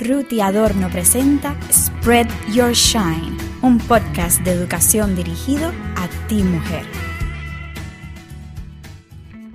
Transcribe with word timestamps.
Ruti 0.00 0.40
Adorno 0.40 0.88
presenta 0.90 1.56
Spread 1.72 2.28
Your 2.52 2.72
Shine, 2.72 3.36
un 3.62 3.78
podcast 3.78 4.40
de 4.42 4.52
educación 4.52 5.16
dirigido 5.16 5.72
a 5.96 6.08
ti 6.28 6.44
mujer. 6.44 6.84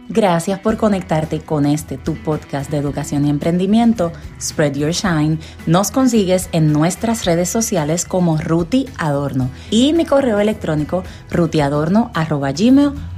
Gracias 0.09 0.59
por 0.59 0.75
conectarte 0.75 1.39
con 1.39 1.65
este 1.65 1.97
tu 1.97 2.15
podcast 2.15 2.69
de 2.69 2.77
educación 2.77 3.25
y 3.25 3.29
emprendimiento, 3.29 4.11
Spread 4.39 4.75
Your 4.75 4.91
Shine. 4.91 5.39
Nos 5.65 5.91
consigues 5.91 6.49
en 6.51 6.73
nuestras 6.73 7.23
redes 7.23 7.47
sociales 7.47 8.03
como 8.03 8.37
Ruti 8.37 8.87
Adorno 8.97 9.49
y 9.71 9.93
mi 9.93 10.05
correo 10.05 10.41
electrónico 10.41 11.03
rutiadorno.gmail.com 11.31 13.12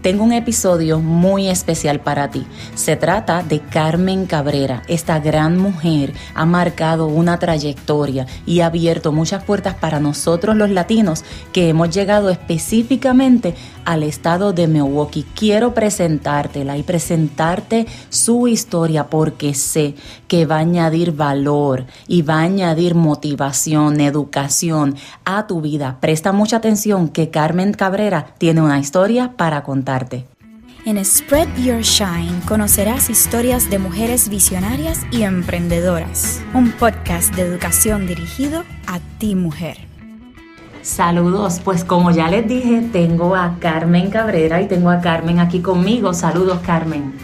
tengo 0.00 0.24
un 0.24 0.32
episodio 0.32 0.98
muy 0.98 1.48
especial 1.48 2.00
para 2.00 2.30
ti. 2.30 2.46
Se 2.74 2.96
trata 2.96 3.42
de 3.42 3.60
Carmen 3.60 4.26
Cabrera. 4.26 4.82
Esta 4.86 5.18
gran 5.18 5.58
mujer 5.58 6.12
ha 6.34 6.44
marcado 6.44 7.06
una 7.06 7.38
trayectoria 7.38 8.26
y 8.46 8.60
ha 8.60 8.66
abierto 8.66 9.12
muchas 9.12 9.44
puertas 9.44 9.74
para 9.74 10.00
nosotros 10.00 10.56
los 10.56 10.70
latinos 10.70 11.24
que 11.52 11.68
hemos 11.68 11.90
llegado 11.90 12.30
específicamente 12.30 13.54
al 13.84 14.02
estado 14.02 14.52
de 14.52 14.66
Milwaukee. 14.66 15.26
Quiero 15.34 15.74
presentártela 15.74 16.76
y 16.76 16.82
presentarte 16.82 17.86
su 18.08 18.48
historia 18.48 19.08
porque 19.08 19.54
sé 19.54 19.94
que 20.28 20.46
va 20.46 20.56
a 20.56 20.60
añadir 20.60 21.12
valor 21.12 21.86
y 22.08 22.22
va 22.22 22.36
a 22.36 22.42
añadir 22.42 22.94
motivación, 22.94 24.00
educación 24.00 24.96
a 25.24 25.46
tu 25.46 25.60
vida. 25.60 25.98
Presta 26.00 26.32
mucha 26.32 26.58
atención 26.58 27.08
que 27.08 27.30
Carmen 27.30 27.72
Cabrera 27.72 28.34
tiene 28.38 28.60
una 28.62 28.78
historia 28.78 28.93
para 29.36 29.64
contar 29.64 30.06
en 30.86 31.04
Spread 31.04 31.48
Your 31.56 31.80
Shine 31.80 32.40
conocerás 32.46 33.10
historias 33.10 33.68
de 33.68 33.80
mujeres 33.80 34.28
visionarias 34.28 35.04
y 35.10 35.22
emprendedoras, 35.22 36.40
un 36.54 36.70
podcast 36.70 37.34
de 37.34 37.42
educación 37.42 38.06
dirigido 38.06 38.62
a 38.86 39.00
ti 39.18 39.34
mujer. 39.34 39.78
Saludos, 40.82 41.60
pues 41.64 41.82
como 41.82 42.12
ya 42.12 42.28
les 42.28 42.46
dije, 42.46 42.88
tengo 42.92 43.34
a 43.34 43.56
Carmen 43.58 44.10
Cabrera 44.10 44.62
y 44.62 44.68
tengo 44.68 44.90
a 44.90 45.00
Carmen 45.00 45.40
aquí 45.40 45.58
conmigo. 45.58 46.14
Saludos, 46.14 46.60
Carmen. 46.60 47.14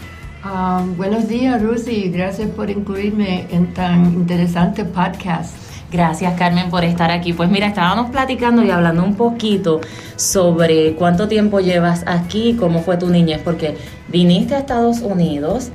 Ah, 0.43 0.83
buenos 0.97 1.29
días, 1.29 1.63
Rusi. 1.63 2.09
Gracias 2.09 2.49
por 2.49 2.69
incluirme 2.69 3.47
en 3.49 3.73
tan 3.73 4.07
interesante 4.07 4.83
podcast. 4.83 5.70
Gracias 5.91 6.35
Carmen 6.35 6.69
por 6.69 6.85
estar 6.85 7.11
aquí. 7.11 7.33
Pues 7.33 7.49
mira, 7.49 7.67
estábamos 7.67 8.11
platicando 8.11 8.63
y 8.63 8.71
hablando 8.71 9.03
un 9.03 9.15
poquito 9.15 9.81
sobre 10.15 10.95
cuánto 10.95 11.27
tiempo 11.27 11.59
llevas 11.59 12.03
aquí, 12.07 12.55
cómo 12.57 12.79
fue 12.79 12.95
tu 12.95 13.09
niñez, 13.09 13.41
porque 13.43 13.75
viniste 14.07 14.55
a 14.55 14.59
Estados 14.59 15.01
Unidos, 15.01 15.69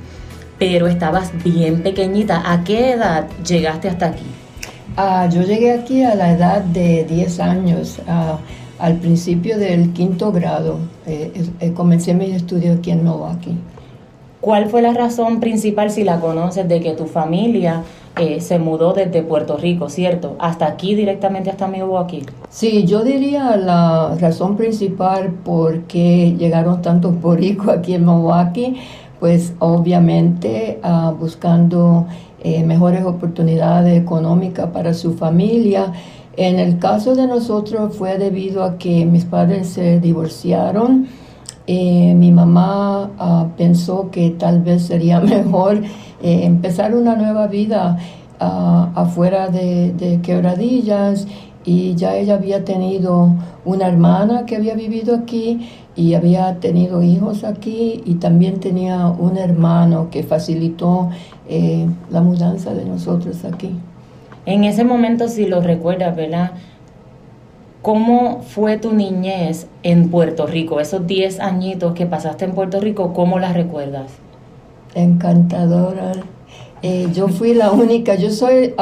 pero 0.57 0.87
estabas 0.87 1.31
bien 1.43 1.83
pequeñita. 1.83 2.51
¿A 2.51 2.63
qué 2.63 2.93
edad 2.93 3.27
llegaste 3.45 3.89
hasta 3.89 4.07
aquí? 4.07 4.25
Ah, 4.95 5.29
yo 5.31 5.43
llegué 5.43 5.73
aquí 5.73 6.03
a 6.03 6.15
la 6.15 6.31
edad 6.31 6.63
de 6.63 7.03
10 7.03 7.39
años, 7.39 7.99
ah, 8.07 8.39
al 8.79 8.95
principio 8.95 9.59
del 9.59 9.93
quinto 9.93 10.31
grado. 10.31 10.79
Eh, 11.05 11.31
eh, 11.59 11.73
comencé 11.73 12.15
mis 12.15 12.33
estudios 12.33 12.79
aquí 12.79 12.89
en 12.89 13.03
Milwaukee. 13.03 13.55
¿Cuál 14.41 14.67
fue 14.69 14.81
la 14.81 14.93
razón 14.93 15.39
principal, 15.39 15.91
si 15.91 16.03
la 16.03 16.19
conoces, 16.19 16.67
de 16.67 16.79
que 16.79 16.93
tu 16.93 17.05
familia 17.05 17.83
eh, 18.19 18.41
se 18.41 18.59
mudó 18.59 18.93
desde 18.93 19.21
Puerto 19.21 19.57
Rico, 19.57 19.89
¿cierto? 19.89 20.35
Hasta 20.39 20.65
aquí, 20.65 20.95
directamente 20.95 21.49
hasta 21.49 21.67
Milwaukee. 21.67 22.23
Sí, 22.49 22.85
yo 22.85 23.03
diría 23.03 23.55
la 23.57 24.15
razón 24.19 24.55
principal 24.55 25.31
por 25.43 25.81
qué 25.83 26.35
llegaron 26.37 26.81
tantos 26.81 27.19
boricos 27.21 27.69
aquí 27.69 27.93
en 27.93 28.05
Milwaukee, 28.05 28.77
pues 29.19 29.53
obviamente 29.59 30.79
uh, 30.83 31.11
buscando 31.11 32.05
eh, 32.43 32.63
mejores 32.63 33.03
oportunidades 33.03 33.99
económicas 33.99 34.67
para 34.67 34.93
su 34.93 35.13
familia. 35.13 35.91
En 36.35 36.59
el 36.59 36.77
caso 36.77 37.15
de 37.15 37.25
nosotros 37.25 37.95
fue 37.95 38.17
debido 38.19 38.63
a 38.63 38.77
que 38.77 39.05
mis 39.05 39.25
padres 39.25 39.69
se 39.69 39.99
divorciaron. 39.99 41.07
Eh, 41.69 42.13
mi 42.15 42.31
mamá 42.31 43.11
uh, 43.19 43.57
pensó 43.57 44.09
que 44.09 44.29
tal 44.29 44.61
vez 44.61 44.83
sería 44.83 45.19
mejor 45.35 45.83
eh, 46.21 46.45
empezar 46.45 46.95
una 46.95 47.15
nueva 47.15 47.47
vida 47.47 47.97
ah, 48.39 48.89
afuera 48.95 49.49
de, 49.49 50.19
Quebradillas 50.23 51.27
y 51.65 51.93
ya 51.95 52.15
ella 52.15 52.35
había 52.35 52.63
tenido 52.63 53.35
una 53.65 53.87
hermana 53.87 54.45
que 54.45 54.55
había 54.55 54.75
vivido 54.75 55.13
aquí 55.13 55.67
y 55.97 56.13
había 56.13 56.59
tenido 56.61 57.03
hijos 57.03 57.43
aquí 57.43 58.01
y 58.05 58.15
también 58.15 58.61
tenía 58.61 59.07
un 59.07 59.37
hermano 59.37 60.09
que 60.09 60.23
facilitó 60.23 61.09
eh, 61.49 61.85
la 62.09 62.21
mudanza 62.21 62.73
de 62.73 62.85
nosotros 62.85 63.43
aquí. 63.43 63.71
En 64.45 64.63
ese 64.63 64.85
momento, 64.85 65.27
si 65.27 65.45
lo 65.45 65.59
recuerdas, 65.59 66.15
¿verdad? 66.15 66.51
¿Cómo 67.81 68.41
fue 68.41 68.77
tu 68.77 68.93
niñez 68.93 69.67
en 69.83 70.09
Puerto 70.09 70.47
Rico? 70.47 70.79
Esos 70.79 71.07
10 71.07 71.39
añitos 71.39 71.93
que 71.93 72.05
pasaste 72.05 72.45
en 72.45 72.53
Puerto 72.53 72.79
Rico, 72.79 73.13
¿cómo 73.13 73.39
las 73.39 73.53
recuerdas? 73.53 74.11
encantadora. 74.97 76.11
Eh, 76.81 77.07
yo 77.13 77.27
fui 77.27 77.53
la 77.53 77.71
única, 77.71 78.15
yo 78.15 78.29
soy 78.29 78.73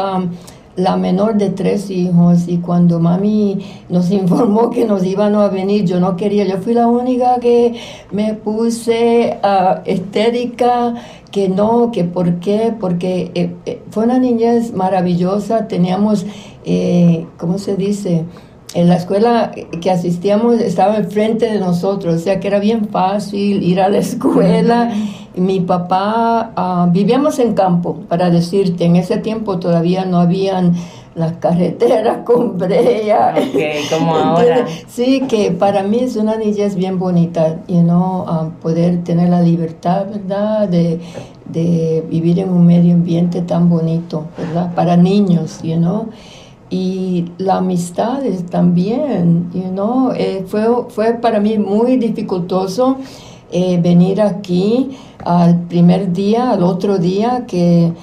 la 0.76 0.98
menor 0.98 1.38
de 1.38 1.50
tres 1.50 1.90
hijos 1.90 2.48
y 2.48 2.58
cuando 2.58 3.00
mami 3.00 3.60
nos 3.90 4.12
informó 4.12 4.70
que 4.70 4.86
nos 4.86 5.06
iban 5.06 5.36
a 5.36 5.48
venir, 5.48 5.86
yo 5.86 6.00
no 6.00 6.18
quería, 6.18 6.46
yo 6.46 6.58
fui 6.58 6.74
la 6.74 6.88
única 6.88 7.40
que 7.40 7.76
me 8.12 8.34
puse 8.34 9.38
uh, 9.42 9.82
estérica, 9.86 10.96
que 11.32 11.48
no, 11.48 11.92
que 11.92 12.04
por 12.04 12.40
qué, 12.40 12.74
porque 12.78 13.32
eh, 13.36 13.56
eh, 13.66 13.82
fue 13.90 14.04
una 14.04 14.20
niñez 14.20 14.74
maravillosa, 14.74 15.68
teníamos, 15.68 16.26
¿cómo 17.38 17.58
se 17.58 17.76
dice? 17.76 18.26
En 18.74 18.90
la 18.90 18.96
escuela 18.96 19.52
que 19.52 19.92
asistíamos 19.92 20.56
estaba 20.56 20.98
enfrente 20.98 21.46
de 21.46 21.60
nosotros, 21.60 22.16
o 22.16 22.20
sea 22.20 22.40
que 22.40 22.48
era 22.48 22.60
bien 22.60 22.90
fácil 22.90 23.64
ir 23.64 23.80
a 23.80 23.90
la 23.90 24.00
escuela. 24.00 24.92
Mi 25.36 25.60
papá, 25.60 26.52
uh, 26.58 26.92
vivíamos 26.92 27.40
en 27.40 27.54
campo, 27.54 27.98
para 28.08 28.30
decirte, 28.30 28.86
en 28.86 28.96
ese 28.96 29.18
tiempo 29.18 29.60
todavía 29.60 30.06
no 30.06 30.20
habían 30.20 30.74
las 31.14 31.34
carreteras 31.34 32.20
con 32.26 32.58
brea. 32.58 33.34
como 33.90 34.16
ahora. 34.16 34.66
sí, 34.88 35.22
que 35.28 35.52
para 35.52 35.84
mí 35.84 36.00
es 36.00 36.18
una 36.18 36.36
niñez 36.36 36.76
bien 36.76 37.00
bonita, 37.00 37.60
you 37.68 37.82
know, 37.82 38.26
poder 38.62 39.04
tener 39.04 39.30
la 39.30 39.42
libertad, 39.42 40.06
¿verdad?, 40.12 40.68
de, 40.68 41.00
de, 41.46 42.04
vivir 42.10 42.40
en 42.40 42.50
un 42.50 42.66
medio 42.66 42.94
ambiente 42.94 43.42
tan 43.42 43.70
bonito, 43.70 44.26
¿verdad?, 44.38 44.74
para 44.76 44.98
niños, 44.98 45.62
you 45.64 45.78
know 45.78 46.10
y 46.70 47.26
la 47.38 47.58
amistad 47.58 48.22
también, 48.50 49.50
you 49.54 49.70
know, 49.72 50.12
eh, 50.12 50.44
fue, 50.48 50.66
fue 50.90 51.14
para 51.14 51.40
mí 51.40 51.58
muy 51.58 51.98
dificultoso 51.98 52.98
eh, 53.52 53.80
venir 53.82 54.22
aquí 54.22 54.98
al 55.24 55.62
primer 55.68 56.12
día, 56.12 56.52
al 56.52 56.64
otro 56.64 56.98
día 56.98 57.46
que 57.48 57.94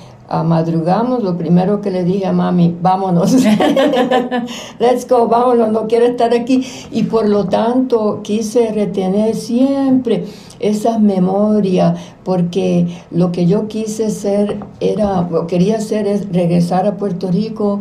madrugamos, 0.43 1.23
lo 1.23 1.37
primero 1.37 1.83
que 1.83 1.91
le 1.91 2.05
dije 2.05 2.27
a 2.27 2.33
mami, 2.33 2.75
vámonos, 2.81 3.35
let's 4.79 5.07
go, 5.07 5.29
vámonos, 5.29 5.71
no 5.71 5.87
quiero 5.87 6.07
estar 6.07 6.33
aquí. 6.33 6.65
Y 6.91 7.03
por 7.03 7.29
lo 7.29 7.45
tanto 7.45 8.21
quise 8.23 8.73
retener 8.73 9.35
siempre 9.35 10.25
esas 10.59 11.01
memorias, 11.01 11.99
porque 12.25 12.87
lo 13.11 13.31
que 13.31 13.47
yo 13.47 13.69
quise 13.69 14.09
ser 14.09 14.61
era, 14.81 15.29
lo 15.31 15.47
quería 15.47 15.77
hacer 15.77 16.07
es 16.07 16.33
regresar 16.33 16.87
a 16.87 16.97
Puerto 16.97 17.31
Rico 17.31 17.81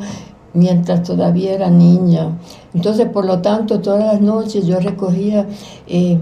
mientras 0.53 1.03
todavía 1.03 1.53
era 1.53 1.69
niña. 1.69 2.38
Entonces, 2.73 3.07
por 3.09 3.25
lo 3.25 3.41
tanto, 3.41 3.79
todas 3.79 4.06
las 4.06 4.22
noches 4.22 4.66
yo 4.66 4.79
recogía 4.79 5.47
eh, 5.88 6.19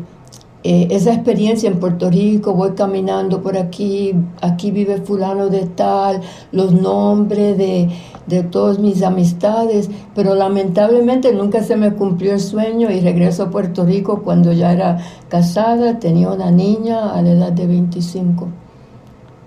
eh, 0.61 0.87
esa 0.91 1.13
experiencia 1.13 1.69
en 1.69 1.79
Puerto 1.79 2.09
Rico, 2.09 2.53
voy 2.53 2.71
caminando 2.71 3.41
por 3.41 3.57
aquí, 3.57 4.13
aquí 4.41 4.71
vive 4.71 4.97
fulano 4.97 5.47
de 5.47 5.67
tal, 5.67 6.19
los 6.51 6.73
nombres 6.73 7.57
de, 7.57 7.89
de 8.27 8.43
todas 8.43 8.77
mis 8.77 9.01
amistades, 9.01 9.89
pero 10.13 10.35
lamentablemente 10.35 11.31
nunca 11.31 11.63
se 11.63 11.77
me 11.77 11.93
cumplió 11.93 12.33
el 12.33 12.41
sueño 12.41 12.91
y 12.91 12.99
regreso 12.99 13.43
a 13.43 13.49
Puerto 13.51 13.85
Rico 13.85 14.21
cuando 14.21 14.51
ya 14.51 14.73
era 14.73 14.97
casada, 15.29 15.97
tenía 15.97 16.29
una 16.29 16.51
niña 16.51 17.13
a 17.13 17.21
la 17.21 17.31
edad 17.31 17.51
de 17.53 17.65
25. 17.65 18.49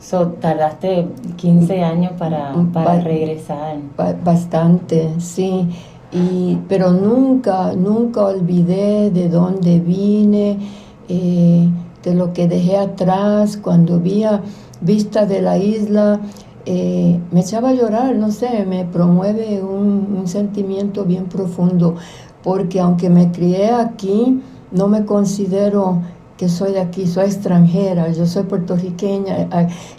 So, 0.02 0.26
tardaste 0.40 1.06
15 1.37 1.84
años 1.84 2.12
para, 2.19 2.52
para 2.72 3.00
regresar. 3.00 3.76
Bastante, 4.25 5.14
sí. 5.19 5.69
Y, 6.10 6.58
pero 6.69 6.90
nunca, 6.90 7.72
nunca 7.75 8.22
olvidé 8.22 9.12
de 9.12 9.28
dónde 9.28 9.78
vine, 9.78 10.58
eh, 11.08 11.69
de 12.02 12.14
lo 12.14 12.32
que 12.32 12.49
dejé 12.49 12.78
atrás. 12.78 13.56
Cuando 13.56 14.00
vi 14.00 14.25
vista 14.81 15.25
de 15.25 15.40
la 15.40 15.56
isla, 15.56 16.19
eh, 16.66 17.20
me 17.31 17.40
echaba 17.40 17.69
a 17.69 17.72
llorar, 17.72 18.16
no 18.16 18.32
sé, 18.32 18.66
me 18.66 18.84
promueve 18.84 19.62
un, 19.62 20.16
un 20.19 20.26
sentimiento 20.26 21.04
bien 21.04 21.26
profundo, 21.26 21.94
porque 22.43 22.81
aunque 22.81 23.08
me 23.08 23.31
crié 23.31 23.70
aquí, 23.70 24.43
no 24.72 24.88
me 24.88 25.04
considero 25.04 26.00
que 26.43 26.49
soy 26.49 26.73
de 26.73 26.81
aquí, 26.81 27.06
soy 27.06 27.27
extranjera, 27.27 28.11
yo 28.11 28.27
soy 28.27 28.43
puertorriqueña, 28.43 29.49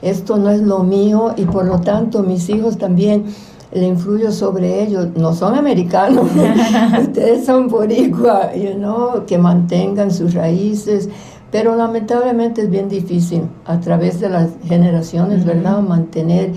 esto 0.01 0.35
no 0.35 0.49
es 0.49 0.59
lo 0.59 0.79
mío 0.79 1.33
y 1.37 1.45
por 1.45 1.63
lo 1.63 1.79
tanto 1.79 2.21
mis 2.21 2.49
hijos 2.49 2.77
también 2.77 3.27
le 3.71 3.87
influyo 3.87 4.29
sobre 4.29 4.83
ellos, 4.83 5.07
no 5.15 5.33
son 5.33 5.55
americanos, 5.55 6.27
ustedes 7.01 7.45
son 7.45 7.69
boricua, 7.69 8.53
you 8.55 8.73
know, 8.73 9.25
que 9.25 9.37
mantengan 9.37 10.11
sus 10.11 10.33
raíces, 10.33 11.07
pero 11.49 11.77
lamentablemente 11.77 12.63
es 12.63 12.69
bien 12.69 12.89
difícil 12.89 13.43
a 13.63 13.79
través 13.79 14.19
de 14.19 14.27
las 14.27 14.49
generaciones, 14.65 15.45
¿verdad?, 15.45 15.79
mantener 15.79 16.51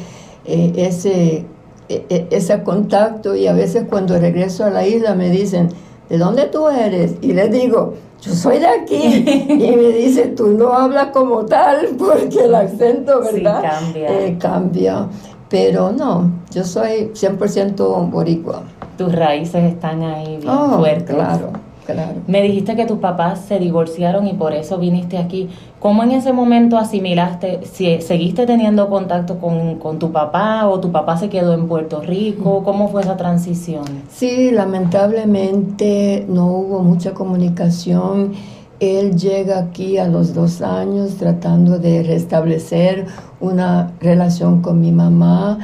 eh, 0.47 0.73
ese, 0.75 1.47
e, 1.89 2.07
e, 2.09 2.27
ese 2.33 2.61
contacto 2.65 3.37
y 3.37 3.47
a 3.47 3.53
veces 3.53 3.85
cuando 3.89 4.19
regreso 4.19 4.65
a 4.65 4.71
la 4.71 4.85
isla 4.85 5.15
me 5.15 5.31
dicen, 5.31 5.69
¿de 6.09 6.19
dónde 6.19 6.47
tú 6.47 6.69
eres? 6.71 7.15
Y 7.23 7.35
les 7.35 7.53
digo, 7.53 7.95
yo 8.21 8.33
soy 8.35 8.59
de 8.59 8.67
aquí. 8.67 9.25
y 9.49 9.77
me 9.77 9.89
dice, 9.89 10.29
tú 10.29 10.49
no 10.49 10.73
hablas 10.73 11.09
como 11.09 11.45
tal 11.45 11.89
porque 11.99 12.45
el 12.45 12.55
acento, 12.55 13.21
¿verdad? 13.21 13.63
cambia. 13.63 14.09
Eh, 14.09 14.39
cambia. 14.39 15.09
Pero 15.49 15.93
no, 15.93 16.31
yo 16.51 16.65
soy 16.65 17.13
100% 17.15 18.11
boricua. 18.11 18.63
Tus 18.99 19.15
raíces 19.15 19.63
están 19.65 20.03
ahí 20.03 20.39
bien 20.39 20.49
oh, 20.49 20.79
fuertes. 20.79 21.15
Claro, 21.15 21.53
claro. 21.87 22.21
Me 22.27 22.43
dijiste 22.43 22.77
que 22.77 22.85
tus 22.85 22.99
papás 22.99 23.41
se 23.47 23.59
divorciaron 23.59 24.27
y 24.27 24.35
por 24.35 24.53
eso 24.53 24.79
viniste 24.79 25.19
aquí. 25.19 25.49
¿Cómo 25.79 26.03
en 26.03 26.11
ese 26.11 26.33
momento 26.33 26.77
asimilaste, 26.77 27.61
si 27.65 28.01
seguiste 28.03 28.45
teniendo 28.47 28.89
contacto 28.89 29.39
con, 29.39 29.77
con 29.77 29.99
tu 29.99 30.13
papá 30.13 30.67
o 30.67 30.81
tu 30.81 30.93
papá 30.93 31.17
se 31.17 31.29
quedó 31.29 31.55
en 31.55 31.69
Puerto 31.69 32.01
Rico? 32.01 32.63
¿Cómo 32.65 32.89
fue 32.89 33.03
esa 33.03 33.17
transición? 33.17 33.85
Sí, 34.11 34.51
lamentablemente 34.51 36.27
no 36.29 36.47
hubo 36.47 36.81
mucha 36.81 37.15
comunicación 37.15 38.35
él 38.81 39.17
llega 39.17 39.59
aquí 39.59 39.97
a 39.97 40.07
los 40.07 40.35
dos 40.35 40.61
años 40.61 41.17
tratando 41.17 41.79
de 41.79 42.03
restablecer 42.03 43.07
una 43.41 43.93
relación 44.01 44.61
con 44.61 44.81
mi 44.81 44.93
mamá, 44.93 45.59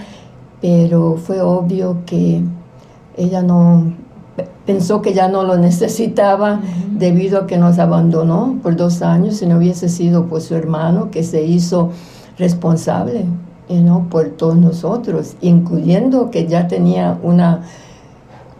pero 0.60 1.16
fue 1.16 1.40
obvio 1.42 1.98
que 2.06 2.42
ella 3.16 3.42
no 3.42 3.92
pensó 4.66 5.02
que 5.02 5.12
ya 5.12 5.28
no 5.28 5.42
lo 5.42 5.56
necesitaba 5.56 6.60
debido 6.90 7.40
a 7.40 7.46
que 7.46 7.58
nos 7.58 7.78
abandonó 7.78 8.58
por 8.62 8.76
dos 8.76 9.02
años 9.02 9.36
si 9.36 9.46
no 9.46 9.58
hubiese 9.58 9.88
sido 9.88 10.26
pues 10.26 10.44
su 10.44 10.54
hermano 10.54 11.10
que 11.10 11.22
se 11.22 11.42
hizo 11.42 11.90
responsable 12.38 13.26
¿no? 13.68 14.08
por 14.10 14.30
todos 14.30 14.56
nosotros, 14.56 15.36
incluyendo 15.40 16.30
que 16.30 16.46
ya 16.46 16.68
tenía 16.68 17.18
una 17.22 17.62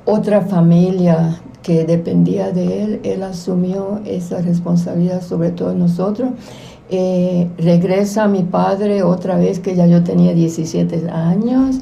otra 0.05 0.43
familia 0.43 1.41
que 1.63 1.85
dependía 1.85 2.51
de 2.51 2.83
él, 2.83 3.01
él 3.05 3.23
asumió 3.23 4.01
esa 4.05 4.41
responsabilidad 4.41 5.23
sobre 5.23 5.51
todos 5.51 5.77
nosotros. 5.77 6.31
Eh, 6.91 7.49
regresa 7.59 8.27
mi 8.27 8.43
padre 8.43 9.03
otra 9.03 9.37
vez 9.37 9.61
que 9.61 9.77
ya 9.77 9.87
yo 9.87 10.03
tenía 10.03 10.35
17 10.35 11.09
años 11.11 11.77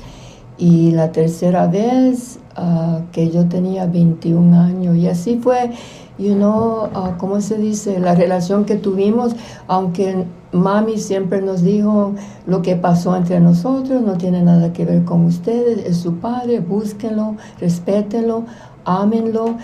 y 0.58 0.90
la 0.90 1.10
tercera 1.12 1.66
vez 1.66 2.39
ah, 2.56 3.00
que 3.12 3.30
yo 3.30 3.48
tenía 3.48 3.86
21 3.86 4.60
años 4.60 4.96
y 4.96 5.08
así 5.08 5.36
fue, 5.36 5.70
you 6.18 6.34
know, 6.34 6.84
uh, 6.94 7.16
¿cómo 7.18 7.40
se 7.40 7.56
dice? 7.56 7.98
La 7.98 8.14
relación 8.14 8.64
que 8.64 8.76
tuvimos, 8.76 9.34
aunque 9.66 10.26
mami 10.52 10.98
siempre 10.98 11.40
nos 11.40 11.62
dijo 11.62 12.14
lo 12.46 12.62
que 12.62 12.76
pasó 12.76 13.16
entre 13.16 13.40
nosotros, 13.40 14.02
no 14.02 14.16
tiene 14.18 14.42
nada 14.42 14.72
que 14.72 14.84
ver 14.84 15.04
con 15.04 15.24
ustedes, 15.24 15.86
es 15.86 15.96
su 15.98 16.16
padre, 16.16 16.60
búsquenlo, 16.60 17.36
respétenlo, 17.58 18.44
ámenlo. 18.84 19.56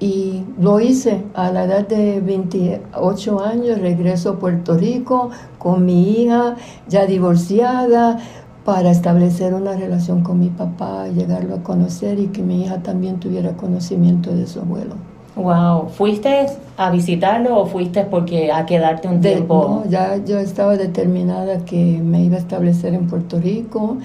Y 0.00 0.42
lo 0.58 0.80
hice 0.80 1.22
a 1.32 1.52
la 1.52 1.62
edad 1.62 1.86
de 1.86 2.20
28 2.20 3.40
años, 3.40 3.78
regreso 3.78 4.30
a 4.30 4.38
Puerto 4.40 4.76
Rico 4.76 5.30
con 5.58 5.84
mi 5.84 6.10
hija 6.10 6.56
ya 6.88 7.06
divorciada 7.06 8.18
para 8.64 8.90
establecer 8.90 9.54
una 9.54 9.74
relación 9.74 10.22
con 10.22 10.38
mi 10.38 10.48
papá, 10.48 11.08
llegarlo 11.08 11.56
a 11.56 11.62
conocer 11.62 12.18
y 12.18 12.26
que 12.28 12.42
mi 12.42 12.62
hija 12.62 12.82
también 12.82 13.18
tuviera 13.18 13.56
conocimiento 13.56 14.34
de 14.34 14.46
su 14.46 14.60
abuelo. 14.60 14.94
Wow, 15.34 15.88
¿fuiste 15.88 16.46
a 16.76 16.90
visitarlo 16.90 17.58
o 17.58 17.66
fuiste 17.66 18.04
porque 18.04 18.52
a 18.52 18.66
quedarte 18.66 19.08
un 19.08 19.20
tiempo? 19.20 19.82
no, 19.84 19.90
ya 19.90 20.22
yo 20.24 20.38
estaba 20.38 20.76
determinada 20.76 21.64
que 21.64 22.00
me 22.04 22.22
iba 22.22 22.36
a 22.36 22.40
establecer 22.40 22.94
en 22.94 23.06
Puerto 23.06 23.40
Rico. 23.40 23.96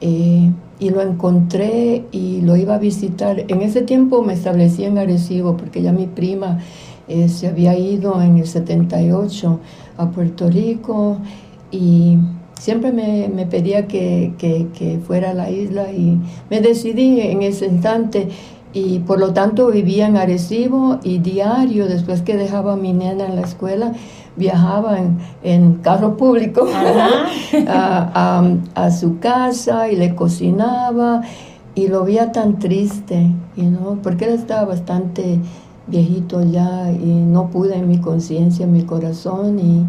Eh, 0.00 0.50
y 0.80 0.88
lo 0.88 1.02
encontré 1.02 2.06
y 2.10 2.40
lo 2.40 2.56
iba 2.56 2.76
a 2.76 2.78
visitar. 2.78 3.44
En 3.48 3.60
ese 3.60 3.82
tiempo 3.82 4.22
me 4.22 4.32
establecí 4.32 4.84
en 4.84 4.96
Arecibo 4.96 5.58
porque 5.58 5.82
ya 5.82 5.92
mi 5.92 6.06
prima 6.06 6.58
eh, 7.06 7.28
se 7.28 7.48
había 7.48 7.76
ido 7.76 8.20
en 8.22 8.38
el 8.38 8.46
78 8.46 9.60
a 9.98 10.10
Puerto 10.10 10.48
Rico 10.48 11.18
y 11.70 12.16
siempre 12.60 12.92
me, 12.92 13.28
me 13.28 13.46
pedía 13.46 13.88
que, 13.88 14.34
que, 14.36 14.68
que, 14.78 14.98
fuera 14.98 15.30
a 15.30 15.34
la 15.34 15.50
isla 15.50 15.90
y 15.90 16.18
me 16.50 16.60
decidí 16.60 17.20
en 17.22 17.42
ese 17.42 17.64
instante 17.66 18.28
y 18.74 18.98
por 19.00 19.18
lo 19.18 19.32
tanto 19.32 19.68
vivía 19.68 20.06
en 20.06 20.18
Arecibo 20.18 21.00
y 21.02 21.18
diario 21.18 21.86
después 21.86 22.20
que 22.20 22.36
dejaba 22.36 22.74
a 22.74 22.76
mi 22.76 22.92
nena 22.92 23.26
en 23.26 23.36
la 23.36 23.42
escuela 23.42 23.92
viajaba 24.36 24.98
en, 25.42 25.76
carro 25.76 26.18
público 26.18 26.68
a, 27.66 28.90
su 28.90 29.18
casa 29.18 29.90
y 29.90 29.96
le 29.96 30.14
cocinaba 30.14 31.22
y 31.74 31.88
lo 31.88 32.04
veía 32.04 32.30
tan 32.30 32.58
triste, 32.58 33.30
you 33.56 33.98
porque 34.02 34.26
él 34.26 34.34
estaba 34.34 34.66
bastante 34.66 35.38
viejito 35.86 36.42
ya 36.42 36.92
y 36.92 37.06
no 37.06 37.48
pude 37.48 37.76
en 37.76 37.88
mi 37.88 37.98
conciencia, 37.98 38.64
en 38.64 38.72
mi 38.72 38.82
corazón 38.82 39.58
y 39.58 39.86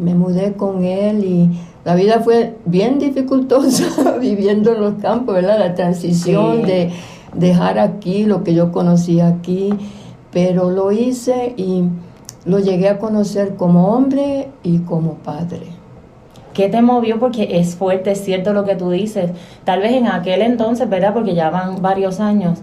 me 0.00 0.14
mudé 0.14 0.54
con 0.54 0.82
él 0.82 1.24
y 1.24 1.50
la 1.84 1.94
vida 1.94 2.20
fue 2.20 2.56
bien 2.66 2.98
dificultosa 2.98 4.18
viviendo 4.20 4.74
en 4.74 4.80
los 4.80 4.94
campos, 4.94 5.34
¿verdad? 5.34 5.58
La 5.58 5.74
transición 5.74 6.62
de 6.62 6.90
dejar 7.34 7.78
aquí 7.78 8.24
lo 8.24 8.44
que 8.44 8.54
yo 8.54 8.70
conocía 8.72 9.28
aquí, 9.28 9.70
pero 10.32 10.70
lo 10.70 10.92
hice 10.92 11.54
y 11.56 11.84
lo 12.44 12.58
llegué 12.58 12.88
a 12.88 12.98
conocer 12.98 13.56
como 13.56 13.88
hombre 13.88 14.48
y 14.62 14.78
como 14.78 15.14
padre. 15.14 15.62
¿Qué 16.52 16.68
te 16.68 16.82
movió? 16.82 17.18
Porque 17.18 17.58
es 17.58 17.76
fuerte, 17.76 18.10
es 18.10 18.24
cierto 18.24 18.52
lo 18.52 18.64
que 18.64 18.74
tú 18.74 18.90
dices. 18.90 19.30
Tal 19.64 19.80
vez 19.80 19.92
en 19.92 20.08
aquel 20.08 20.42
entonces, 20.42 20.88
¿verdad? 20.88 21.14
Porque 21.14 21.34
ya 21.34 21.48
van 21.48 21.80
varios 21.80 22.20
años, 22.20 22.58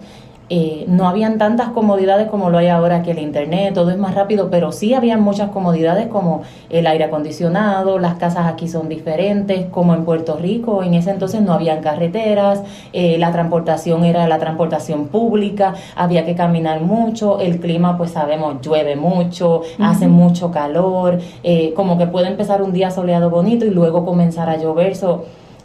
eh, 0.49 0.85
no 0.87 1.09
habían 1.09 1.37
tantas 1.37 1.69
comodidades 1.69 2.29
como 2.29 2.49
lo 2.49 2.57
hay 2.57 2.67
ahora 2.67 3.03
que 3.03 3.11
el 3.11 3.19
internet, 3.19 3.73
todo 3.73 3.91
es 3.91 3.97
más 3.97 4.15
rápido, 4.15 4.49
pero 4.49 4.71
sí 4.71 4.93
habían 4.93 5.21
muchas 5.21 5.49
comodidades 5.49 6.07
como 6.07 6.43
el 6.69 6.87
aire 6.87 7.03
acondicionado, 7.03 7.99
las 7.99 8.15
casas 8.15 8.45
aquí 8.47 8.69
son 8.69 8.87
diferentes, 8.87 9.65
como 9.65 9.93
en 9.93 10.05
Puerto 10.05 10.37
Rico, 10.37 10.83
en 10.83 10.93
ese 10.93 11.11
entonces 11.11 11.41
no 11.41 11.51
habían 11.51 11.81
carreteras, 11.81 12.63
eh, 12.93 13.17
la 13.17 13.33
transportación 13.33 14.05
era 14.05 14.25
la 14.27 14.39
transportación 14.39 15.07
pública, 15.07 15.73
había 15.95 16.23
que 16.23 16.35
caminar 16.35 16.79
mucho, 16.79 17.41
el 17.41 17.59
clima 17.59 17.97
pues 17.97 18.11
sabemos 18.11 18.61
llueve 18.61 18.95
mucho, 18.95 19.63
hace 19.79 20.07
mucho 20.07 20.51
calor, 20.51 21.19
eh, 21.43 21.73
como 21.75 21.97
que 21.97 22.07
puede 22.07 22.27
empezar 22.27 22.61
un 22.61 22.71
día 22.71 22.89
soleado 22.89 23.29
bonito 23.29 23.65
y 23.65 23.71
luego 23.71 24.05
comenzar 24.05 24.49
a 24.49 24.55
llover, 24.55 24.95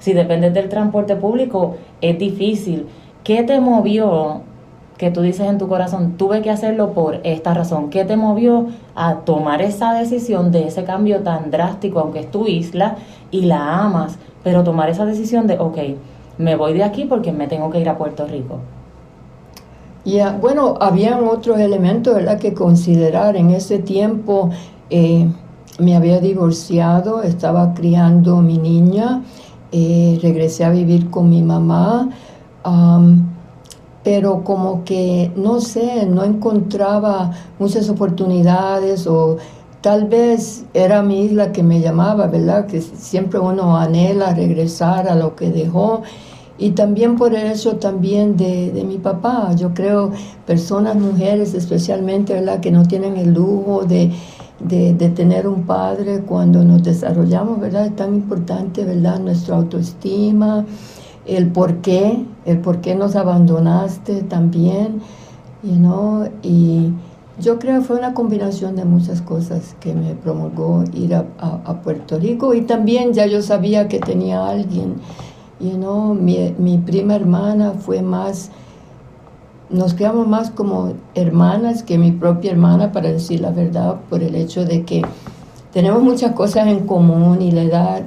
si 0.00 0.12
dependes 0.12 0.52
del 0.52 0.68
transporte 0.68 1.14
público 1.14 1.76
es 2.00 2.18
difícil. 2.18 2.88
¿Qué 3.23 3.45
te 3.45 3.61
movió 3.61 4.42
que 5.02 5.11
tú 5.11 5.21
dices 5.21 5.49
en 5.49 5.59
tu 5.59 5.66
corazón, 5.66 6.12
tuve 6.16 6.42
que 6.42 6.50
hacerlo 6.50 6.92
por 6.92 7.18
esta 7.25 7.52
razón. 7.52 7.90
¿Qué 7.90 8.04
te 8.04 8.16
movió 8.16 8.68
a 8.94 9.16
tomar 9.25 9.61
esa 9.61 9.94
decisión 9.94 10.52
de 10.52 10.68
ese 10.68 10.85
cambio 10.85 11.25
tan 11.25 11.50
drástico, 11.50 11.99
aunque 11.99 12.21
es 12.21 12.30
tu 12.30 12.47
isla 12.47 12.99
y 13.32 13.40
la 13.47 13.80
amas, 13.80 14.16
pero 14.44 14.62
tomar 14.62 14.90
esa 14.90 15.04
decisión 15.04 15.49
de, 15.49 15.59
ok, 15.59 15.76
me 16.38 16.54
voy 16.54 16.75
de 16.75 16.85
aquí 16.85 17.04
porque 17.04 17.32
me 17.32 17.49
tengo 17.49 17.68
que 17.68 17.80
ir 17.80 17.88
a 17.88 17.99
Puerto 17.99 18.28
Rico? 18.28 18.61
Ya, 20.04 20.38
bueno, 20.40 20.76
habían 20.80 21.26
otros 21.26 21.59
elementos 21.59 22.14
¿verdad? 22.14 22.38
que 22.38 22.54
considerar. 22.54 23.35
En 23.35 23.50
ese 23.50 23.80
tiempo 23.80 24.50
eh, 24.88 25.28
me 25.80 25.97
había 25.97 26.21
divorciado, 26.21 27.25
estaba 27.25 27.75
criando 27.75 28.37
mi 28.37 28.56
niña, 28.56 29.25
eh, 29.73 30.21
regresé 30.23 30.64
a 30.64 30.71
vivir 30.71 31.11
con 31.11 31.28
mi 31.28 31.42
mamá 31.42 32.09
pero 34.04 34.42
como 34.44 34.85
que, 34.85 35.30
no 35.37 35.61
sé, 35.61 36.06
no 36.06 36.25
encontraba 36.25 37.32
muchas 37.59 37.88
oportunidades 37.88 39.06
o 39.06 39.38
tal 39.80 40.09
vez 40.09 40.64
era 40.75 41.02
mi 41.02 41.25
isla 41.25 41.52
que 41.52 41.62
me 41.62 41.80
llamaba, 41.80 42.26
¿verdad? 42.26 42.66
Que 42.66 42.80
siempre 42.80 43.38
uno 43.38 43.76
anhela 43.76 44.35
regresar 44.35 45.09
a 45.09 45.14
lo 45.14 45.37
que 45.37 45.50
dejó. 45.50 46.02
Y 46.59 46.71
también 46.71 47.16
por 47.16 47.35
eso 47.35 47.76
también 47.76 48.37
de, 48.37 48.71
de 48.71 48.85
mi 48.85 48.99
papá, 48.99 49.54
yo 49.56 49.75
creo 49.75 50.12
personas, 50.47 50.97
mujeres 50.97 51.54
especialmente, 51.54 52.35
¿verdad? 52.35 52.61
Que 52.61 52.71
no 52.71 52.85
tienen 52.87 53.16
el 53.16 53.35
lujo 53.35 53.85
de, 53.85 54.12
de, 54.61 54.94
de, 54.94 55.09
tener 55.09 55.49
un 55.49 55.64
padre 55.64 56.21
cuando 56.21 56.62
nos 56.62 56.85
desarrollamos, 56.85 57.59
¿verdad? 57.59 57.87
Es 57.87 57.97
tan 57.97 58.14
importante, 58.14 58.85
¿verdad? 58.85 59.18
Nuestra 59.18 59.56
autoestima, 59.56 60.64
el 61.26 61.50
por 61.50 61.76
qué, 61.76 62.25
el 62.44 62.58
por 62.58 62.80
qué 62.80 62.94
nos 62.94 63.16
abandonaste 63.16 64.22
también, 64.22 65.00
you 65.62 65.76
know, 65.76 66.28
y 66.42 66.92
Yo 67.40 67.58
creo 67.58 67.80
que 67.80 67.87
fue 67.87 67.96
una 67.96 68.12
combinación 68.12 68.76
de 68.76 68.84
muchas 68.84 69.22
cosas 69.22 69.75
que 69.80 69.94
me 69.94 70.14
promulgó 70.14 70.84
ir 70.92 71.14
a, 71.14 71.25
Puerto 71.82 72.18
Rico 72.18 72.52
y 72.54 72.62
también 72.62 73.14
ya 73.14 73.26
yo 73.26 73.40
sabía 73.40 73.88
que 73.88 73.99
tenía 73.99 74.46
alguien. 74.46 74.96
You 75.58 75.72
know, 75.72 76.14
mi, 76.14 76.54
mi 76.58 76.76
prima 76.76 77.14
hermana 77.14 77.72
fue 77.72 78.02
más, 78.02 78.50
nos 79.70 79.94
quedamos 79.94 80.28
más 80.28 80.50
como 80.50 80.92
hermanas 81.14 81.82
que 81.82 81.96
mi 81.96 82.12
propia 82.12 82.52
hermana, 82.52 82.92
para 82.92 83.11
decir 83.11 83.40
la 83.40 83.50
verdad, 83.50 83.96
por 84.11 84.22
el 84.22 84.34
hecho 84.34 84.66
de 84.66 84.84
que 84.84 85.02
tenemos 85.72 86.02
muchas 86.02 86.32
cosas 86.32 86.66
en 86.66 86.87
común 86.87 87.40
y 87.40 87.50
la 87.50 87.62
edad 87.62 88.02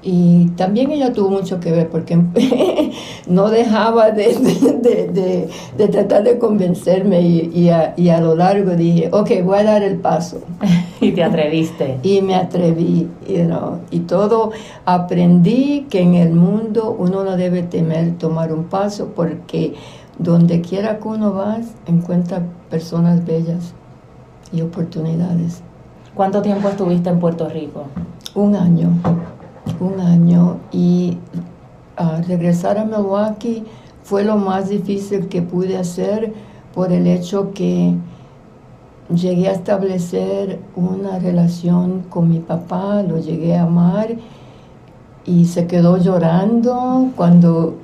y 0.00 0.46
también 0.50 0.92
ella 0.92 1.12
tuvo 1.12 1.30
mucho 1.30 1.58
que 1.58 1.72
ver 1.72 1.88
porque 1.88 2.16
no 3.26 3.50
dejaba 3.50 4.12
de, 4.12 5.48
tratar 5.90 6.22
de 6.22 6.38
convencerme 6.38 7.20
y, 7.20 7.68
a, 7.68 8.20
lo 8.20 8.36
largo 8.36 8.76
dije, 8.76 9.08
ok, 9.12 9.30
voy 9.44 9.58
a 9.58 9.64
dar 9.64 9.82
el 9.82 9.96
paso. 9.96 10.40
y 11.00 11.12
te 11.12 11.24
atreviste. 11.24 11.98
y 12.02 12.22
me 12.22 12.36
atreví, 12.36 13.08
y 13.90 13.98
todo 14.00 14.52
aprendí 14.84 15.86
que 15.90 16.00
en 16.00 16.14
el 16.14 16.32
mundo 16.32 16.94
uno 16.96 17.24
no 17.24 17.36
debe 17.36 17.62
temer 17.62 18.18
tomar 18.18 18.52
un 18.52 18.64
paso 18.64 19.12
porque 19.16 19.74
donde 20.18 20.60
quiera 20.60 20.98
que 20.98 21.08
uno 21.08 21.34
va 21.34 21.58
encuentra 21.86 22.42
personas 22.70 23.24
bellas 23.24 23.74
y 24.52 24.60
oportunidades. 24.62 25.62
¿Cuánto 26.14 26.40
tiempo 26.42 26.68
estuviste 26.68 27.10
en 27.10 27.20
Puerto 27.20 27.48
Rico? 27.48 27.86
Un 28.34 28.56
año 28.56 28.90
un 29.80 30.00
año 30.00 30.58
y 30.72 31.18
ah, 31.96 32.20
regresar 32.26 32.78
a 32.78 32.84
Milwaukee 32.84 33.64
fue 34.02 34.24
lo 34.24 34.36
más 34.36 34.68
difícil 34.68 35.28
que 35.28 35.42
pude 35.42 35.76
hacer 35.76 36.32
por 36.74 36.92
el 36.92 37.06
hecho 37.06 37.52
que 37.52 37.94
llegué 39.14 39.48
a 39.48 39.52
establecer 39.52 40.60
una 40.76 41.18
relación 41.18 42.02
con 42.08 42.28
mi 42.28 42.40
papá, 42.40 43.02
lo 43.02 43.18
llegué 43.18 43.56
a 43.56 43.62
amar 43.62 44.16
y 45.24 45.44
se 45.46 45.66
quedó 45.66 45.98
llorando 45.98 47.10
cuando, 47.16 47.76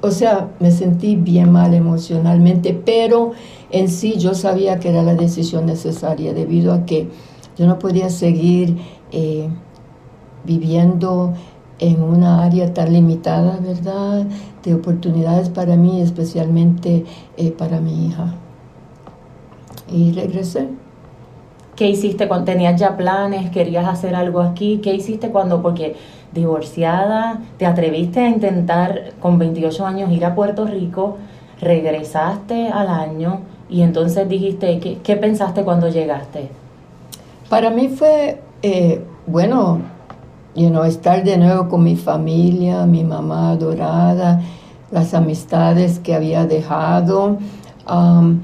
o 0.00 0.10
sea, 0.10 0.48
me 0.60 0.70
sentí 0.70 1.16
bien 1.16 1.50
mal 1.50 1.74
emocionalmente, 1.74 2.72
pero 2.84 3.32
en 3.70 3.88
sí 3.88 4.18
yo 4.18 4.34
sabía 4.34 4.78
que 4.78 4.90
era 4.90 5.02
la 5.02 5.14
decisión 5.14 5.66
necesaria 5.66 6.34
debido 6.34 6.72
a 6.72 6.84
que 6.84 7.08
yo 7.56 7.66
no 7.66 7.78
podía 7.78 8.10
seguir 8.10 8.76
eh, 9.10 9.48
viviendo 10.44 11.34
en 11.78 12.02
una 12.02 12.44
área 12.44 12.72
tan 12.72 12.92
limitada, 12.92 13.58
¿verdad? 13.60 14.26
De 14.62 14.74
oportunidades 14.74 15.48
para 15.48 15.76
mí, 15.76 16.00
especialmente 16.00 17.04
eh, 17.36 17.50
para 17.50 17.80
mi 17.80 18.06
hija. 18.06 18.34
Y 19.90 20.12
regresé. 20.12 20.68
¿Qué 21.74 21.88
hiciste 21.88 22.28
cuando 22.28 22.44
tenías 22.44 22.78
ya 22.78 22.96
planes? 22.96 23.50
¿Querías 23.50 23.86
hacer 23.86 24.14
algo 24.14 24.40
aquí? 24.40 24.80
¿Qué 24.82 24.94
hiciste 24.94 25.30
cuando, 25.30 25.62
porque 25.62 25.96
divorciada, 26.32 27.40
te 27.58 27.66
atreviste 27.66 28.20
a 28.20 28.28
intentar 28.28 29.12
con 29.20 29.38
28 29.38 29.86
años 29.86 30.12
ir 30.12 30.24
a 30.24 30.34
Puerto 30.34 30.66
Rico, 30.66 31.18
regresaste 31.60 32.68
al 32.68 32.88
año 32.88 33.40
y 33.68 33.82
entonces 33.82 34.28
dijiste, 34.28 34.78
¿qué, 34.78 34.98
qué 35.02 35.16
pensaste 35.16 35.62
cuando 35.62 35.88
llegaste? 35.88 36.48
Para 37.48 37.70
mí 37.70 37.88
fue, 37.88 38.40
eh, 38.62 39.02
bueno, 39.26 39.80
you 40.54 40.68
know, 40.68 40.84
estar 40.84 41.24
de 41.24 41.36
nuevo 41.36 41.68
con 41.68 41.84
mi 41.84 41.96
familia, 41.96 42.86
mi 42.86 43.04
mamá 43.04 43.50
adorada, 43.52 44.42
las 44.90 45.14
amistades 45.14 45.98
que 45.98 46.14
había 46.14 46.46
dejado. 46.46 47.38
Um, 47.88 48.40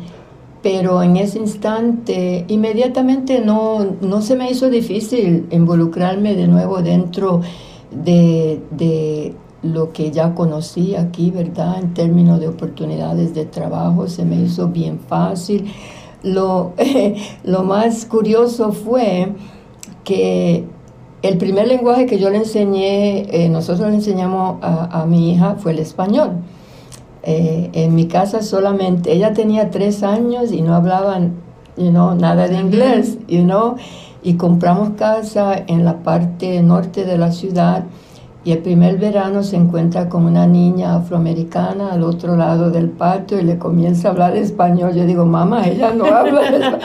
pero 0.62 1.02
en 1.02 1.16
ese 1.16 1.38
instante, 1.38 2.44
inmediatamente 2.48 3.40
no, 3.40 3.86
no 4.00 4.22
se 4.22 4.34
me 4.34 4.50
hizo 4.50 4.68
difícil 4.70 5.46
involucrarme 5.50 6.34
de 6.34 6.48
nuevo 6.48 6.82
dentro 6.82 7.42
de, 7.90 8.60
de 8.72 9.34
lo 9.62 9.92
que 9.92 10.10
ya 10.10 10.34
conocí 10.34 10.96
aquí, 10.96 11.30
¿verdad? 11.30 11.78
En 11.80 11.94
términos 11.94 12.40
de 12.40 12.48
oportunidades 12.48 13.34
de 13.34 13.44
trabajo, 13.44 14.08
se 14.08 14.24
me 14.24 14.36
hizo 14.36 14.68
bien 14.68 14.98
fácil. 14.98 15.72
Lo, 16.22 16.72
lo 17.44 17.62
más 17.62 18.04
curioso 18.04 18.72
fue 18.72 19.32
que 20.02 20.64
el 21.22 21.36
primer 21.38 21.66
lenguaje 21.66 22.06
que 22.06 22.18
yo 22.18 22.30
le 22.30 22.38
enseñé, 22.38 23.26
eh, 23.30 23.48
nosotros 23.48 23.88
le 23.88 23.96
enseñamos 23.96 24.58
a, 24.62 25.04
mi 25.06 25.32
hija 25.32 25.56
fue 25.58 25.72
el 25.72 25.80
español. 25.80 26.32
Eh, 27.22 27.70
en 27.72 27.94
mi 27.94 28.06
casa 28.06 28.42
solamente, 28.42 29.12
ella 29.12 29.32
tenía 29.32 29.70
tres 29.70 30.02
años 30.02 30.52
y 30.52 30.62
no 30.62 30.74
hablaban 30.74 31.32
you 31.76 31.90
know, 31.90 32.14
nada 32.14 32.48
de 32.48 32.58
inglés, 32.58 33.18
you 33.28 33.42
know, 33.42 33.76
y 34.22 34.34
compramos 34.34 34.90
casa 34.90 35.54
en 35.66 35.84
la 35.84 36.02
parte 36.02 36.62
norte 36.62 37.04
de 37.04 37.18
la 37.18 37.32
ciudad 37.32 37.84
y 38.44 38.52
el 38.52 38.58
primer 38.58 38.98
verano 38.98 39.42
se 39.42 39.56
encuentra 39.56 40.08
con 40.08 40.24
una 40.24 40.46
niña 40.46 40.96
afroamericana 40.96 41.92
al 41.92 42.04
otro 42.04 42.36
lado 42.36 42.70
del 42.70 42.88
patio 42.88 43.38
y 43.38 43.42
le 43.42 43.58
comienza 43.58 44.08
a 44.08 44.10
hablar 44.12 44.36
español. 44.36 44.94
Yo 44.94 45.04
digo, 45.04 45.26
mamá, 45.26 45.66
ella 45.66 45.92
no 45.92 46.06
habla 46.06 46.42
español. 46.48 46.78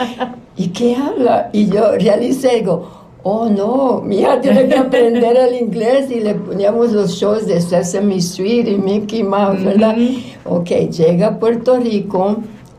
¿Y 0.56 0.68
qué 0.68 0.96
habla? 0.96 1.50
Y 1.52 1.66
yo 1.66 1.92
realicé, 1.92 2.56
digo, 2.56 2.86
oh 3.24 3.48
no, 3.48 4.02
mi 4.02 4.18
hija 4.20 4.40
tiene 4.40 4.68
que 4.68 4.76
aprender 4.76 5.36
el 5.36 5.54
inglés 5.54 6.10
y 6.10 6.20
le 6.20 6.34
poníamos 6.34 6.92
los 6.92 7.12
shows 7.12 7.46
de 7.46 7.60
Sesame 7.60 8.16
Street 8.16 8.68
y 8.68 8.76
Mickey 8.76 9.22
Mouse, 9.22 9.64
¿verdad? 9.64 9.96
Ok, 10.44 10.68
llega 10.90 11.28
a 11.28 11.38
Puerto 11.38 11.78
Rico 11.78 12.36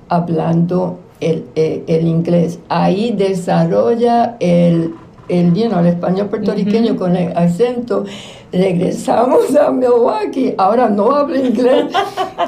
hablando 0.08 1.00
el, 1.20 1.46
eh, 1.56 1.84
inglés. 2.04 2.60
Ahí 2.70 3.12
desarrolla 3.18 4.38
el, 4.40 4.94
el, 5.30 5.58
el 5.58 5.86
español 5.88 6.28
puertorriqueño 6.28 6.96
con 6.96 7.16
el 7.16 7.36
acento. 7.36 8.06
Regresamos 8.52 9.56
a 9.56 9.72
Milwaukee, 9.72 10.54
ahora 10.60 10.90
no 10.90 11.12
hablo 11.16 11.44
inglés. 11.44 11.86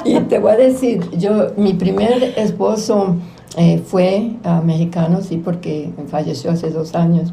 y 0.04 0.20
te 0.20 0.38
voy 0.38 0.52
a 0.52 0.56
decir, 0.56 1.00
yo, 1.18 1.48
mi 1.56 1.74
primer 1.74 2.34
esposo 2.36 3.16
eh, 3.56 3.82
fue 3.84 4.30
uh, 4.44 4.64
mexicano, 4.64 5.20
sí, 5.20 5.36
porque 5.36 5.90
falleció 6.08 6.52
hace 6.52 6.70
dos 6.70 6.94
años 6.94 7.32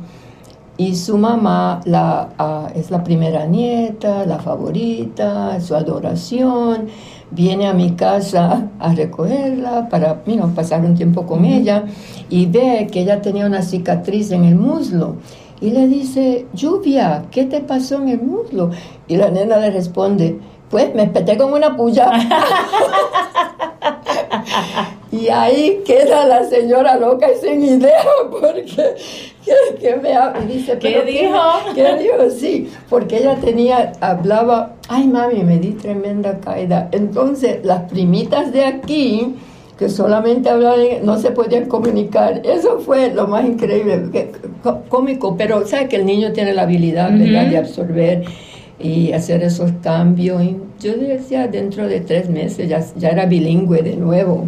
y 0.77 0.95
su 0.95 1.17
mamá 1.17 1.81
la, 1.85 2.29
ah, 2.37 2.67
es 2.75 2.91
la 2.91 3.03
primera 3.03 3.45
nieta, 3.45 4.25
la 4.25 4.39
favorita, 4.39 5.59
su 5.61 5.75
adoración, 5.75 6.87
viene 7.31 7.67
a 7.67 7.73
mi 7.73 7.91
casa 7.91 8.69
a 8.79 8.93
recogerla 8.93 9.89
para 9.89 10.23
pasar 10.55 10.81
un 10.85 10.95
tiempo 10.95 11.25
con 11.25 11.45
ella 11.45 11.85
y 12.29 12.45
ve 12.45 12.87
que 12.91 13.01
ella 13.01 13.21
tenía 13.21 13.45
una 13.45 13.61
cicatriz 13.61 14.31
en 14.31 14.45
el 14.45 14.55
muslo 14.55 15.15
y 15.61 15.71
le 15.71 15.87
dice, 15.87 16.45
lluvia, 16.53 17.25
¿qué 17.31 17.45
te 17.45 17.61
pasó 17.61 17.95
en 17.95 18.09
el 18.09 18.21
muslo? 18.21 18.71
Y 19.07 19.15
la 19.15 19.29
nena 19.29 19.57
le 19.57 19.71
responde, 19.71 20.39
pues 20.69 20.93
me 20.93 21.03
espeté 21.03 21.37
con 21.37 21.53
una 21.53 21.77
puya. 21.77 22.11
y 25.11 25.29
ahí 25.29 25.81
queda 25.85 26.25
la 26.25 26.43
señora 26.43 26.97
loca 26.97 27.27
y 27.31 27.37
sin 27.39 27.63
idea, 27.63 28.03
porque 28.29 28.95
¿qué, 29.79 29.95
me 29.95 30.53
dice? 30.53 30.77
¿Qué 30.79 31.03
dijo? 31.03 31.39
¿Qué 31.75 31.95
dijo? 31.97 32.29
Sí, 32.29 32.69
porque 32.89 33.17
ella 33.17 33.35
tenía, 33.35 33.91
hablaba, 34.01 34.75
ay 34.87 35.07
mami, 35.07 35.43
me 35.43 35.59
di 35.59 35.71
tremenda 35.71 36.39
caída. 36.39 36.89
Entonces, 36.91 37.63
las 37.63 37.89
primitas 37.89 38.51
de 38.51 38.65
aquí, 38.65 39.35
que 39.77 39.89
solamente 39.89 40.49
hablaban, 40.49 40.79
no 41.03 41.17
se 41.17 41.31
podían 41.31 41.65
comunicar. 41.65 42.41
Eso 42.45 42.79
fue 42.79 43.13
lo 43.13 43.27
más 43.27 43.45
increíble, 43.45 44.31
cómico, 44.89 45.35
pero 45.37 45.65
sabe 45.67 45.87
que 45.87 45.97
el 45.97 46.05
niño 46.05 46.31
tiene 46.31 46.53
la 46.53 46.63
habilidad 46.63 47.11
de 47.11 47.57
absorber 47.57 48.23
y 48.79 49.11
hacer 49.11 49.43
esos 49.43 49.71
cambios. 49.83 50.41
Y 50.43 50.57
yo 50.79 50.95
decía, 50.95 51.47
dentro 51.47 51.87
de 51.87 51.99
tres 52.01 52.29
meses 52.29 52.69
ya, 52.69 52.83
ya 52.97 53.09
era 53.09 53.25
bilingüe 53.25 53.81
de 53.81 53.95
nuevo. 53.95 54.45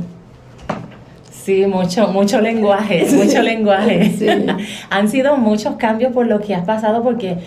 Sí, 1.48 1.66
mucho, 1.66 2.10
mucho 2.10 2.42
lenguaje, 2.42 3.08
mucho 3.10 3.42
lenguaje. 3.42 4.12
Han 4.89 5.08
sido 5.08 5.38
muchos 5.38 5.77
cambios 5.77 6.12
por 6.12 6.27
lo 6.27 6.42
que 6.42 6.54
has 6.54 6.66
pasado 6.66 7.01
porque 7.01 7.38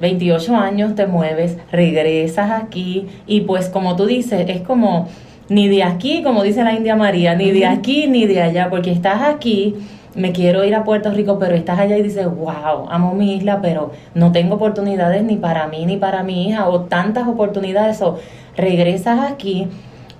28 0.00 0.56
años 0.56 0.96
te 0.96 1.06
mueves, 1.06 1.56
regresas 1.70 2.50
aquí 2.50 3.06
y 3.28 3.42
pues 3.42 3.68
como 3.68 3.94
tú 3.94 4.06
dices, 4.06 4.46
es 4.48 4.62
como 4.62 5.06
ni 5.48 5.68
de 5.68 5.84
aquí, 5.84 6.24
como 6.24 6.42
dice 6.42 6.64
la 6.64 6.72
India 6.72 6.96
María, 6.96 7.36
ni 7.36 7.52
de 7.52 7.66
aquí 7.66 8.08
ni 8.08 8.26
de 8.26 8.42
allá, 8.42 8.68
porque 8.68 8.90
estás 8.90 9.22
aquí 9.22 9.76
me 10.16 10.32
quiero 10.32 10.64
ir 10.64 10.74
a 10.74 10.82
Puerto 10.82 11.12
Rico, 11.12 11.38
pero 11.38 11.54
estás 11.54 11.78
allá 11.78 11.96
y 11.98 12.02
dices, 12.02 12.26
wow, 12.26 12.88
amo 12.88 13.14
mi 13.14 13.36
isla, 13.36 13.60
pero 13.62 13.92
no 14.12 14.32
tengo 14.32 14.56
oportunidades 14.56 15.22
ni 15.22 15.36
para 15.36 15.68
mí 15.68 15.86
ni 15.86 15.98
para 15.98 16.24
mi 16.24 16.48
hija, 16.48 16.68
o 16.68 16.80
tantas 16.80 17.28
oportunidades, 17.28 18.02
o 18.02 18.18
regresas 18.56 19.20
aquí, 19.30 19.68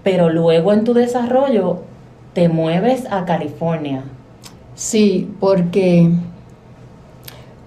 pero 0.04 0.30
luego 0.30 0.72
en 0.72 0.84
tu 0.84 0.94
desarrollo 0.94 1.89
te 2.32 2.48
mueves 2.48 3.06
a 3.10 3.24
California. 3.24 4.04
Sí, 4.74 5.28
porque 5.40 6.10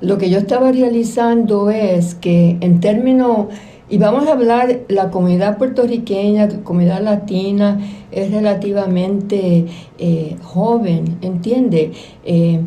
lo 0.01 0.17
que 0.17 0.29
yo 0.29 0.39
estaba 0.39 0.72
realizando 0.72 1.70
es 1.70 2.15
que 2.15 2.58
en 2.60 2.79
términos 2.79 3.48
Y 3.89 3.98
vamos 4.00 4.27
a 4.27 4.32
hablar, 4.32 4.79
la 4.88 5.12
comunidad 5.12 5.58
puertorriqueña, 5.58 6.48
la 6.48 6.63
comunidad 6.63 7.01
latina 7.03 7.79
es 8.12 8.32
relativamente 8.32 9.67
eh, 10.00 10.36
joven, 10.41 11.17
¿entiende? 11.22 11.91
Eh, 12.25 12.62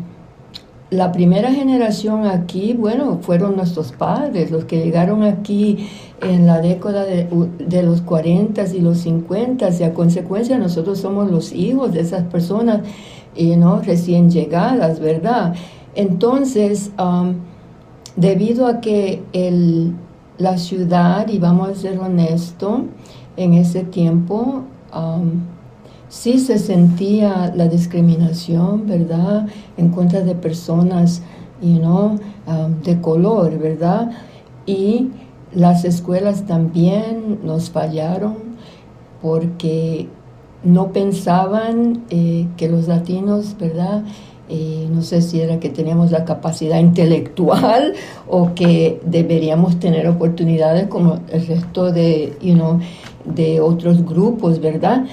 la 0.89 1.11
primera 1.11 1.51
generación 1.51 2.25
aquí, 2.25 2.73
bueno, 2.73 3.19
fueron 3.21 3.57
nuestros 3.57 3.91
padres, 3.91 4.51
los 4.51 4.63
que 4.65 4.77
llegaron 4.77 5.23
aquí 5.23 5.89
en 6.21 6.47
la 6.47 6.61
década 6.61 7.03
de, 7.05 7.83
los 7.83 8.01
40 8.01 8.63
y 8.73 8.79
los 8.81 8.99
50 8.99 9.69
y 9.69 9.83
a 9.83 9.93
consecuencia 9.93 10.57
nosotros 10.57 10.99
somos 10.99 11.29
los 11.29 11.51
hijos 11.53 11.93
de 11.93 12.01
esas 12.01 12.23
personas 12.23 12.81
y 13.35 13.55
no 13.55 13.81
recién 13.81 14.31
llegadas, 14.31 14.99
¿verdad? 14.99 15.53
Entonces, 15.95 16.91
debido 18.15 18.67
a 18.67 18.81
que 18.81 19.21
el, 19.33 19.93
la 20.37 20.57
ciudad, 20.57 21.27
y 21.27 21.37
vamos 21.37 21.69
a 21.69 21.75
ser 21.75 21.99
honestos, 21.99 22.81
en 23.35 23.53
ese 23.53 23.83
tiempo 23.83 24.63
sí 26.09 26.39
se 26.39 26.57
sentía 26.57 27.53
la 27.55 27.67
discriminación, 27.67 28.87
¿verdad?, 28.87 29.47
en 29.77 29.89
contra 29.89 30.21
de 30.21 30.33
personas, 30.33 31.21
you 31.61 31.79
know, 31.79 32.19
de 32.83 32.99
color, 33.01 33.57
¿verdad? 33.59 34.11
Y 34.65 35.09
las 35.53 35.85
escuelas 35.85 36.45
también 36.45 37.39
nos 37.43 37.69
fallaron 37.69 38.35
porque 39.21 40.07
no 40.63 40.91
pensaban 40.91 42.03
eh, 42.09 42.47
que 42.57 42.69
los 42.69 42.87
latinos, 42.87 43.55
¿verdad?, 43.59 44.03
eh, 44.49 44.87
no 44.89 45.01
sé 45.01 45.21
si 45.21 45.41
era 45.41 45.59
que 45.59 45.69
teníamos 45.69 46.09
la 46.11 46.23
capacidad 46.23 46.79
intelectual 46.79 47.93
o 48.29 48.53
que 48.55 49.01
deberíamos 49.05 49.77
tener 49.77 50.07
oportunidades 50.07 50.87
como 50.87 51.19
el 51.29 51.45
resto 51.47 51.91
de, 51.91 52.37
you 52.41 52.53
know, 52.53 52.79
de 53.25 53.59
otros 53.59 54.05
grupos, 54.05 54.59
¿verdad? 54.59 55.05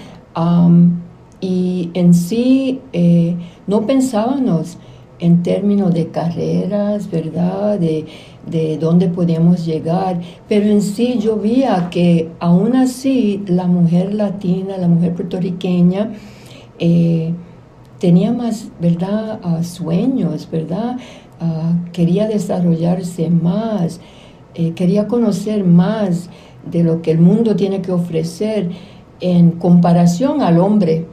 y 1.40 1.90
en 1.94 2.12
sí 2.14 2.80
eh, 2.92 3.36
no 3.66 3.86
pensábamos 3.86 4.78
en 5.20 5.42
términos 5.42 5.92
de 5.94 6.08
carreras, 6.08 7.10
¿verdad? 7.10 7.78
De, 7.78 8.06
de 8.46 8.78
dónde 8.78 9.08
podíamos 9.08 9.64
llegar, 9.64 10.20
pero 10.48 10.66
en 10.66 10.82
sí 10.82 11.18
yo 11.18 11.36
veía 11.36 11.88
que 11.90 12.30
aún 12.40 12.76
así 12.76 13.42
la 13.46 13.66
mujer 13.66 14.14
latina, 14.14 14.76
la 14.76 14.88
mujer 14.88 15.14
puertorriqueña, 15.14 16.12
eh, 16.78 17.32
tenía 17.98 18.32
más, 18.32 18.68
¿verdad?, 18.80 19.40
sueños, 19.62 20.48
¿verdad? 20.50 20.98
Ah, 21.40 21.72
quería 21.92 22.28
desarrollarse 22.28 23.30
más, 23.30 24.00
eh, 24.54 24.72
quería 24.72 25.08
conocer 25.08 25.64
más 25.64 26.28
de 26.70 26.84
lo 26.84 27.02
que 27.02 27.10
el 27.10 27.18
mundo 27.18 27.56
tiene 27.56 27.82
que 27.82 27.92
ofrecer 27.92 28.70
en 29.20 29.52
comparación 29.52 30.42
al 30.42 30.58
hombre, 30.58 31.06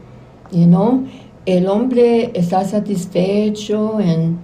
¿no? 0.52 1.04
El 1.46 1.68
hombre 1.68 2.32
está 2.34 2.66
satisfecho 2.66 4.00
en 4.00 4.38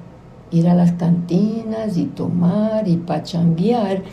ir 0.51 0.67
a 0.67 0.75
las 0.75 0.93
cantinas 0.93 1.97
y 1.97 2.05
tomar 2.05 2.87
y 2.87 2.97
pachanguear 2.97 4.03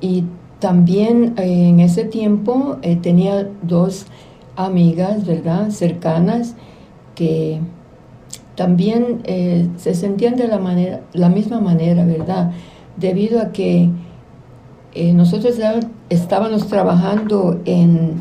y 0.00 0.24
también 0.58 1.34
eh, 1.36 1.68
en 1.68 1.80
ese 1.80 2.04
tiempo 2.04 2.78
eh, 2.82 2.96
tenía 2.96 3.48
dos 3.62 4.06
amigas, 4.56 5.24
¿verdad?, 5.24 5.70
cercanas, 5.70 6.54
que 7.14 7.60
también 8.56 9.20
eh, 9.24 9.68
se 9.76 9.94
sentían 9.94 10.36
de 10.36 10.48
la, 10.48 10.58
manera, 10.58 11.02
la 11.12 11.28
misma 11.28 11.60
manera, 11.60 12.04
¿verdad? 12.04 12.52
Debido 12.96 13.40
a 13.40 13.52
que 13.52 13.90
nosotros 15.14 15.54
estábamos 16.08 16.66
trabajando 16.66 17.60
en, 17.66 18.14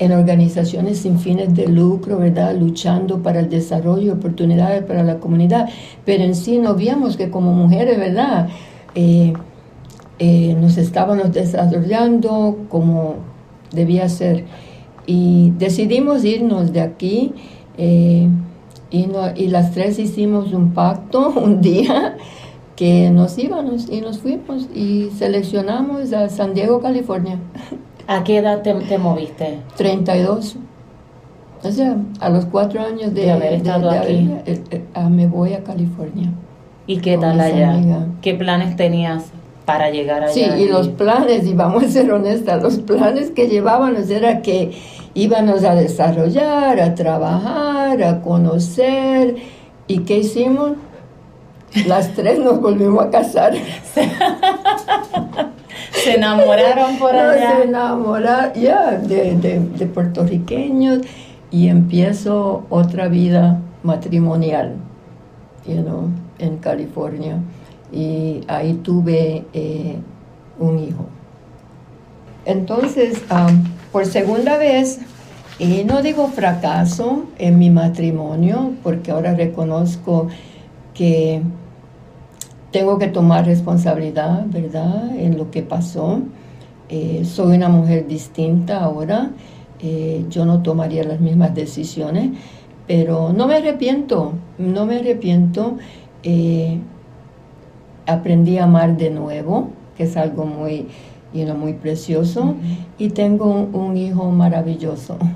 en, 0.00 0.12
organizaciones 0.12 0.98
sin 0.98 1.18
fines 1.18 1.54
de 1.54 1.68
lucro, 1.68 2.18
¿verdad? 2.18 2.56
Luchando 2.56 3.22
para 3.22 3.40
el 3.40 3.48
desarrollo 3.48 4.14
oportunidades 4.14 4.82
para 4.82 5.02
la 5.02 5.20
comunidad, 5.20 5.68
pero 6.04 6.24
en 6.24 6.34
sí 6.34 6.58
no 6.58 6.74
veíamos 6.74 7.16
que 7.16 7.30
como 7.30 7.52
mujeres, 7.52 7.98
¿verdad? 7.98 8.48
Eh, 8.94 9.34
nos 10.60 10.76
estábamos 10.76 11.32
desarrollando 11.32 12.66
como 12.68 13.16
debía 13.72 14.08
ser. 14.08 14.44
Y 15.06 15.52
decidimos 15.58 16.24
irnos 16.24 16.72
de 16.72 16.80
aquí 16.82 17.32
eh, 17.78 18.28
y, 18.90 19.06
y 19.36 19.48
las 19.48 19.72
tres 19.72 19.98
hicimos 19.98 20.52
un 20.52 20.72
pacto 20.72 21.30
un 21.36 21.60
día 21.60 22.16
que 22.76 23.10
nos 23.10 23.38
íbamos 23.38 23.90
y 23.90 24.00
nos 24.00 24.18
fuimos 24.18 24.68
y 24.74 25.10
seleccionamos 25.10 26.12
a 26.12 26.28
San 26.28 26.54
Diego, 26.54 26.80
California. 26.80 27.38
¿A 28.06 28.24
qué 28.24 28.38
edad 28.38 28.62
te, 28.62 28.98
moviste? 28.98 29.58
32. 29.76 30.56
O 31.62 31.70
sea, 31.70 31.96
a 32.20 32.30
los 32.30 32.46
cuatro 32.46 32.80
años 32.80 33.14
de, 33.14 33.30
haber 33.30 33.54
estado 33.54 33.90
aquí. 33.90 34.30
Eh, 34.46 34.62
eh, 34.70 34.84
me 35.10 35.26
voy 35.26 35.54
a 35.54 35.62
California. 35.62 36.30
¿Y 36.86 36.98
qué 36.98 37.18
tal 37.18 37.38
allá? 37.38 37.78
¿Qué 38.22 38.34
planes 38.34 38.76
tenías 38.76 39.26
para 39.64 39.90
llegar 39.90 40.24
allá? 40.24 40.32
Sí, 40.32 40.42
y 40.42 40.68
los 40.68 40.88
planes, 40.88 41.46
y 41.46 41.54
vamos 41.54 41.84
a 41.84 41.88
ser 41.88 42.10
honestas, 42.10 42.62
los 42.62 42.78
planes 42.78 43.30
que 43.30 43.48
llevábamos 43.48 44.08
era 44.10 44.42
que 44.42 44.72
íbamos 45.14 45.64
a 45.64 45.74
desarrollar, 45.74 46.80
a 46.80 46.94
trabajar, 46.94 48.02
a 48.02 48.22
conocer. 48.22 49.36
¿Y 49.86 50.00
qué 50.00 50.18
hicimos? 50.18 50.72
Las 51.86 52.14
tres 52.14 52.38
nos 52.38 52.60
volvimos 52.60 53.04
a 53.04 53.10
casar. 53.10 53.54
se 56.04 56.14
enamoraron 56.14 56.96
por 56.98 57.14
allá. 57.14 57.56
se 57.56 57.62
enamoraron, 57.64 58.60
ya, 58.60 58.92
de, 58.92 59.34
de, 59.36 59.86
puertorriqueños 59.86 61.00
y 61.50 61.68
empiezo 61.68 62.64
otra 62.70 63.08
vida 63.08 63.60
matrimonial, 63.82 64.76
you 65.66 65.82
know, 65.82 66.10
en 66.38 66.58
California. 66.58 67.38
Y 67.92 68.42
ahí 68.46 68.74
tuve 68.74 69.44
eh, 69.52 69.96
un 70.58 70.78
hijo. 70.78 71.06
Entonces, 72.44 73.22
um, 73.30 73.64
por 73.90 74.06
segunda 74.06 74.56
vez, 74.56 75.00
y 75.58 75.84
no 75.84 76.02
digo 76.02 76.28
fracaso 76.28 77.24
en 77.38 77.58
mi 77.58 77.68
matrimonio, 77.68 78.72
porque 78.82 79.10
ahora 79.10 79.34
reconozco 79.34 80.28
que 80.94 81.42
tengo 82.70 82.98
que 82.98 83.08
tomar 83.08 83.46
responsabilidad, 83.46 84.46
¿verdad?, 84.46 85.16
en 85.16 85.36
lo 85.36 85.50
que 85.50 85.62
pasó. 85.62 86.20
Eh, 86.88 87.22
soy 87.24 87.56
una 87.56 87.68
mujer 87.68 88.06
distinta 88.06 88.82
ahora, 88.82 89.30
eh, 89.80 90.24
yo 90.28 90.44
no 90.44 90.62
tomaría 90.62 91.04
las 91.04 91.20
mismas 91.20 91.54
decisiones, 91.54 92.30
pero 92.86 93.32
no 93.32 93.46
me 93.46 93.56
arrepiento, 93.56 94.34
no 94.58 94.86
me 94.86 94.98
arrepiento. 94.98 95.76
Eh, 96.22 96.78
aprendí 98.06 98.58
a 98.58 98.64
amar 98.64 98.96
de 98.96 99.10
nuevo, 99.10 99.70
que 99.96 100.04
es 100.04 100.16
algo 100.16 100.44
muy 100.44 100.86
y 101.32 101.44
muy 101.44 101.74
precioso 101.74 102.56
y 102.98 103.10
tengo 103.10 103.68
un, 103.72 103.96
hijo 103.96 104.30
maravilloso. 104.30 105.16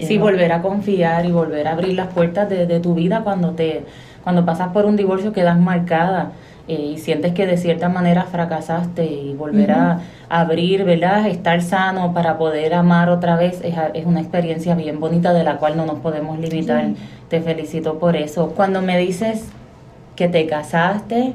Sí, 0.00 0.18
volver 0.18 0.50
a 0.50 0.60
confiar 0.60 1.24
y 1.24 1.30
volver 1.30 1.68
a 1.68 1.72
abrir 1.72 1.94
las 1.94 2.12
puertas 2.12 2.48
de, 2.48 2.80
tu 2.80 2.94
vida 2.94 3.22
cuando 3.22 3.52
te 3.52 3.84
cuando 4.24 4.44
pasas 4.44 4.72
por 4.72 4.86
un 4.86 4.96
divorcio 4.96 5.32
quedas 5.32 5.58
marcada 5.58 6.32
eh, 6.68 6.92
y 6.94 6.98
sientes 6.98 7.32
que 7.34 7.46
de 7.46 7.56
cierta 7.56 7.88
manera 7.88 8.24
fracasaste 8.24 9.04
y 9.04 9.34
volver 9.34 9.72
a 9.72 10.00
abrir, 10.28 10.84
¿verdad? 10.84 11.26
Estar 11.26 11.60
sano 11.62 12.14
para 12.14 12.38
poder 12.38 12.74
amar 12.74 13.10
otra 13.10 13.36
vez 13.36 13.60
es, 13.62 13.74
es, 13.94 14.06
una 14.06 14.20
experiencia 14.20 14.74
bien 14.74 15.00
bonita 15.00 15.32
de 15.32 15.44
la 15.44 15.56
cual 15.56 15.76
no 15.76 15.86
nos 15.86 15.98
podemos 16.00 16.38
limitar. 16.38 16.86
Te 17.28 17.40
felicito 17.40 17.98
por 17.98 18.16
eso. 18.16 18.50
Cuando 18.56 18.82
me 18.82 18.98
dices 18.98 19.48
que 20.16 20.28
te 20.28 20.46
casaste, 20.46 21.34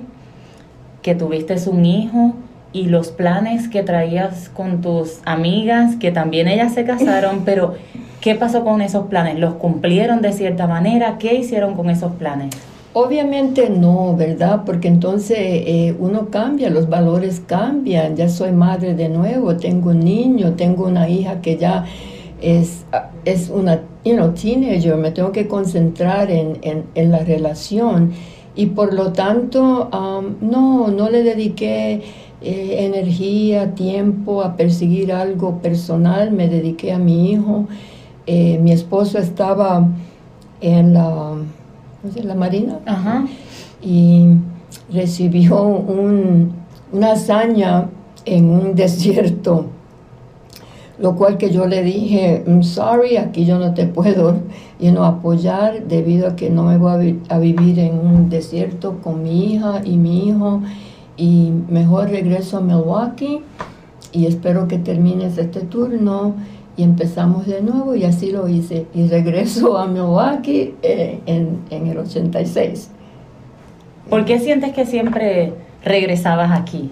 que 1.01 1.15
tuviste 1.15 1.55
un 1.69 1.85
hijo, 1.85 2.33
y 2.71 2.85
los 2.85 3.09
planes 3.09 3.67
que 3.67 3.83
traías 3.83 4.49
con 4.49 4.81
tus 4.81 5.19
amigas, 5.25 5.95
que 5.95 6.11
también 6.11 6.47
ellas 6.47 6.73
se 6.73 6.85
casaron, 6.85 7.41
pero 7.45 7.75
¿qué 8.21 8.35
pasó 8.35 8.63
con 8.63 8.81
esos 8.81 9.07
planes? 9.07 9.39
¿Los 9.39 9.55
cumplieron 9.55 10.21
de 10.21 10.33
cierta 10.33 10.67
manera? 10.67 11.17
¿Qué 11.17 11.35
hicieron 11.35 11.75
con 11.75 11.89
esos 11.89 12.13
planes? 12.13 12.55
Obviamente 12.93 13.69
no, 13.69 14.15
¿verdad? 14.17 14.63
Porque 14.65 14.87
entonces 14.87 15.37
eh, 15.39 15.95
uno 15.99 16.29
cambia, 16.29 16.71
los 16.71 16.89
valores 16.89 17.39
cambian, 17.45 18.15
ya 18.15 18.29
soy 18.29 18.51
madre 18.51 18.95
de 18.95 19.09
nuevo, 19.09 19.57
tengo 19.57 19.91
un 19.91 19.99
niño, 19.99 20.53
tengo 20.53 20.87
una 20.87 21.07
hija 21.07 21.39
que 21.41 21.57
ya 21.57 21.85
es, 22.41 22.85
es 23.25 23.49
una 23.49 23.81
you 24.03 24.15
know, 24.15 24.31
teenager, 24.31 24.95
me 24.97 25.11
tengo 25.11 25.31
que 25.31 25.47
concentrar 25.47 26.31
en, 26.31 26.57
en, 26.63 26.85
en 26.95 27.11
la 27.11 27.19
relación 27.19 28.11
y 28.55 28.67
por 28.67 28.93
lo 28.93 29.13
tanto 29.13 29.89
um, 29.93 30.35
no, 30.41 30.87
no 30.87 31.09
le 31.09 31.23
dediqué 31.23 32.01
eh, 32.41 32.85
energía, 32.85 33.75
tiempo 33.75 34.41
a 34.41 34.55
perseguir 34.55 35.11
algo 35.11 35.59
personal, 35.61 36.31
me 36.31 36.47
dediqué 36.47 36.91
a 36.91 36.97
mi 36.97 37.31
hijo. 37.31 37.67
Eh, 38.25 38.59
mi 38.61 38.71
esposo 38.71 39.17
estaba 39.17 39.87
en 40.61 40.93
la, 40.93 41.35
la 42.23 42.35
Marina. 42.35 42.79
Y 43.81 44.27
recibió 44.91 45.63
una 45.63 47.11
hazaña 47.11 47.89
en 48.25 48.49
un 48.49 48.75
desierto. 48.75 49.67
Lo 50.97 51.15
cual 51.15 51.37
que 51.37 51.49
yo 51.49 51.65
le 51.65 51.81
dije, 51.81 52.43
I'm 52.45 52.61
sorry, 52.61 53.15
aquí 53.15 53.45
yo 53.45 53.57
no 53.57 53.73
te 53.73 53.85
puedo 53.85 54.41
you 54.79 54.91
know, 54.91 55.05
apoyar 55.05 55.87
debido 55.87 56.27
a 56.27 56.35
que 56.35 56.49
no 56.49 56.63
me 56.63 56.77
voy 56.77 57.21
a, 57.29 57.35
a 57.35 57.39
vivir 57.39 57.79
en 57.79 57.97
un 57.99 58.29
desierto 58.29 58.97
con 59.01 59.23
mi 59.23 59.53
hija 59.53 59.81
y 59.85 59.95
mi 59.95 60.27
hijo. 60.27 60.61
Y 61.15 61.51
mejor 61.69 62.09
regreso 62.09 62.57
a 62.57 62.61
Milwaukee 62.61 63.41
y 64.11 64.25
espero 64.25 64.67
que 64.67 64.77
termines 64.77 65.37
este 65.37 65.61
turno 65.61 66.33
y 66.79 66.83
empezamos 66.83 67.45
de 67.45 67.61
nuevo 67.61 67.93
y 67.93 68.05
así 68.05 68.31
lo 68.31 68.47
hice 68.47 68.85
y 68.93 69.05
regreso 69.07 69.77
a 69.77 69.85
Milwaukee 69.85 70.75
eh, 70.81 71.19
en, 71.25 71.59
en, 71.71 71.87
el 71.87 71.97
86. 71.97 72.89
¿Por 74.09 74.23
qué 74.23 74.39
sientes 74.39 74.71
que 74.71 74.85
siempre 74.85 75.51
regresabas 75.83 76.57
aquí? 76.57 76.89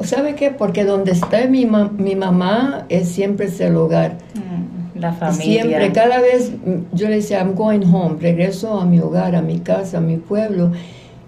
¿Sabe 0.00 0.34
qué? 0.34 0.50
Porque 0.50 0.84
donde 0.84 1.12
está 1.12 1.46
mi, 1.46 1.64
mi 1.64 2.16
mamá 2.16 2.86
es 2.88 3.08
siempre 3.08 3.46
es 3.46 3.60
el 3.60 3.76
hogar. 3.76 4.18
Mm, 4.34 4.98
la 4.98 5.12
familia. 5.12 5.62
Siempre, 5.62 5.92
cada 5.92 6.20
vez 6.20 6.50
yo 6.92 7.08
le 7.08 7.16
decía, 7.16 7.38
I'm 7.38 7.54
going 7.54 7.84
home, 7.86 8.16
regreso 8.20 8.80
a 8.80 8.84
mi 8.84 8.98
hogar, 8.98 9.36
a 9.36 9.42
mi 9.42 9.60
casa, 9.60 9.98
a 9.98 10.00
mi 10.00 10.16
pueblo. 10.16 10.72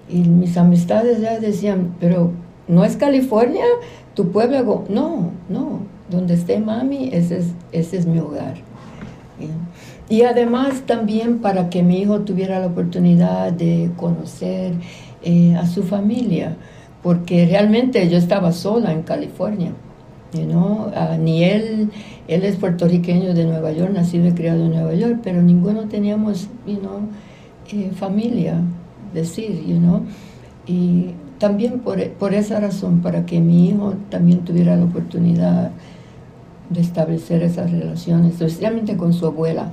Y 0.09 0.23
mis 0.23 0.57
amistades 0.57 1.21
ya 1.21 1.39
decían, 1.39 1.95
pero 2.01 2.33
¿no 2.67 2.85
es 2.85 2.97
California? 2.97 3.65
¿Tu 4.15 4.33
pueblo? 4.33 4.87
No, 4.89 5.31
no, 5.49 5.83
donde 6.11 6.35
esté 6.35 6.59
mami, 6.59 7.11
ese 7.13 7.39
es, 7.39 7.47
ese 7.73 7.99
es 7.99 8.07
mi 8.07 8.19
hogar. 8.19 8.55
Y 10.09 10.23
además 10.23 10.83
también 10.87 11.39
para 11.39 11.71
que 11.71 11.83
mi 11.83 12.01
hijo 12.01 12.21
tuviera 12.21 12.59
la 12.59 12.67
oportunidad 12.67 13.53
de 13.53 13.91
conocer 13.97 14.75
eh, 15.23 15.55
a 15.55 15.67
su 15.67 15.85
familia, 15.85 16.57
porque 17.03 17.47
realmente 17.47 18.09
yo 18.09 18.19
estaba 18.19 18.53
sola 18.53 18.93
en 18.93 19.03
California. 19.03 19.73
You 20.33 20.45
know? 20.45 20.93
uh, 20.95 21.17
ni 21.19 21.43
él, 21.45 21.91
él 22.29 22.45
es 22.45 22.57
puertorriqueño 22.57 23.35
de 23.35 23.45
Nueva 23.45 23.73
York, 23.73 23.93
nacido 23.93 24.29
y 24.29 24.33
criado 24.33 24.65
en 24.65 24.71
Nueva 24.71 24.95
York, 24.95 25.21
pero 25.23 25.43
ninguno 25.43 25.85
teníamos 25.87 26.49
you 26.67 26.79
eh, 27.73 27.91
familia, 27.95 28.61
decir, 29.13 29.65
you 29.67 29.79
know? 29.79 30.03
y 30.67 31.11
también 31.39 31.81
por, 31.81 32.07
por 32.13 32.35
esa 32.35 32.61
razón, 32.61 33.01
para 33.01 33.27
que 33.27 33.41
mi 33.41 33.71
hijo 33.71 33.95
también 34.09 34.41
tuviera 34.41 34.77
la 34.77 34.85
oportunidad 34.85 35.71
de 36.71 36.81
establecer 36.81 37.43
esas 37.43 37.71
relaciones, 37.71 38.41
especialmente 38.41 38.97
con 38.97 39.13
su 39.13 39.27
abuela. 39.27 39.71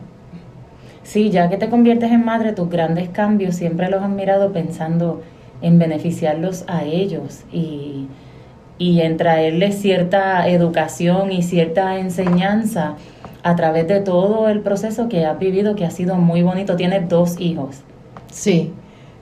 Sí, 1.03 1.29
ya 1.29 1.49
que 1.49 1.55
te 1.55 1.69
conviertes 1.69 2.12
en 2.12 2.25
madre, 2.25 2.51
tus 2.51 2.69
grandes 2.69 3.07
cambios 3.10 3.55
siempre 3.55 3.89
los 3.89 4.03
has 4.03 4.10
mirado 4.10 4.51
pensando 4.51 5.21
en 5.62 5.79
beneficiarlos 5.79 6.65
a 6.67 6.83
ellos 6.83 7.43
y, 7.51 8.07
y 8.77 9.01
en 9.01 9.15
traerles 9.15 9.75
cierta 9.79 10.47
educación 10.49 11.31
y 11.31 11.43
cierta 11.43 11.97
enseñanza 11.97 12.95
a 13.43 13.55
través 13.55 13.88
de 13.88 14.01
todo 14.01 14.49
el 14.49 14.60
proceso 14.60 15.07
que 15.07 15.25
has 15.25 15.39
vivido, 15.39 15.75
que 15.75 15.86
ha 15.86 15.91
sido 15.91 16.15
muy 16.15 16.41
bonito. 16.41 16.75
Tienes 16.75 17.07
dos 17.07 17.39
hijos. 17.39 17.77
Sí, 18.29 18.73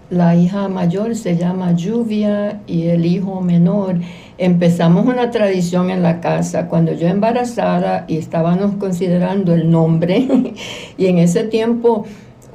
la 0.10 0.36
hija 0.36 0.68
mayor 0.68 1.16
se 1.16 1.36
llama 1.36 1.74
Lluvia 1.74 2.62
y 2.68 2.88
el 2.88 3.06
hijo 3.06 3.42
menor. 3.42 3.96
Empezamos 4.38 5.06
una 5.06 5.32
tradición 5.32 5.90
en 5.90 6.04
la 6.04 6.22
casa 6.22 6.68
cuando 6.68 6.94
yo 6.94 7.08
embarazada 7.08 8.06
y 8.08 8.18
estábamos 8.18 8.76
considerando 8.76 9.54
el 9.54 9.70
nombre 9.72 10.28
y 10.98 11.06
en 11.08 11.18
ese 11.18 11.44
tiempo 11.44 12.06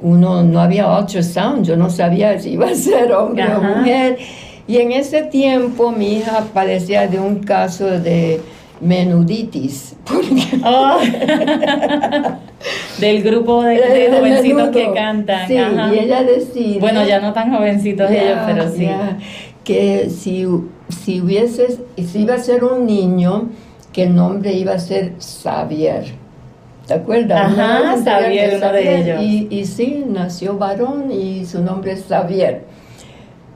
uno 0.01 0.43
no 0.43 0.59
había 0.59 0.97
ultrasound, 0.97 1.65
yo 1.65 1.75
no 1.77 1.89
sabía 1.89 2.39
si 2.39 2.51
iba 2.51 2.69
a 2.69 2.75
ser 2.75 3.11
hombre 3.11 3.53
o 3.53 3.61
mujer 3.61 4.17
y 4.67 4.77
en 4.77 4.91
ese 4.91 5.23
tiempo 5.23 5.91
mi 5.91 6.13
hija 6.13 6.45
padecía 6.53 7.07
de 7.07 7.19
un 7.19 7.39
caso 7.43 7.85
de 7.85 8.41
menuditis. 8.79 9.95
Oh. 10.63 10.99
Del 13.01 13.23
grupo 13.23 13.63
de, 13.63 13.75
de 13.75 14.11
jovencitos 14.11 14.69
que 14.69 14.93
cantan. 14.93 15.47
Sí, 15.47 15.55
y 15.55 15.99
ella 15.99 16.23
decía... 16.23 16.79
Bueno, 16.79 17.05
ya 17.05 17.19
no 17.19 17.33
tan 17.33 17.53
jovencitos 17.53 18.09
ellos, 18.09 18.39
pero 18.45 18.69
sí. 18.69 18.87
que 19.65 20.09
si, 20.09 20.47
si 20.87 21.19
hubiese, 21.19 21.79
si 21.97 22.19
iba 22.21 22.35
a 22.35 22.39
ser 22.39 22.63
un 22.63 22.85
niño, 22.85 23.49
que 23.91 24.03
el 24.03 24.15
nombre 24.15 24.53
iba 24.53 24.73
a 24.73 24.79
ser 24.79 25.13
Xavier. 25.19 26.05
¿Te 26.87 26.93
acuerdas? 26.93 27.51
Ajá, 27.51 27.95
Xavier, 28.03 28.57
uno 28.57 28.71
de 28.71 29.01
ellos. 29.01 29.21
Y, 29.21 29.47
y 29.49 29.65
sí, 29.65 30.05
nació 30.07 30.57
varón 30.57 31.11
y 31.11 31.45
su 31.45 31.61
nombre 31.61 31.93
es 31.93 32.05
Xavier. 32.07 32.63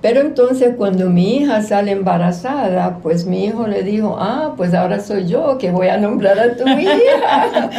Pero 0.06 0.22
entonces 0.22 0.76
cuando 0.78 1.10
mi 1.10 1.38
hija 1.38 1.64
sale 1.64 1.92
embarazada, 1.92 3.00
pues 3.02 3.26
mi 3.26 3.46
hijo 3.46 3.66
le 3.66 3.82
dijo, 3.82 4.16
ah, 4.20 4.54
pues 4.56 4.72
ahora 4.76 5.00
soy 5.00 5.26
yo 5.26 5.58
que 5.58 5.72
voy 5.72 5.88
a 5.88 5.98
nombrar 5.98 6.40
a 6.40 6.56
tu 6.56 6.68
hija. 6.80 7.72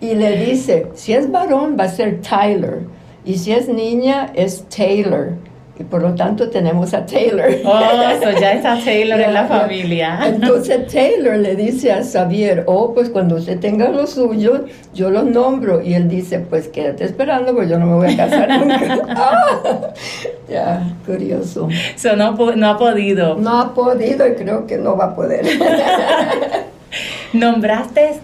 y 0.00 0.14
le 0.14 0.46
dice, 0.46 0.86
si 0.94 1.12
es 1.12 1.28
varón 1.28 1.76
va 1.76 1.86
a 1.86 1.88
ser 1.88 2.20
Tyler 2.20 2.82
y 3.24 3.34
si 3.34 3.50
es 3.50 3.68
niña 3.68 4.30
es 4.32 4.64
Taylor. 4.68 5.32
Y 5.78 5.84
por 5.84 6.02
lo 6.02 6.14
tanto 6.14 6.50
tenemos 6.50 6.92
a 6.92 7.06
Taylor. 7.06 7.48
Oh, 7.64 7.80
ya 8.38 8.52
está 8.52 8.78
Taylor 8.84 9.18
en 9.18 9.32
la 9.32 9.46
familia. 9.46 10.20
Entonces 10.26 10.86
Taylor 10.92 11.38
le 11.38 11.56
dice 11.56 11.92
a 11.92 12.02
Xavier, 12.04 12.64
oh, 12.66 12.92
pues 12.92 13.08
cuando 13.08 13.36
usted 13.36 13.58
tenga 13.58 13.88
lo 13.88 14.06
suyo, 14.06 14.66
yo 14.92 15.10
lo 15.10 15.22
nombro. 15.22 15.80
Y 15.80 15.94
él 15.94 16.08
dice, 16.08 16.40
pues 16.40 16.68
quédate 16.68 17.04
esperando, 17.04 17.54
pues 17.54 17.70
yo 17.70 17.78
no 17.78 17.86
me 17.86 17.94
voy 17.94 18.12
a 18.12 18.16
casar 18.16 18.50
nunca. 18.60 18.98
ah, 19.16 19.94
ya, 20.48 20.94
curioso. 21.06 21.68
So, 21.96 22.16
no, 22.16 22.32
no 22.32 22.68
ha 22.68 22.76
podido. 22.76 23.36
No 23.36 23.58
ha 23.58 23.74
podido 23.74 24.28
y 24.28 24.34
creo 24.34 24.66
que 24.66 24.76
no 24.76 24.96
va 24.96 25.06
a 25.06 25.14
poder. 25.14 25.46
Nombraste 27.32 28.20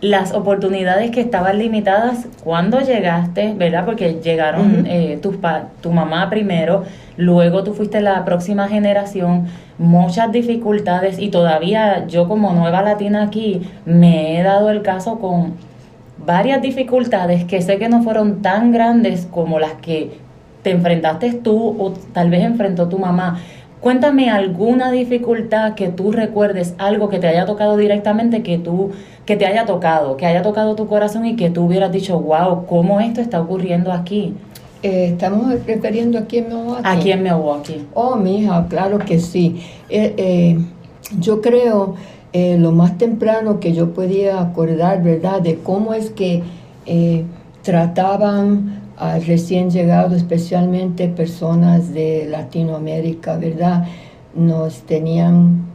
las 0.00 0.32
oportunidades 0.32 1.10
que 1.10 1.20
estaban 1.20 1.58
limitadas 1.58 2.26
cuando 2.44 2.80
llegaste, 2.80 3.54
¿verdad? 3.54 3.84
Porque 3.84 4.20
llegaron 4.22 4.86
eh, 4.86 5.18
tus 5.20 5.36
tu 5.80 5.92
mamá 5.92 6.30
primero, 6.30 6.84
luego 7.16 7.64
tú 7.64 7.74
fuiste 7.74 8.00
la 8.00 8.24
próxima 8.24 8.68
generación, 8.68 9.46
muchas 9.78 10.30
dificultades 10.30 11.18
y 11.18 11.30
todavía 11.30 12.06
yo 12.06 12.28
como 12.28 12.52
nueva 12.52 12.82
latina 12.82 13.24
aquí 13.24 13.62
me 13.84 14.38
he 14.38 14.42
dado 14.42 14.70
el 14.70 14.82
caso 14.82 15.18
con 15.18 15.54
varias 16.24 16.62
dificultades 16.62 17.44
que 17.44 17.60
sé 17.60 17.78
que 17.78 17.88
no 17.88 18.02
fueron 18.02 18.42
tan 18.42 18.70
grandes 18.70 19.26
como 19.26 19.58
las 19.58 19.72
que 19.74 20.18
te 20.62 20.70
enfrentaste 20.70 21.32
tú 21.32 21.76
o 21.78 21.92
tal 22.12 22.30
vez 22.30 22.42
enfrentó 22.42 22.88
tu 22.88 22.98
mamá. 22.98 23.40
Cuéntame 23.80 24.28
alguna 24.28 24.90
dificultad 24.90 25.74
que 25.74 25.88
tú 25.88 26.10
recuerdes, 26.10 26.74
algo 26.78 27.08
que 27.08 27.18
te 27.18 27.28
haya 27.28 27.46
tocado 27.46 27.76
directamente, 27.76 28.42
que 28.42 28.58
tú, 28.58 28.90
que 29.24 29.36
te 29.36 29.46
haya 29.46 29.66
tocado, 29.66 30.16
que 30.16 30.26
haya 30.26 30.42
tocado 30.42 30.74
tu 30.74 30.88
corazón 30.88 31.26
y 31.26 31.36
que 31.36 31.48
tú 31.48 31.64
hubieras 31.64 31.92
dicho, 31.92 32.18
wow, 32.18 32.66
¿cómo 32.66 33.00
esto 33.00 33.20
está 33.20 33.40
ocurriendo 33.40 33.92
aquí? 33.92 34.34
Eh, 34.82 35.10
estamos 35.12 35.52
refiriendo 35.64 36.18
aquí 36.18 36.38
en 36.38 36.48
Milwaukee. 36.48 36.82
Aquí 36.84 37.12
en 37.12 37.22
Milwaukee. 37.22 37.86
Oh, 37.94 38.16
mi 38.16 38.38
hija, 38.40 38.66
claro 38.68 38.98
que 38.98 39.20
sí. 39.20 39.60
Eh, 39.88 40.14
eh, 40.16 40.58
yo 41.18 41.40
creo 41.40 41.94
lo 42.32 42.70
más 42.70 42.98
temprano 42.98 43.58
que 43.58 43.72
yo 43.72 43.92
podía 43.94 44.40
acordar, 44.40 45.02
¿verdad?, 45.02 45.40
de 45.40 45.58
cómo 45.58 45.92
es 45.92 46.10
que 46.10 46.44
trataban 47.62 48.77
al 48.98 49.24
recién 49.24 49.70
llegado, 49.70 50.16
especialmente 50.16 51.08
personas 51.08 51.94
de 51.94 52.26
Latinoamérica, 52.28 53.36
¿verdad? 53.36 53.86
Nos 54.34 54.82
tenían 54.82 55.66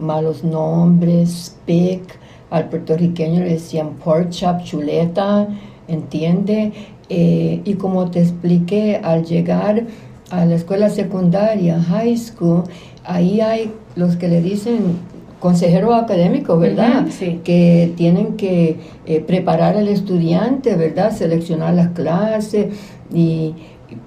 malos 0.00 0.42
nombres, 0.42 1.56
pic, 1.64 2.02
al 2.50 2.68
puertorriqueño 2.68 3.40
le 3.40 3.50
decían 3.50 3.90
pork 4.04 4.30
chop, 4.30 4.64
chuleta, 4.64 5.46
¿entiende? 5.86 6.72
Eh, 7.08 7.60
y 7.64 7.74
como 7.74 8.10
te 8.10 8.20
expliqué, 8.20 9.00
al 9.02 9.24
llegar 9.24 9.86
a 10.30 10.44
la 10.44 10.56
escuela 10.56 10.90
secundaria, 10.90 11.80
high 11.80 12.16
school, 12.16 12.64
ahí 13.04 13.40
hay 13.40 13.72
los 13.94 14.16
que 14.16 14.28
le 14.28 14.40
dicen 14.40 14.96
consejeros 15.40 15.94
académicos, 15.94 16.60
¿verdad? 16.60 17.06
sí. 17.10 17.40
Que 17.42 17.92
tienen 17.96 18.36
que 18.36 18.76
eh, 19.06 19.20
preparar 19.20 19.76
al 19.76 19.88
estudiante, 19.88 20.76
¿verdad? 20.76 21.10
Seleccionar 21.16 21.74
las 21.74 21.88
clases 21.88 22.66
y, 23.12 23.54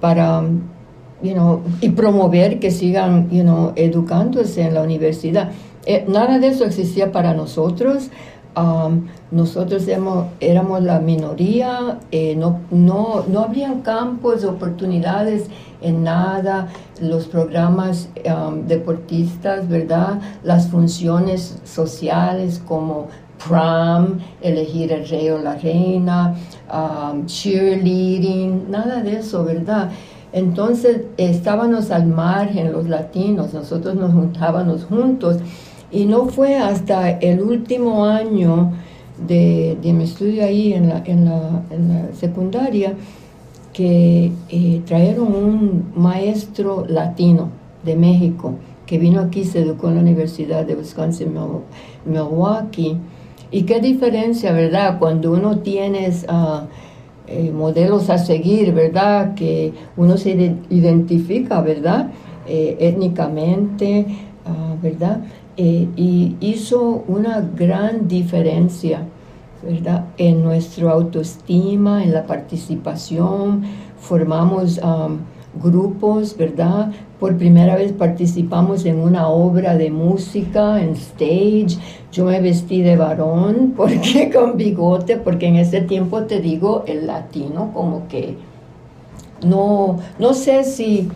para, 0.00 0.42
you 1.22 1.32
know, 1.32 1.60
y 1.80 1.90
promover 1.90 2.60
que 2.60 2.70
sigan, 2.70 3.28
you 3.30 3.42
know, 3.42 3.72
educándose 3.76 4.62
en 4.62 4.74
la 4.74 4.82
universidad. 4.82 5.50
Eh, 5.86 6.04
nada 6.08 6.38
de 6.38 6.48
eso 6.48 6.64
existía 6.64 7.12
para 7.12 7.34
nosotros. 7.34 8.10
Nosotros 9.30 9.88
éramos, 9.88 10.26
éramos 10.40 10.82
la 10.82 11.00
minoría, 11.00 11.98
eh, 12.12 12.36
no, 12.36 12.60
no, 12.70 13.24
no 13.26 13.40
habrían 13.40 13.82
campos, 13.82 14.42
de 14.42 14.48
oportunidades 14.48 15.46
en 15.80 16.04
nada, 16.04 16.68
los 17.00 17.26
programas 17.26 18.08
deportistas, 18.66 19.68
¿verdad? 19.68 20.20
Las 20.42 20.68
funciones 20.68 21.58
sociales 21.64 22.62
como 22.66 23.08
prom, 23.46 24.18
elegir 24.40 24.92
el 24.92 25.08
rey 25.08 25.30
o 25.30 25.38
la 25.38 25.56
reina, 25.56 26.34
cheerleading, 27.26 28.70
nada 28.70 29.02
de 29.02 29.18
eso, 29.18 29.44
¿verdad? 29.44 29.90
Entonces 30.32 31.02
estábamos 31.16 31.90
al 31.90 32.06
margen 32.06 32.72
los 32.72 32.88
latinos, 32.88 33.54
nosotros 33.54 33.94
nos 33.94 34.12
juntábamos 34.12 34.84
juntos 34.84 35.38
Y 35.94 36.06
no 36.06 36.26
fue 36.26 36.56
hasta 36.56 37.10
el 37.10 37.40
último 37.40 38.04
año 38.04 38.72
de, 39.26 39.78
mi 39.82 40.04
estudio 40.04 40.44
ahí 40.44 40.72
en 40.72 40.88
la, 40.88 41.02
en 41.06 41.24
la, 41.24 42.12
secundaria 42.14 42.94
que 43.72 44.32
eh, 44.48 44.82
trajeron 44.84 45.34
un 45.34 45.92
maestro 45.94 46.84
latino 46.88 47.48
de 47.84 47.94
México 47.94 48.54
que 48.86 48.98
vino 48.98 49.20
aquí, 49.20 49.44
se 49.44 49.60
educó 49.60 49.88
en 49.88 49.94
la 49.94 50.00
Universidad 50.00 50.66
de 50.66 50.74
Wisconsin, 50.74 51.32
Milwaukee. 52.04 52.98
Y 53.50 53.62
qué 53.62 53.80
diferencia, 53.80 54.52
¿verdad? 54.52 54.98
Cuando 54.98 55.32
uno 55.32 55.58
tiene 55.58 56.10
uh, 56.28 57.52
modelos 57.52 58.10
a 58.10 58.18
seguir, 58.18 58.74
¿verdad? 58.74 59.34
Que 59.34 59.72
uno 59.96 60.16
se 60.16 60.56
identifica, 60.70 61.60
¿verdad? 61.60 62.10
Eh, 62.46 62.76
étnicamente, 62.80 64.06
uh, 64.44 64.82
¿verdad? 64.82 65.20
Eh, 65.56 65.88
y 65.96 66.36
hizo 66.40 67.04
una 67.06 67.40
gran 67.40 68.08
diferencia, 68.08 69.02
¿verdad? 69.62 70.06
En 70.18 70.42
nuestra 70.42 70.90
autoestima, 70.90 72.02
en 72.02 72.12
la 72.12 72.26
participación, 72.26 73.62
formamos 73.98 74.78
um, 74.78 75.18
grupos, 75.62 76.36
¿verdad? 76.36 76.92
Por 77.20 77.36
primera 77.36 77.76
vez 77.76 77.92
participamos 77.92 78.84
en 78.84 78.98
una 78.98 79.28
obra 79.28 79.76
de 79.76 79.90
música, 79.90 80.82
en 80.82 80.90
stage. 80.90 81.78
Yo 82.10 82.24
me 82.24 82.40
vestí 82.40 82.82
de 82.82 82.96
varón, 82.96 83.74
porque 83.76 84.30
con 84.32 84.56
bigote, 84.56 85.16
porque 85.18 85.46
en 85.46 85.56
ese 85.56 85.82
tiempo 85.82 86.24
te 86.24 86.40
digo, 86.40 86.84
el 86.86 87.06
latino 87.06 87.70
como 87.72 88.08
que 88.08 88.36
no, 89.44 89.98
no 90.18 90.34
sé 90.34 90.64
si, 90.64 91.08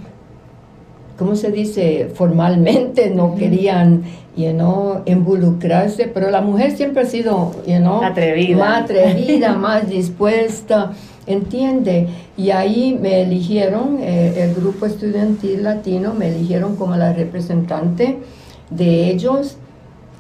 ¿cómo 1.19 1.35
se 1.37 1.51
dice? 1.51 2.11
Formalmente 2.15 3.11
no 3.11 3.35
querían 3.35 4.05
you 4.37 4.53
know, 4.53 5.03
involucrarse, 5.05 6.07
pero 6.07 6.31
la 6.31 6.41
mujer 6.41 6.77
siempre 6.77 7.03
ha 7.03 7.07
sido 7.07 7.53
you 7.67 7.79
know, 7.79 8.03
atrevida. 8.03 8.57
más 8.57 8.85
atrevida, 8.85 9.53
más 9.57 9.89
dispuesta, 9.91 10.93
entiende. 11.27 12.09
Y 12.37 12.51
ahí 12.51 12.97
me 13.01 13.23
eligieron, 13.23 13.99
eh, 14.01 14.45
el 14.45 14.55
grupo 14.55 14.87
estudiantil 14.87 15.65
latino, 15.65 16.15
me 16.15 16.29
eligieron 16.29 16.77
como 16.77 16.95
la 16.97 17.13
representante 17.13 18.19
de 18.71 19.11
ellos 19.11 19.57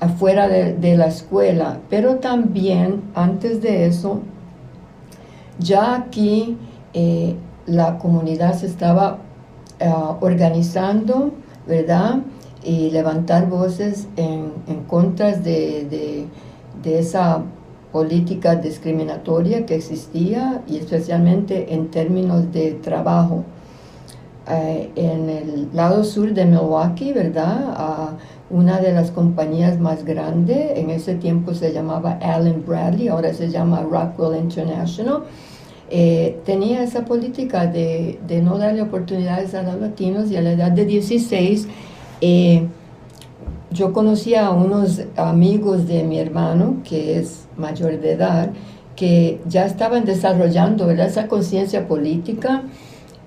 afuera 0.01 0.49
de, 0.49 0.97
la 0.97 1.07
escuela, 1.07 1.79
pero 1.91 2.17
también 2.17 3.03
antes 3.15 3.61
de 3.63 3.87
eso, 3.87 4.21
ya 5.59 5.95
aquí 5.97 6.57
eh, 6.95 7.35
la 7.67 7.99
comunidad 7.99 8.55
se 8.55 8.67
estaba 8.67 9.19
ah, 9.81 10.17
organizando, 10.21 11.33
¿verdad? 11.67 12.21
y 12.65 12.91
levantar 12.91 13.49
voces 13.49 14.09
en, 14.17 14.53
en 14.67 14.85
contra 14.85 15.37
de, 15.37 16.29
de, 16.83 16.99
esa 16.99 17.43
política 17.93 18.57
discriminatoria 18.57 19.67
que 19.67 19.75
existía 19.75 20.63
y 20.67 20.79
especialmente 20.79 21.75
en 21.75 21.91
términos 21.91 22.51
de 22.53 22.73
trabajo. 22.73 23.45
Eh, 24.51 24.91
en 24.97 25.29
el 25.29 25.69
lado 25.75 26.05
sur 26.05 26.33
de 26.33 26.47
Milwaukee, 26.47 27.13
¿verdad? 27.13 28.17
una 28.51 28.81
de 28.81 28.93
las 28.93 29.11
compañías 29.11 29.79
más 29.79 30.05
grandes, 30.07 30.79
en 30.79 30.89
ese 30.89 31.15
tiempo 31.17 31.53
se 31.53 31.73
llamaba 31.75 32.19
Allen 32.23 32.65
Bradley, 32.67 33.09
ahora 33.09 33.35
se 33.35 33.51
llama 33.51 33.83
Rockwell 33.83 34.39
International, 34.39 35.25
eh, 35.91 36.39
tenía 36.45 36.83
esa 36.83 37.05
política 37.05 37.67
de, 37.67 38.19
no 38.43 38.59
darle 38.59 38.83
oportunidades 38.83 39.55
a 39.55 39.63
los 39.63 39.81
latinos 39.81 40.31
y 40.31 40.37
a 40.37 40.43
la 40.43 40.53
edad 40.53 40.71
de 40.71 40.85
16 40.85 41.67
eh, 42.21 42.67
yo 43.71 43.93
conocí 43.93 44.35
a 44.35 44.51
unos 44.51 45.03
amigos 45.17 45.87
de 45.87 46.03
mi 46.03 46.19
hermano, 46.19 46.79
que 46.85 47.19
es 47.19 47.47
mayor 47.57 48.01
de 48.01 48.13
edad, 48.13 48.51
que 48.97 49.41
ya 49.47 49.67
estaban 49.67 50.05
desarrollando 50.05 50.91
esa 50.91 51.29
conciencia 51.29 51.87
política 51.87 52.63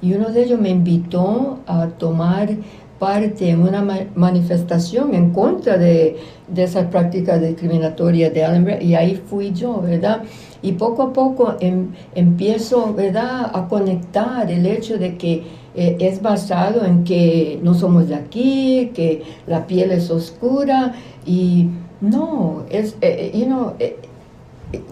y 0.01 0.13
uno 0.13 0.29
de 0.29 0.43
ellos 0.43 0.59
me 0.59 0.69
invitó 0.69 1.59
a 1.67 1.87
tomar 1.87 2.49
parte 2.97 3.49
en 3.49 3.61
una 3.61 3.81
manifestación 4.15 5.13
en 5.13 5.31
contra 5.31 5.77
de, 5.77 6.17
de 6.47 6.63
esas 6.63 6.87
prácticas 6.87 7.41
discriminatorias 7.41 8.33
de 8.33 8.43
Allenby 8.43 8.85
y 8.85 8.95
ahí 8.95 9.15
fui 9.15 9.53
yo, 9.53 9.81
¿verdad? 9.81 10.23
Y 10.63 10.73
poco 10.73 11.03
a 11.03 11.13
poco 11.13 11.55
em, 11.59 11.87
empiezo, 12.13 12.93
¿verdad?, 12.93 13.51
a 13.53 13.67
conectar 13.67 14.49
el 14.51 14.65
hecho 14.65 14.97
de 14.97 15.17
que 15.17 15.43
eh, 15.73 15.97
es 15.99 16.21
basado 16.21 16.85
en 16.85 17.03
que 17.03 17.59
no 17.63 17.73
somos 17.73 18.09
de 18.09 18.15
aquí, 18.15 18.91
que 18.93 19.23
la 19.47 19.65
piel 19.67 19.91
es 19.91 20.11
oscura 20.11 20.93
y 21.25 21.67
no, 22.01 22.63
es, 22.69 22.95
eh, 23.01 23.31
eh, 23.79 23.95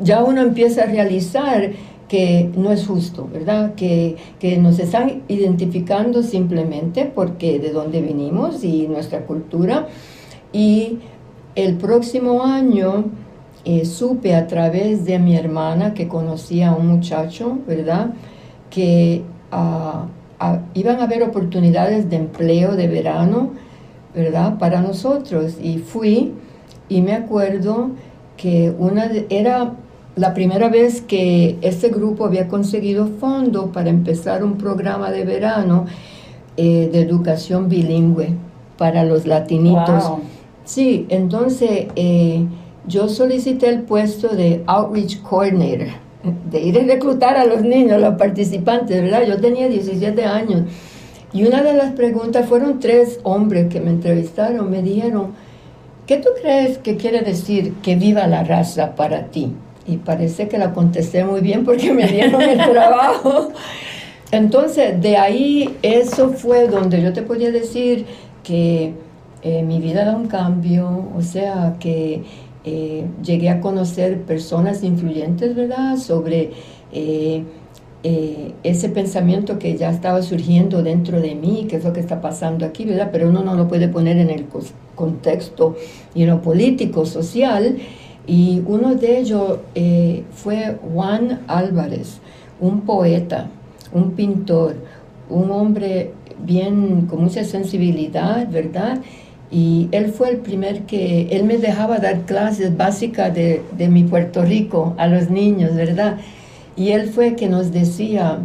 ya 0.02 0.24
uno 0.24 0.42
empieza 0.42 0.84
a 0.84 0.86
realizar 0.86 1.72
que 2.08 2.50
no 2.56 2.72
es 2.72 2.88
justo, 2.88 3.30
¿verdad? 3.32 3.76
Que, 3.76 4.16
que, 4.40 4.58
nos 4.58 4.80
están 4.80 5.22
identificando 5.28 6.24
simplemente 6.24 7.12
porque 7.14 7.60
de 7.60 7.72
dónde 7.72 8.02
venimos 8.02 8.64
y 8.64 8.88
nuestra 8.88 9.26
cultura. 9.28 9.88
Y 10.52 10.98
el 11.56 11.76
próximo 11.76 12.44
año 12.44 13.06
supe 13.86 14.36
a 14.36 14.48
través 14.48 15.06
de 15.06 15.20
mi 15.20 15.36
hermana 15.36 15.94
que 15.94 16.08
conocía 16.08 16.70
a 16.70 16.76
un 16.76 16.88
muchacho, 16.88 17.60
¿verdad? 17.68 18.12
Que 18.70 19.24
uh, 19.52 20.08
iban 20.74 21.00
a 21.00 21.04
haber 21.04 21.24
oportunidades 21.24 22.10
de 22.10 22.16
empleo 22.18 22.76
de 22.76 22.88
verano, 22.88 23.52
¿verdad? 24.14 24.58
Para 24.58 24.82
nosotros. 24.82 25.56
Y 25.62 25.80
fui 25.80 26.34
y 26.88 27.02
me 27.02 27.14
acuerdo 27.14 27.92
que 28.38 28.74
una 28.78 29.12
era 29.30 29.74
la 30.16 30.34
primera 30.34 30.70
vez 30.70 31.02
que 31.02 31.58
este 31.62 31.90
grupo 31.90 32.26
había 32.26 32.48
conseguido 32.48 33.08
fondos 33.08 33.70
para 33.72 33.90
empezar 33.90 34.44
un 34.44 34.58
programa 34.58 35.12
de 35.12 35.24
verano 35.24 35.86
eh, 36.58 36.90
de 36.92 37.02
educación 37.02 37.70
bilingüe 37.70 38.34
para 38.78 39.04
los 39.04 39.26
latinitos. 39.26 40.12
Sí, 40.66 41.06
entonces 41.10 41.88
eh, 41.96 42.46
yo 42.88 43.10
solicité 43.10 43.70
el 43.70 43.82
puesto 43.82 44.30
de 44.30 44.64
Outreach 44.66 45.22
Coordinator 45.22 45.90
de 46.24 46.60
ir 46.60 46.78
a 46.78 46.84
reclutar 46.84 47.38
a 47.38 47.46
los 47.46 47.62
niños, 47.62 47.94
a 47.94 47.98
los 47.98 48.16
participantes, 48.16 49.02
¿verdad? 49.02 49.24
Yo 49.26 49.40
tenía 49.40 49.70
17 49.70 50.26
años. 50.26 50.64
Y 51.32 51.46
una 51.46 51.62
de 51.62 51.74
las 51.74 51.94
preguntas 51.94 52.48
fueron 52.48 52.80
tres 52.80 53.20
hombres 53.24 53.68
que 53.68 53.80
me 53.80 53.92
entrevistaron, 53.92 54.70
me 54.70 54.82
dijeron, 54.82 55.34
¿qué 56.08 56.18
tú 56.18 56.30
crees 56.42 56.80
que 56.80 56.98
quiere 56.98 57.22
decir 57.22 57.74
que 57.84 57.96
viva 57.96 58.28
la 58.28 58.44
raza 58.44 58.96
para 58.96 59.28
ti? 59.28 59.54
Y 59.86 59.98
parece 59.98 60.48
que 60.48 60.58
la 60.58 60.74
contesté 60.74 61.24
muy 61.24 61.42
bien 61.42 61.64
porque 61.64 61.94
me 61.94 62.08
dieron 62.08 62.42
el 62.42 62.58
trabajo. 62.72 63.50
Entonces, 64.32 65.02
de 65.02 65.18
ahí, 65.18 65.78
eso 65.82 66.30
fue 66.30 66.68
donde 66.68 67.02
yo 67.02 67.14
te 67.14 67.22
podía 67.22 67.52
decir 67.52 68.06
que 68.44 68.94
eh, 69.42 69.64
mi 69.64 69.80
vida 69.80 70.06
da 70.06 70.16
un 70.16 70.28
cambio, 70.28 71.10
o 71.16 71.22
sea, 71.22 71.76
que 71.80 72.24
eh, 72.66 73.06
llegué 73.24 73.50
a 73.50 73.62
conocer 73.62 74.24
personas 74.24 74.84
influyentes, 74.84 75.56
¿verdad?, 75.56 75.98
sobre 75.98 76.52
eh, 76.92 77.44
eh, 78.04 78.54
ese 78.64 78.90
pensamiento 78.90 79.58
que 79.58 79.78
ya 79.78 79.90
estaba 79.90 80.22
surgiendo 80.22 80.84
dentro 80.84 81.22
de 81.22 81.36
mí, 81.36 81.68
que 81.70 81.78
es 81.78 81.86
lo 81.86 81.94
que 81.94 82.02
está 82.02 82.20
pasando 82.20 82.66
aquí, 82.66 82.84
¿verdad? 82.84 83.10
Pero 83.14 83.30
uno 83.30 83.44
no 83.44 83.56
lo 83.56 83.68
puede 83.70 83.88
poner 83.88 84.18
en 84.18 84.30
el 84.30 84.46
contexto 84.96 85.78
you 86.16 86.42
político, 86.42 87.06
social. 87.06 87.78
Y 88.28 88.62
uno 88.68 88.96
de 88.96 89.20
ellos 89.20 89.60
fue 90.32 90.78
Juan 90.94 91.42
Álvarez, 91.48 92.20
un 92.60 92.82
poeta, 92.82 93.50
un 93.92 94.12
pintor, 94.12 94.76
un 95.30 95.50
hombre 95.50 96.12
bien 96.46 97.08
con 97.08 97.24
mucha 97.24 97.44
sensibilidad, 97.44 98.48
¿verdad? 98.50 99.02
Y 99.52 99.90
él 99.92 100.12
fue 100.12 100.30
el 100.30 100.38
primer 100.38 100.84
que, 100.84 101.28
él 101.32 101.44
me 101.44 101.58
dejaba 101.58 101.98
dar 101.98 102.22
clases 102.22 102.76
básicas 102.78 103.34
de, 103.34 103.64
de 103.78 103.88
mi 103.90 104.04
Puerto 104.04 104.44
Rico 104.44 104.94
a 104.98 105.08
los 105.08 105.30
niños, 105.30 105.76
¿verdad? 105.76 106.18
Y 106.76 106.92
él 106.92 107.10
fue 107.10 107.36
que 107.36 107.48
nos 107.48 107.72
decía, 107.72 108.40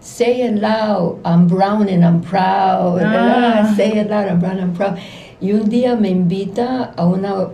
say 0.00 0.42
it 0.42 0.60
loud, 0.60 1.18
I'm 1.24 1.46
brown 1.46 1.88
and 1.88 2.02
I'm 2.02 2.20
proud, 2.20 2.96
¿verdad? 2.96 3.60
Ah. 3.62 3.74
Say 3.76 3.98
it 3.98 4.08
loud, 4.08 4.28
I'm 4.28 4.40
brown 4.40 4.58
and 4.58 4.70
I'm 4.70 4.74
proud. 4.74 4.98
Y 5.40 5.52
un 5.52 5.68
día 5.68 5.94
me 5.96 6.10
invita 6.10 6.92
a 6.96 7.06
una 7.06 7.48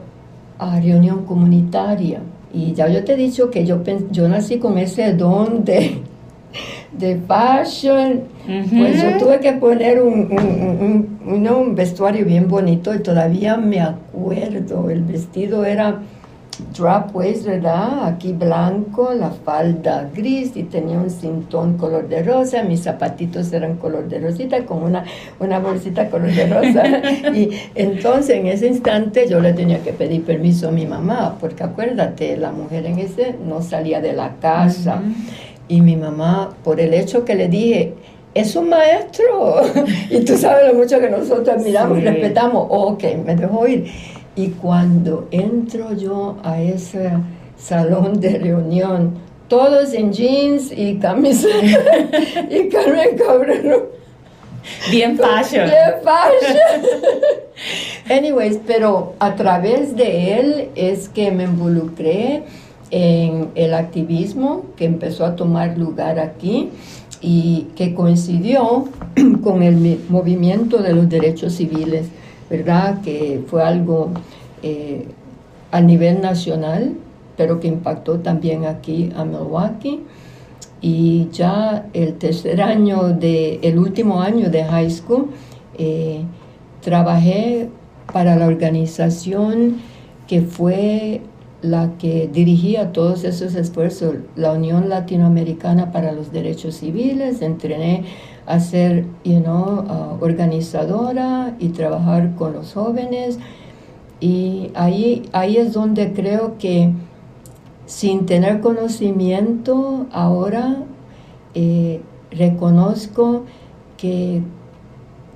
reunión 0.81 1.25
comunitaria. 1.25 2.21
Y 2.53 2.73
ya 2.73 2.89
yo 2.89 3.05
te 3.05 3.13
he 3.13 3.17
dicho 3.17 3.51
que 3.51 3.67
yo, 3.67 3.83
yo 4.11 4.29
nací 4.29 4.59
con 4.59 4.79
ese 4.79 5.13
don 5.13 5.65
de, 5.65 6.01
de 6.93 7.21
fashion, 7.27 8.23
pues 8.47 9.03
yo 9.03 9.19
tuve 9.19 9.41
que 9.41 9.53
poner 9.53 10.01
un, 10.01 11.19
un, 11.25 11.49
un, 11.49 11.75
vestuario 11.75 12.25
bien 12.25 12.49
bonito 12.49 12.95
y 12.95 13.01
todavía 13.01 13.57
me 13.57 13.81
acuerdo, 13.81 14.89
el 14.91 15.03
vestido 15.03 15.65
era 15.65 16.01
drop 16.77 17.15
waist, 17.15 17.47
¿verdad? 17.47 18.07
Aquí 18.07 18.33
blanco, 18.33 19.13
la 19.13 19.31
falda 19.31 20.09
gris 20.15 20.57
y 20.57 20.65
tenía 20.65 20.99
un 20.99 21.11
cintón 21.11 21.77
color 21.77 22.09
de 22.09 22.23
rosa, 22.23 22.63
mis 22.63 22.83
zapatitos 22.83 23.53
eran 23.53 23.77
color 23.77 24.09
de 24.09 24.21
rosita 24.21 24.65
con 24.65 24.83
una, 24.83 25.05
una 25.39 25.59
bolsita 25.59 26.09
color 26.09 26.33
de 26.33 26.47
rosa. 26.47 26.85
y 27.35 27.51
entonces 27.75 28.37
en 28.37 28.47
ese 28.47 28.69
instante 28.69 29.27
yo 29.29 29.41
le 29.41 29.53
tenía 29.53 29.83
que 29.83 29.93
pedir 29.93 30.25
permiso 30.25 30.69
a 30.69 30.73
mi 30.73 30.87
mamá, 30.87 31.37
porque 31.41 31.63
acuérdate, 31.63 32.37
la 32.37 32.53
mujer 32.53 32.87
en 32.87 32.99
ese 32.99 33.35
no 33.47 33.63
salía 33.63 34.01
de 34.01 34.13
la 34.13 34.37
casa. 34.41 35.03
Y 35.69 35.81
mi 35.81 35.97
mamá, 35.97 36.57
por 36.63 36.81
el 36.81 36.95
hecho 36.95 37.25
que 37.25 37.35
le 37.35 37.49
dije, 37.49 37.95
es 38.35 38.55
un 38.55 38.69
maestro. 38.69 39.63
y 40.11 40.21
tú 40.25 40.37
sabes 40.37 40.73
lo 40.73 40.75
mucho 40.75 41.01
que 41.01 41.11
nosotros 41.11 41.49
admiramos 41.49 41.99
y 41.99 42.03
respetamos. 42.03 42.67
ok, 42.71 43.05
me 43.25 43.35
dejó 43.35 43.67
ir. 43.67 43.87
Y 44.37 44.49
cuando 44.49 45.29
entro 45.31 45.95
yo 45.95 46.37
a 46.43 46.61
ese 46.61 47.11
salón 47.57 48.21
de 48.21 48.39
reunión, 48.39 49.15
todos 49.49 49.95
en 49.95 50.13
jeans 50.13 50.71
y 50.77 50.97
camisa 50.97 51.49
y 52.51 52.69
Carmen 52.69 53.17
Cabrero. 53.17 53.91
Bien 54.91 55.17
fashion. 55.17 55.65
Bien 55.69 55.95
fashion. 56.03 56.59
Anyways, 58.11 58.59
pero 58.67 59.15
a 59.19 59.35
través 59.37 59.97
de 59.97 60.39
él 60.39 60.71
es 60.75 61.09
que 61.09 61.31
me 61.31 61.45
involucré 61.45 62.43
en 62.91 63.51
el 63.55 63.75
activismo 63.75 64.65
que 64.77 64.85
empezó 64.85 65.25
a 65.25 65.37
tomar 65.37 65.77
lugar 65.77 66.19
aquí 66.19 66.71
y 67.21 67.69
que 67.75 67.95
coincidió 67.95 68.85
con 69.43 69.63
el 69.63 70.01
movimiento 70.09 70.79
de 70.79 70.93
los 70.93 71.09
derechos 71.09 71.55
civiles, 71.55 72.07
¿verdad? 72.49 73.01
Que 73.03 73.43
fue 73.47 73.63
algo 73.63 74.11
eh, 74.63 75.07
a 75.71 75.81
nivel 75.81 76.21
nacional, 76.21 76.95
pero 77.37 77.61
que 77.61 77.69
impactó 77.69 78.21
también 78.21 78.65
aquí 78.65 79.11
a 79.17 79.25
Milwaukee. 79.25 80.01
Y 80.81 81.29
ya 81.33 81.87
el 81.95 82.15
tercer 82.15 82.61
año, 82.63 83.09
de, 83.09 83.61
el 83.63 83.79
último 83.79 84.21
año 84.21 84.51
de 84.51 84.63
high 84.65 84.91
school, 84.91 85.31
eh, 85.79 86.23
trabajé 86.83 87.69
para 88.13 88.37
la 88.37 88.47
organización 88.47 89.77
que 90.29 90.43
fue 90.43 91.23
la 91.63 91.97
que 91.99 92.29
dirigía 92.33 92.93
todos 92.93 93.25
esos 93.25 93.55
esfuerzos, 93.55 94.17
la 94.37 94.53
Unión 94.53 94.89
Latinoamericana 94.89 95.91
para 95.93 96.13
los 96.13 96.33
Derechos 96.33 96.77
Civiles, 96.77 97.43
entrené 97.43 98.05
a 98.47 98.61
ser 98.61 99.07
uh, 99.25 100.25
organizadora 100.25 101.57
y 101.59 101.71
trabajar 101.71 102.35
con 102.37 102.53
los 102.53 102.75
jóvenes. 102.75 103.39
Y 104.21 104.71
ahí, 104.75 105.29
ahí 105.33 105.57
es 105.57 105.73
donde 105.73 106.13
creo 106.13 106.57
que 106.59 106.93
sin 107.87 108.27
tener 108.27 108.61
conocimiento 108.61 110.07
ahora 110.13 110.85
eh, 111.55 112.01
reconozco 112.31 113.45
que 113.97 114.43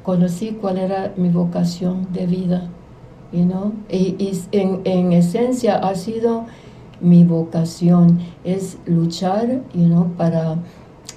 conocí 0.03 0.57
cuál 0.61 0.79
era 0.79 1.13
mi 1.17 1.29
vocación 1.29 2.09
de 2.13 2.27
vida 2.27 2.71
you 3.33 3.45
know? 3.45 3.73
y, 3.91 4.41
en, 4.53 4.81
en, 4.85 5.13
esencia 5.13 5.77
ha 5.77 5.95
sido 5.95 6.47
mi 7.01 7.25
vocación, 7.25 8.21
es 8.45 8.79
luchar 8.87 9.63
you 9.75 9.87
know, 9.87 10.09
para 10.17 10.57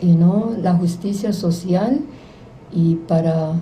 you 0.02 0.16
know, 0.16 0.56
la 0.62 0.74
justicia 0.74 1.34
social 1.34 2.02
y 2.72 2.96
para 2.96 3.54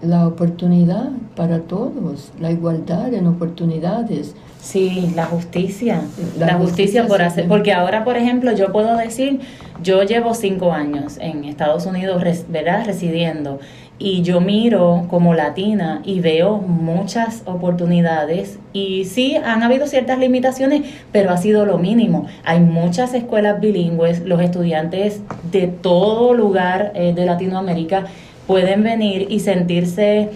la 0.00 0.26
oportunidad 0.26 1.10
para 1.34 1.60
todos, 1.60 2.32
la 2.40 2.50
igualdad 2.50 3.12
en 3.12 3.26
oportunidades. 3.26 4.34
Sí, 4.60 5.12
la 5.14 5.26
justicia, 5.26 6.02
la, 6.38 6.54
justicia, 6.54 7.06
por 7.06 7.20
hacer, 7.20 7.48
porque 7.48 7.72
ahora, 7.72 8.02
por 8.02 8.16
ejemplo, 8.16 8.52
yo 8.52 8.72
puedo 8.72 8.96
decir, 8.96 9.40
yo 9.82 10.02
llevo 10.04 10.32
cinco 10.32 10.72
años 10.72 11.18
en 11.20 11.44
Estados 11.44 11.84
Unidos, 11.84 12.22
¿verdad? 12.48 12.86
Residiendo 12.86 13.60
y 13.98 14.22
yo 14.22 14.40
miro 14.40 15.06
como 15.08 15.34
latina 15.34 16.02
y 16.04 16.20
veo 16.20 16.58
muchas 16.58 17.42
oportunidades 17.46 18.58
y 18.72 19.04
sí 19.04 19.36
han 19.36 19.62
habido 19.62 19.86
ciertas 19.86 20.18
limitaciones, 20.18 20.82
pero 21.12 21.30
ha 21.30 21.36
sido 21.36 21.64
lo 21.64 21.78
mínimo. 21.78 22.26
Hay 22.44 22.60
muchas 22.60 23.14
escuelas 23.14 23.60
bilingües, 23.60 24.20
los 24.24 24.40
estudiantes 24.40 25.22
de 25.50 25.68
todo 25.68 26.34
lugar 26.34 26.92
eh, 26.94 27.12
de 27.14 27.24
Latinoamérica 27.24 28.06
pueden 28.46 28.82
venir 28.82 29.28
y 29.30 29.40
sentirse 29.40 30.30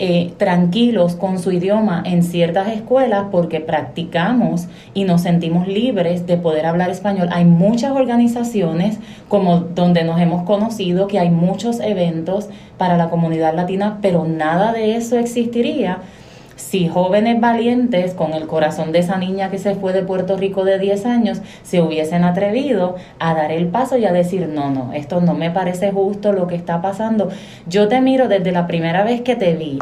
eh, 0.00 0.32
tranquilos 0.36 1.16
con 1.16 1.40
su 1.40 1.50
idioma 1.50 2.02
en 2.06 2.22
ciertas 2.22 2.68
escuelas 2.68 3.26
porque 3.32 3.60
practicamos 3.60 4.68
y 4.94 5.02
nos 5.02 5.22
sentimos 5.22 5.66
libres 5.66 6.26
de 6.26 6.36
poder 6.36 6.66
hablar 6.66 6.90
español. 6.90 7.28
Hay 7.32 7.44
muchas 7.44 7.92
organizaciones 7.92 8.98
como 9.28 9.58
donde 9.58 10.04
nos 10.04 10.20
hemos 10.20 10.44
conocido 10.44 11.08
que 11.08 11.18
hay 11.18 11.30
muchos 11.30 11.80
eventos 11.80 12.48
para 12.76 12.96
la 12.96 13.10
comunidad 13.10 13.54
latina, 13.54 13.98
pero 14.00 14.24
nada 14.24 14.72
de 14.72 14.94
eso 14.94 15.18
existiría 15.18 15.98
si 16.58 16.88
jóvenes 16.88 17.40
valientes 17.40 18.14
con 18.14 18.34
el 18.34 18.46
corazón 18.46 18.90
de 18.90 18.98
esa 18.98 19.16
niña 19.16 19.48
que 19.48 19.58
se 19.58 19.76
fue 19.76 19.92
de 19.92 20.02
Puerto 20.02 20.36
Rico 20.36 20.64
de 20.64 20.78
10 20.78 21.06
años 21.06 21.40
se 21.62 21.80
hubiesen 21.80 22.24
atrevido 22.24 22.96
a 23.20 23.32
dar 23.32 23.52
el 23.52 23.68
paso 23.68 23.96
y 23.96 24.04
a 24.04 24.12
decir, 24.12 24.48
no, 24.48 24.70
no, 24.70 24.92
esto 24.92 25.20
no 25.20 25.34
me 25.34 25.50
parece 25.50 25.92
justo 25.92 26.32
lo 26.32 26.48
que 26.48 26.56
está 26.56 26.82
pasando. 26.82 27.30
Yo 27.66 27.88
te 27.88 28.00
miro 28.00 28.28
desde 28.28 28.50
la 28.52 28.66
primera 28.66 29.04
vez 29.04 29.22
que 29.22 29.36
te 29.36 29.54
vi 29.54 29.78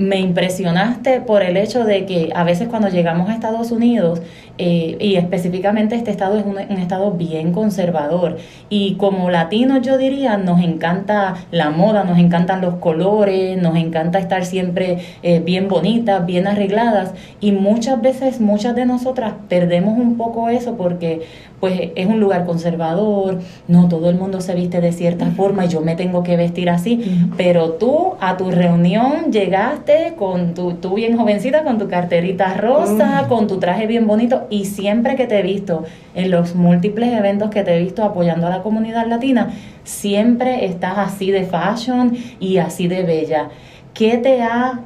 me 0.00 0.18
impresionaste 0.18 1.20
por 1.20 1.42
el 1.42 1.58
hecho 1.58 1.84
de 1.84 2.06
que 2.06 2.32
a 2.34 2.42
veces 2.42 2.68
cuando 2.68 2.88
llegamos 2.88 3.28
a 3.28 3.34
Estados 3.34 3.70
Unidos, 3.70 4.22
eh, 4.62 4.98
y 5.00 5.16
específicamente 5.16 5.94
este 5.94 6.10
estado 6.10 6.36
es 6.36 6.44
un, 6.44 6.58
estado 6.58 7.12
bien 7.12 7.50
conservador, 7.50 8.36
y 8.68 8.96
como 8.96 9.30
latinos 9.30 9.80
yo 9.80 9.96
diría, 9.96 10.36
nos 10.36 10.60
encanta 10.60 11.34
la 11.50 11.70
moda, 11.70 12.04
nos 12.04 12.18
encantan 12.18 12.60
los 12.60 12.74
colores, 12.74 13.56
nos 13.56 13.74
encanta 13.76 14.18
estar 14.18 14.44
siempre 14.44 14.98
eh, 15.22 15.40
bien 15.40 15.68
bonitas, 15.68 16.26
bien 16.26 16.46
arregladas, 16.46 17.14
y 17.40 17.52
muchas 17.52 18.02
veces, 18.02 18.38
muchas 18.42 18.74
de 18.74 18.84
nosotras 18.84 19.32
perdemos 19.48 19.98
un 19.98 20.18
poco 20.18 20.50
eso 20.50 20.76
porque 20.76 21.22
pues 21.58 21.90
es 21.94 22.06
un 22.06 22.20
lugar 22.20 22.46
conservador, 22.46 23.38
no 23.68 23.88
todo 23.88 24.08
el 24.08 24.16
mundo 24.16 24.40
se 24.40 24.54
viste 24.54 24.80
de 24.80 24.92
cierta 24.92 25.26
forma 25.30 25.66
y 25.66 25.68
yo 25.68 25.82
me 25.82 25.94
tengo 25.94 26.22
que 26.22 26.36
vestir 26.36 26.70
así, 26.70 27.28
pero 27.36 27.72
tú 27.72 28.14
a 28.20 28.38
tu 28.38 28.50
reunión 28.50 29.30
llegaste 29.30 30.14
con 30.18 30.54
tu, 30.54 30.74
tú 30.74 30.94
bien 30.94 31.18
jovencita, 31.18 31.62
con 31.62 31.78
tu 31.78 31.86
carterita 31.88 32.54
rosa, 32.54 33.26
con 33.28 33.46
tu 33.46 33.58
traje 33.58 33.86
bien 33.86 34.06
bonito 34.06 34.46
y 34.50 34.66
siempre 34.66 35.16
que 35.16 35.26
te 35.26 35.38
he 35.38 35.42
visto 35.42 35.84
en 36.14 36.30
los 36.30 36.54
múltiples 36.54 37.12
eventos 37.12 37.50
que 37.50 37.62
te 37.62 37.76
he 37.76 37.80
visto 37.80 38.04
apoyando 38.04 38.46
a 38.46 38.50
la 38.50 38.62
comunidad 38.62 39.06
latina, 39.06 39.50
siempre 39.84 40.66
estás 40.66 40.98
así 40.98 41.30
de 41.30 41.44
fashion 41.44 42.16
y 42.38 42.58
así 42.58 42.88
de 42.88 43.02
bella. 43.04 43.48
¿Qué 43.94 44.18
te 44.18 44.42
ha 44.42 44.80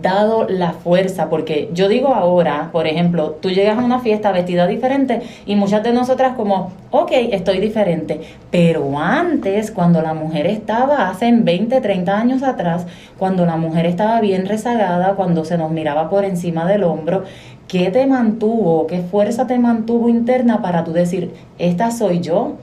dado 0.00 0.46
la 0.48 0.72
fuerza, 0.72 1.28
porque 1.28 1.68
yo 1.74 1.88
digo 1.88 2.14
ahora, 2.14 2.70
por 2.72 2.86
ejemplo, 2.86 3.32
tú 3.40 3.50
llegas 3.50 3.78
a 3.78 3.84
una 3.84 4.00
fiesta 4.00 4.32
vestida 4.32 4.66
diferente 4.66 5.20
y 5.44 5.54
muchas 5.54 5.82
de 5.82 5.92
nosotras 5.92 6.34
como, 6.34 6.72
ok, 6.90 7.10
estoy 7.30 7.58
diferente, 7.58 8.20
pero 8.50 8.98
antes, 8.98 9.70
cuando 9.70 10.00
la 10.00 10.14
mujer 10.14 10.46
estaba, 10.46 11.10
hace 11.10 11.30
20, 11.30 11.80
30 11.80 12.18
años 12.18 12.42
atrás, 12.42 12.86
cuando 13.18 13.44
la 13.44 13.56
mujer 13.56 13.84
estaba 13.84 14.20
bien 14.20 14.46
rezagada, 14.46 15.14
cuando 15.14 15.44
se 15.44 15.58
nos 15.58 15.70
miraba 15.70 16.08
por 16.08 16.24
encima 16.24 16.66
del 16.66 16.84
hombro, 16.84 17.24
¿qué 17.68 17.90
te 17.90 18.06
mantuvo, 18.06 18.86
qué 18.86 19.00
fuerza 19.00 19.46
te 19.46 19.58
mantuvo 19.58 20.08
interna 20.08 20.62
para 20.62 20.84
tú 20.84 20.92
decir, 20.92 21.32
esta 21.58 21.90
soy 21.90 22.20
yo, 22.20 22.54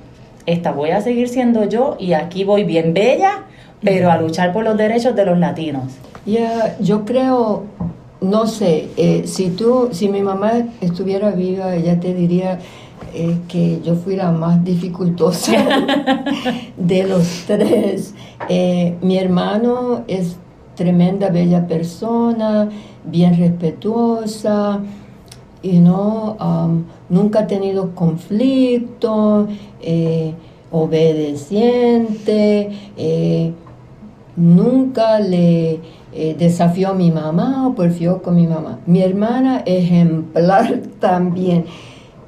esta 0.46 0.72
voy 0.72 0.92
a 0.92 1.02
seguir 1.02 1.30
siendo 1.30 1.66
yo 1.66 1.96
y 2.00 2.14
aquí 2.14 2.44
voy 2.44 2.64
bien 2.64 2.94
bella, 2.94 3.46
pero 3.82 4.12
a 4.12 4.18
luchar 4.20 4.54
por 4.54 4.64
los 4.64 4.78
derechos 4.78 5.16
de 5.16 5.26
los 5.26 5.38
latinos? 5.38 5.84
Ya, 6.26 6.78
yo 6.80 7.06
creo, 7.06 7.64
no 8.22 8.48
sé, 8.48 8.90
eh, 8.98 9.24
si 9.26 9.50
tú, 9.50 9.90
si 9.92 10.10
mi 10.10 10.22
mamá 10.22 10.52
estuviera 10.82 11.32
viva, 11.32 11.76
ella 11.76 12.00
te 12.00 12.14
diría 12.14 12.60
eh, 13.14 13.38
que 13.48 13.82
yo 13.82 13.96
fui 13.96 14.16
la 14.16 14.32
más 14.32 14.64
dificultosa 14.64 15.54
de 16.78 17.04
los 17.04 17.46
tres. 17.48 18.14
Eh, 18.48 18.96
mi 19.02 19.18
hermano 19.18 20.04
es 20.08 20.38
tremenda, 20.76 21.30
bella 21.30 21.68
persona, 21.68 22.70
bien 23.04 23.38
respetuosa, 23.38 24.80
y 25.62 25.80
no, 25.80 26.38
nunca 27.10 27.40
ha 27.40 27.48
tenido 27.48 27.94
conflicto, 27.94 29.50
obedeciente, 30.72 32.72
nunca 34.36 35.20
le 35.20 35.80
eh, 36.12 36.36
desafió 36.38 36.90
a 36.90 36.94
mi 36.94 37.12
mamá 37.12 37.68
o 37.68 37.76
porfió 37.76 38.24
con 38.24 38.36
mi 38.36 38.48
mamá. 38.48 38.80
Mi 38.88 39.02
hermana 39.02 39.62
ejemplar 39.66 40.82
también. 41.00 41.66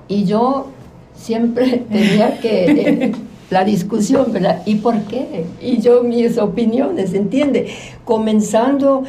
Y 0.07 0.25
yo 0.25 0.67
siempre 1.15 1.83
tenía 1.91 2.39
que... 2.39 2.65
Eh, 2.65 3.11
la 3.49 3.65
discusión, 3.65 4.31
¿verdad? 4.31 4.61
¿Y 4.65 4.75
por 4.75 4.97
qué? 5.01 5.43
Y 5.61 5.81
yo 5.81 6.03
mis 6.03 6.37
opiniones, 6.37 7.13
¿entiende? 7.13 7.67
Comenzando 8.05 9.03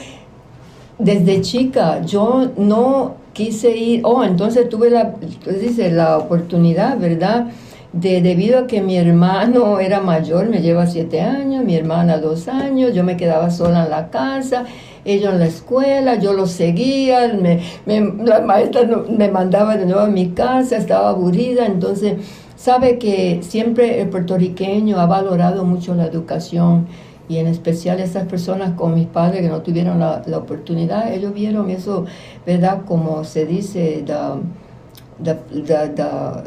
desde 1.03 1.41
chica, 1.41 2.03
yo 2.05 2.51
no 2.57 3.17
quise 3.33 3.77
ir, 3.77 4.03
oh, 4.05 4.23
entonces 4.25 4.69
tuve 4.69 4.91
la, 4.91 5.15
dice, 5.61 5.91
la 5.91 6.19
oportunidad, 6.19 6.99
¿verdad? 6.99 7.49
De, 7.93 8.23
debido 8.23 8.61
a 8.61 8.67
que 8.67 8.81
mi 8.81 8.97
hermano 8.97 9.79
era 9.81 10.01
mayor, 10.01 10.49
me 10.49 10.63
lleva 10.63 10.87
siete 10.87 11.21
años, 11.21 11.65
mi 11.65 11.75
hermana 11.75 12.19
dos 12.19 12.49
años, 12.49 12.95
yo 12.95 13.05
me 13.05 13.17
quedaba 13.17 13.51
sola 13.51 13.85
en 13.85 13.91
la 13.91 14.09
casa, 14.09 14.65
ellos 15.05 15.33
en 15.33 15.41
la 15.41 15.47
escuela, 15.47 16.15
yo 16.15 16.33
los 16.33 16.51
seguía, 16.51 17.33
me, 17.39 17.61
la 18.25 18.41
maestra 18.41 18.83
me 19.11 19.29
mandaba 19.29 19.77
de 19.77 19.87
nuevo 19.87 20.03
a 20.03 20.07
mi 20.07 20.31
casa, 20.31 20.77
estaba 20.77 21.11
aburrida, 21.11 21.67
entonces 21.67 22.15
sabe 22.57 22.99
que 22.99 23.41
siempre 23.43 24.01
el 24.01 24.09
puertorriqueño 24.09 24.99
ha 24.99 25.07
valorado 25.07 25.65
mucho 25.65 25.95
la 25.95 26.07
educación 26.07 26.87
y 27.33 27.39
en 27.39 27.47
especial 27.47 27.99
esas 27.99 28.27
personas 28.27 28.75
con 28.75 28.95
mis 28.95 29.07
padres 29.07 29.41
que 29.41 29.49
no 29.49 29.63
tuvieron 29.63 29.99
la, 29.99 30.23
la 30.27 30.37
oportunidad, 30.37 31.11
ellos 31.11 31.33
vieron 31.33 31.71
eso, 31.71 32.05
¿verdad? 32.45 32.83
Como 32.87 33.25
se 33.25 33.47
dice, 33.47 34.05
the, 35.25 35.35
the, 35.65 35.93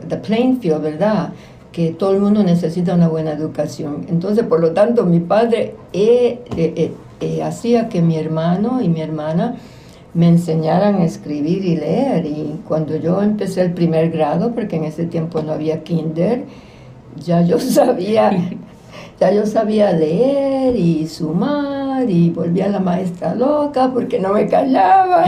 the, 0.08 0.18
playing 0.18 0.60
field, 0.60 0.84
¿verdad? 0.84 1.34
que 1.72 1.92
todo 1.92 2.12
el 2.12 2.22
mundo 2.22 2.44
necesita 2.44 2.94
una 2.94 3.08
buena 3.08 3.32
educación. 3.34 4.06
Entonces, 4.10 4.46
por 4.46 4.60
lo 4.62 4.72
tanto, 4.74 5.06
mi 5.06 5.20
padre 5.20 5.76
eh, 5.92 6.40
eh, 6.56 6.94
eh, 7.20 7.44
hacía 7.44 7.90
que 7.90 8.04
mi 8.04 8.18
hermano 8.18 8.80
y 8.82 8.88
mi 8.88 9.02
hermana 9.02 9.56
me 10.14 10.30
enseñaran 10.30 11.02
a 11.02 11.04
escribir 11.04 11.66
y 11.66 11.76
leer. 11.78 12.28
Y 12.28 12.62
cuando 12.68 12.96
yo 12.96 13.22
empecé 13.24 13.62
el 13.62 13.74
primer 13.74 14.12
grado, 14.12 14.54
porque 14.54 14.76
en 14.76 14.86
ese 14.86 15.06
tiempo 15.06 15.42
no 15.42 15.52
había 15.52 15.84
kinder, 15.84 16.46
ya 17.18 17.42
yo 17.42 17.60
sabía 17.60 18.32
ya 19.20 19.32
yo 19.32 19.46
sabía 19.46 19.92
leer 19.92 20.76
y 20.76 21.08
sumar 21.08 22.10
y 22.10 22.30
volvía 22.30 22.68
la 22.68 22.80
maestra 22.80 23.34
loca 23.34 23.92
porque 23.94 24.20
no 24.20 24.34
me 24.34 24.48
callaba, 24.48 25.26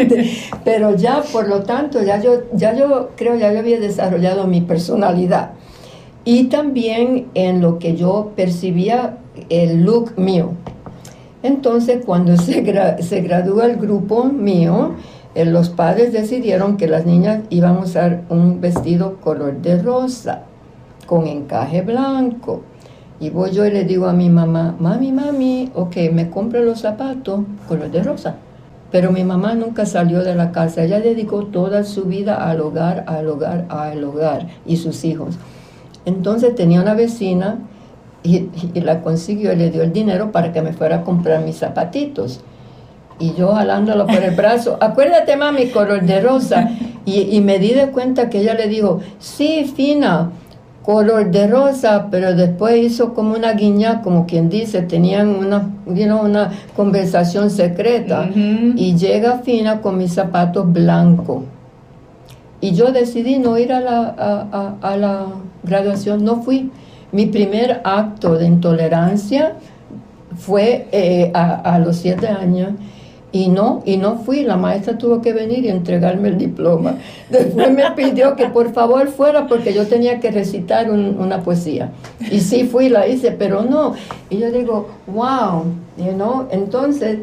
Pero 0.64 0.96
ya, 0.96 1.22
por 1.32 1.48
lo 1.48 1.62
tanto, 1.62 2.02
ya 2.02 2.20
yo, 2.20 2.42
ya 2.54 2.74
yo 2.74 3.10
creo, 3.16 3.36
ya 3.36 3.52
yo 3.52 3.58
había 3.58 3.80
desarrollado 3.80 4.46
mi 4.46 4.60
personalidad. 4.60 5.50
Y 6.24 6.44
también 6.44 7.28
en 7.34 7.60
lo 7.60 7.78
que 7.78 7.96
yo 7.96 8.32
percibía 8.36 9.18
el 9.48 9.84
look 9.84 10.12
mío. 10.16 10.52
Entonces, 11.42 12.04
cuando 12.04 12.36
se, 12.36 12.64
se 13.02 13.20
gradúa 13.20 13.66
el 13.66 13.76
grupo 13.76 14.24
mío, 14.24 14.94
eh, 15.34 15.44
los 15.44 15.68
padres 15.68 16.12
decidieron 16.12 16.76
que 16.76 16.88
las 16.88 17.06
niñas 17.06 17.42
iban 17.50 17.76
a 17.76 17.80
usar 17.80 18.24
un 18.28 18.60
vestido 18.60 19.16
color 19.20 19.62
de 19.62 19.80
rosa, 19.80 20.42
con 21.06 21.26
encaje 21.26 21.82
blanco. 21.82 22.62
Y 23.20 23.30
voy 23.30 23.50
yo 23.50 23.66
y 23.66 23.70
le 23.70 23.84
digo 23.84 24.06
a 24.06 24.12
mi 24.12 24.30
mamá, 24.30 24.76
mami, 24.78 25.10
mami, 25.10 25.72
ok, 25.74 25.96
me 26.12 26.30
compro 26.30 26.62
los 26.62 26.80
zapatos 26.80 27.40
color 27.66 27.90
de 27.90 28.02
rosa. 28.02 28.36
Pero 28.92 29.10
mi 29.10 29.24
mamá 29.24 29.54
nunca 29.54 29.86
salió 29.86 30.22
de 30.22 30.34
la 30.34 30.52
casa, 30.52 30.84
ella 30.84 31.00
dedicó 31.00 31.44
toda 31.46 31.84
su 31.84 32.04
vida 32.04 32.48
al 32.48 32.60
hogar, 32.60 33.04
al 33.06 33.26
hogar, 33.28 33.66
al 33.68 34.02
hogar 34.04 34.46
y 34.64 34.76
sus 34.76 35.04
hijos. 35.04 35.36
Entonces 36.04 36.54
tenía 36.54 36.80
una 36.80 36.94
vecina 36.94 37.58
y, 38.22 38.48
la 38.74 39.02
consiguió 39.02 39.52
y 39.52 39.56
le 39.56 39.70
dio 39.70 39.82
el 39.82 39.92
dinero 39.92 40.30
para 40.30 40.52
que 40.52 40.62
me 40.62 40.72
fuera 40.72 40.96
a 40.96 41.04
comprar 41.04 41.42
mis 41.42 41.56
zapatitos. 41.56 42.40
Y 43.18 43.34
yo 43.34 43.52
jalándolo 43.52 44.06
por 44.06 44.22
el 44.22 44.34
brazo, 44.36 44.78
acuérdate 44.80 45.36
mami, 45.36 45.66
color 45.66 46.02
de 46.02 46.20
rosa. 46.20 46.70
Y, 47.04 47.36
y 47.36 47.40
me 47.40 47.58
di 47.58 47.74
de 47.74 47.88
cuenta 47.88 48.30
que 48.30 48.40
ella 48.40 48.54
le 48.54 48.68
dijo, 48.68 49.00
sí, 49.18 49.70
fina, 49.74 50.30
color 50.88 51.30
de 51.30 51.46
rosa, 51.46 52.08
pero 52.10 52.34
después 52.34 52.78
hizo 52.78 53.12
como 53.12 53.34
una 53.34 53.52
guiña, 53.52 54.00
como 54.00 54.24
quien 54.24 54.48
dice, 54.48 54.80
tenían 54.80 55.28
una, 55.28 55.70
una 55.84 56.50
conversación 56.74 57.50
secreta. 57.50 58.30
Y 58.34 58.96
llega 58.96 59.40
Fina 59.40 59.82
con 59.82 59.98
mis 59.98 60.14
zapatos 60.14 60.72
blancos. 60.72 61.42
Y 62.62 62.72
yo 62.72 62.90
decidí 62.90 63.36
no 63.38 63.58
ir 63.58 63.70
a 63.74 63.80
la, 63.80 64.78
a, 64.80 64.96
la 64.96 65.26
graduación, 65.62 66.24
no 66.24 66.40
fui. 66.40 66.70
Mi 67.12 67.26
primer 67.26 67.82
acto 67.84 68.38
de 68.38 68.46
intolerancia 68.46 69.56
fue 70.38 70.88
eh, 70.90 71.30
a, 71.34 71.74
a 71.74 71.78
los 71.80 71.96
siete 71.96 72.28
años 72.28 72.70
y 73.30 73.48
no, 73.48 73.82
y 73.84 73.98
no 73.98 74.16
fui, 74.16 74.42
la 74.42 74.56
maestra 74.56 74.96
tuvo 74.96 75.20
que 75.20 75.34
venir 75.34 75.64
y 75.64 75.68
entregarme 75.68 76.28
el 76.28 76.38
diploma. 76.38 76.96
Después 77.30 77.70
me 77.72 77.90
pidió 77.90 78.36
que 78.36 78.46
por 78.46 78.72
favor 78.72 79.08
fuera 79.08 79.46
porque 79.46 79.74
yo 79.74 79.86
tenía 79.86 80.18
que 80.18 80.30
recitar 80.30 80.90
una 80.90 81.42
poesía. 81.42 81.92
Y 82.30 82.40
sí 82.40 82.64
fui, 82.64 82.88
la 82.88 83.06
hice, 83.06 83.32
pero 83.32 83.62
no. 83.62 83.94
Y 84.30 84.38
yo 84.38 84.50
digo, 84.50 84.88
wow, 85.06 85.64
you 85.98 86.12
know? 86.14 86.48
entonces, 86.50 87.18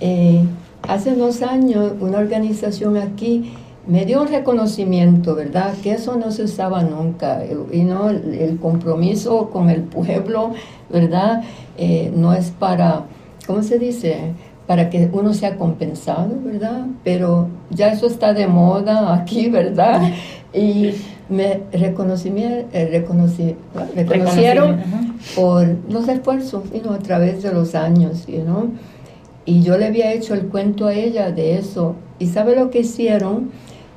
eh, 0.00 0.44
hace 0.86 1.14
dos 1.14 1.42
años 1.42 1.92
una 2.00 2.18
organización 2.18 2.98
aquí 2.98 3.54
me 3.86 4.04
dio 4.04 4.22
un 4.22 4.28
reconocimiento, 4.28 5.34
¿verdad? 5.34 5.74
Que 5.82 5.92
eso 5.92 6.16
no 6.16 6.30
se 6.30 6.44
usaba 6.44 6.82
nunca. 6.82 7.42
Y 7.72 7.82
no, 7.82 8.10
el 8.10 8.58
compromiso 8.60 9.50
con 9.50 9.70
el 9.70 9.82
pueblo, 9.82 10.52
¿verdad? 10.90 11.42
Eh, 11.78 12.12
no 12.14 12.32
es 12.34 12.50
para, 12.50 13.04
¿cómo 13.46 13.62
se 13.62 13.78
dice? 13.78 14.34
Para 14.72 14.88
que 14.88 15.10
uno 15.12 15.34
sea 15.34 15.56
compensado, 15.56 16.30
¿verdad? 16.42 16.86
Pero 17.04 17.46
ya 17.68 17.92
eso 17.92 18.06
está 18.06 18.32
de 18.32 18.46
moda 18.46 19.14
aquí, 19.14 19.50
¿verdad? 19.50 20.00
Y 20.54 20.94
me 21.28 21.60
reconocí, 21.72 22.32
eh, 22.38 22.88
reconocí, 22.90 23.54
reconocieron 23.94 24.80
por 25.34 25.66
los 25.90 26.08
esfuerzos 26.08 26.64
a 26.90 26.98
través 27.00 27.42
de 27.42 27.52
los 27.52 27.74
años, 27.74 28.26
¿no? 28.46 28.70
Y 29.44 29.60
yo 29.60 29.76
le 29.76 29.86
había 29.86 30.10
hecho 30.14 30.32
el 30.32 30.46
cuento 30.46 30.86
a 30.86 30.94
ella 30.94 31.30
de 31.30 31.58
eso. 31.58 31.94
¿Y 32.18 32.28
sabe 32.28 32.56
lo 32.56 32.70
que 32.70 32.80
hicieron? 32.80 33.50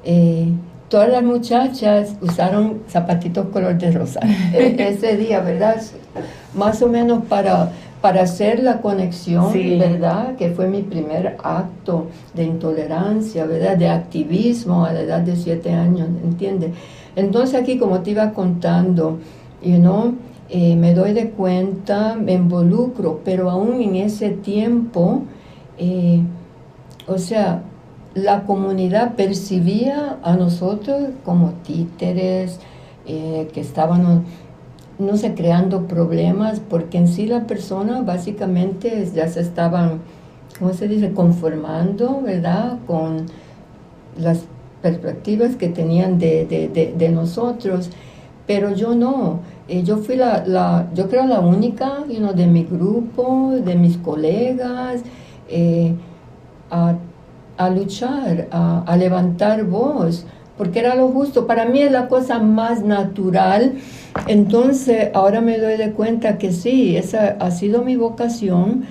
Eh, 0.04 0.50
todas 0.90 1.08
las 1.08 1.24
muchachas 1.24 2.18
usaron 2.22 2.82
zapatitos 2.90 3.48
color 3.48 3.78
de 3.78 3.92
rosa 3.92 4.20
e-, 4.54 4.76
ese 4.78 5.16
día, 5.16 5.40
¿verdad? 5.40 5.82
Más 6.54 6.82
o 6.82 6.90
menos 6.90 7.24
para 7.26 7.72
para 8.06 8.22
hacer 8.22 8.62
la 8.62 8.82
conexión, 8.82 9.52
¿verdad? 9.80 10.36
Que 10.36 10.52
fue 10.52 10.68
mi 10.68 10.84
primer 10.84 11.38
acto 11.44 12.06
de 12.36 12.44
intolerancia, 12.44 13.48
¿verdad? 13.48 13.78
De 13.78 13.90
activismo 13.90 14.86
a 14.86 14.94
la 14.94 15.02
edad 15.02 15.22
de 15.22 15.36
siete 15.36 15.74
años, 15.74 16.10
¿entiendes? 16.24 16.70
Entonces 17.16 17.60
aquí, 17.60 17.80
como 17.80 18.02
te 18.02 18.12
iba 18.12 18.30
contando, 18.30 19.18
you 19.64 19.78
know, 19.78 20.14
eh, 20.50 20.76
me 20.76 20.94
doy 20.94 21.14
de 21.14 21.32
cuenta, 21.32 22.14
me 22.14 22.34
involucro, 22.34 23.22
pero 23.26 23.50
aún 23.50 23.82
en 23.82 23.96
ese 23.96 24.30
tiempo, 24.30 25.24
eh, 25.80 26.22
o 27.08 27.18
sea, 27.18 27.64
la 28.14 28.44
comunidad 28.44 29.16
percibía 29.16 30.20
a 30.22 30.36
nosotros 30.36 31.06
como 31.24 31.54
títeres, 31.64 32.60
eh, 33.08 33.48
que 33.52 33.62
estaban 33.62 34.26
no 35.00 35.18
sé, 35.18 35.34
creando 35.34 35.88
problemas, 35.88 36.60
porque 36.60 36.98
en 36.98 37.08
sí 37.08 37.28
la 37.28 37.48
persona 37.48 38.02
básicamente 38.02 39.10
ya 39.14 39.28
se 39.28 39.42
estaban, 39.42 40.02
¿cómo 40.58 40.74
se 40.74 40.88
dice?, 40.88 41.12
conformando, 41.14 42.22
¿verdad?, 42.22 42.80
con 42.88 43.26
las 44.18 44.46
perspectivas 44.82 45.56
que 45.56 45.68
tenían 45.68 46.20
de, 46.20 47.12
nosotros, 47.14 47.90
pero 48.48 48.74
yo 48.74 48.96
no, 48.96 49.40
eh, 49.68 49.84
yo 49.84 49.98
fui 49.98 50.16
la, 50.16 50.88
yo 50.94 51.10
creo 51.10 51.26
la 51.26 51.40
única, 51.40 52.06
you 52.08 52.22
de 52.34 52.48
mi 52.48 52.64
grupo, 52.64 53.52
de 53.52 53.76
mis 53.76 53.98
colegas, 53.98 55.02
eh, 55.50 55.94
a, 56.70 57.70
luchar, 57.70 58.48
a, 58.52 58.84
a 58.86 58.98
levantar 58.98 59.64
voz, 59.64 60.26
porque 60.58 60.80
era 60.80 60.96
lo 60.96 61.10
justo. 61.10 61.48
Para 61.48 61.66
mí 61.66 61.82
es 61.82 61.92
la 61.92 62.08
cosa 62.08 62.40
más 62.40 62.84
natural. 62.84 63.74
Entonces, 64.28 65.10
ahora 65.14 65.42
me 65.42 65.58
doy 65.58 65.78
de 65.78 65.92
cuenta 65.92 66.38
que 66.38 66.52
sí, 66.52 66.96
esa 66.96 67.36
ha 67.40 67.52
sido 67.52 67.84
mi 67.84 67.96
vocación 67.96 68.86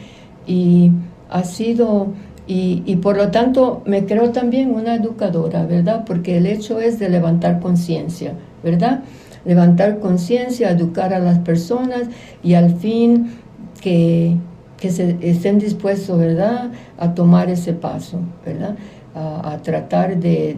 y 0.46 0.92
ha 1.30 1.44
sido, 1.44 2.08
y, 2.46 2.96
por 2.96 3.16
lo 3.16 3.30
tanto 3.30 3.82
me 3.86 4.04
creo 4.04 4.30
también 4.30 4.74
una 4.74 4.94
educadora, 4.94 5.64
¿verdad? 5.64 6.04
Porque 6.06 6.36
el 6.36 6.46
hecho 6.46 6.80
es 6.80 6.98
de 6.98 7.08
levantar 7.08 7.60
conciencia, 7.60 8.34
¿verdad? 8.62 9.02
Levantar 9.44 9.98
conciencia, 10.00 10.70
educar 10.70 11.14
a 11.14 11.18
las 11.18 11.38
personas 11.38 12.02
y 12.42 12.54
al 12.54 12.76
fin 12.76 13.32
que, 13.80 14.36
que 14.78 14.90
se, 14.90 15.16
estén 15.22 15.58
dispuestos, 15.58 16.18
¿verdad?, 16.18 16.70
a 16.98 17.14
tomar 17.14 17.48
ese 17.48 17.72
paso, 17.72 18.20
¿verdad? 18.44 18.76
A, 19.14 19.58
tratar 19.62 20.16
de, 20.16 20.56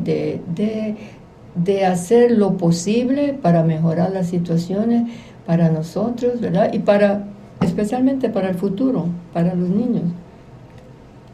de, 1.54 1.84
hacer 1.84 2.30
lo 2.30 2.56
posible 2.56 3.34
para 3.34 3.62
mejorar 3.62 4.12
las 4.12 4.28
situaciones 4.28 5.10
para 5.46 5.70
nosotros, 5.70 6.40
¿verdad? 6.40 6.72
Y 6.72 6.80
para, 6.80 7.24
especialmente 7.60 8.28
para 8.30 8.48
el 8.48 8.54
futuro, 8.54 9.06
para 9.32 9.54
los 9.54 9.68
niños. 9.68 10.04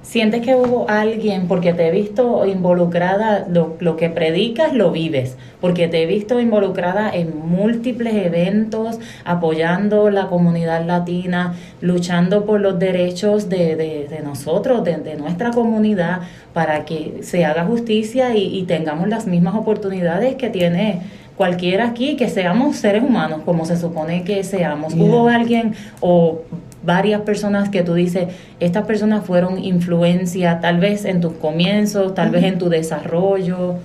¿Sientes 0.03 0.43
que 0.43 0.57
hubo 0.57 0.91
alguien, 0.91 1.47
porque 1.47 1.73
te 1.73 1.87
he 1.87 1.91
visto 1.93 2.45
involucrada, 2.45 3.47
lo, 3.49 3.77
lo, 3.79 3.97
que 3.97 4.11
predicas 4.11 4.75
lo 4.75 4.91
vives, 4.91 5.37
porque 5.61 5.87
te 5.87 6.03
he 6.03 6.07
visto 6.07 6.41
involucrada 6.41 7.09
en 7.15 7.39
múltiples 7.39 8.15
eventos, 8.15 8.99
apoyando 9.25 10.11
la 10.11 10.27
comunidad 10.27 10.85
latina, 10.85 11.55
luchando 11.81 12.45
por 12.45 12.61
los 12.61 12.81
derechos 12.81 13.49
de, 13.49 13.77
de, 13.77 14.21
nosotros, 14.25 14.83
de, 14.83 14.97
de, 14.97 15.15
nuestra 15.15 15.53
comunidad, 15.53 16.23
para 16.53 16.85
que 16.85 17.21
se 17.23 17.45
haga 17.45 17.65
justicia 17.65 18.35
y, 18.35 18.59
y 18.59 18.65
tengamos 18.65 19.09
las 19.09 19.29
mismas 19.29 19.55
oportunidades 19.55 20.35
que 20.35 20.51
tiene 20.51 21.01
cualquiera 21.37 21.87
aquí, 21.87 22.17
que 22.17 22.29
seamos 22.29 22.77
seres 22.77 23.03
humanos 23.03 23.43
como 23.45 23.65
se 23.67 23.77
supone 23.77 24.25
que 24.25 24.43
seamos. 24.43 24.95
¿Hubo 24.95 25.29
alguien 25.29 25.75
o 26.01 26.43
varias 26.85 27.23
personas 27.23 27.69
que 27.69 27.83
tú 27.83 27.95
dices, 27.95 28.29
estas 28.61 28.87
personas 28.87 29.25
fueron 29.25 29.63
influencia 29.63 30.61
tal 30.61 30.81
vez 30.81 31.05
en 31.05 31.21
tus 31.21 31.35
comienzos, 31.35 32.15
tal 32.15 32.31
vez 32.31 32.45
en 32.45 32.59
tu 32.59 32.69
desarrollo. 32.69 33.77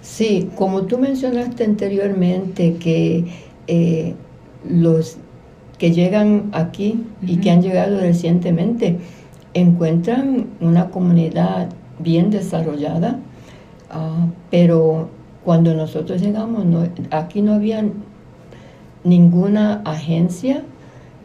Sí, 0.00 0.50
como 0.56 0.82
tú 0.82 0.98
mencionaste 0.98 1.64
anteriormente 1.64 2.74
que 2.74 3.24
eh, 3.66 4.14
los 4.68 5.16
que 5.78 5.92
llegan 5.92 6.50
aquí 6.52 7.04
y 7.22 7.38
que 7.38 7.50
han 7.50 7.62
llegado 7.62 7.98
recientemente 8.00 8.98
encuentran 9.54 10.46
una 10.60 10.90
comunidad 10.90 11.68
bien 11.98 12.30
desarrollada, 12.30 13.18
ah, 13.90 14.26
pero 14.50 15.08
cuando 15.44 15.74
nosotros 15.74 16.20
llegamos 16.20 16.64
aquí 17.10 17.42
no 17.42 17.54
había 17.54 17.84
ninguna 19.04 19.82
agencia 19.84 20.62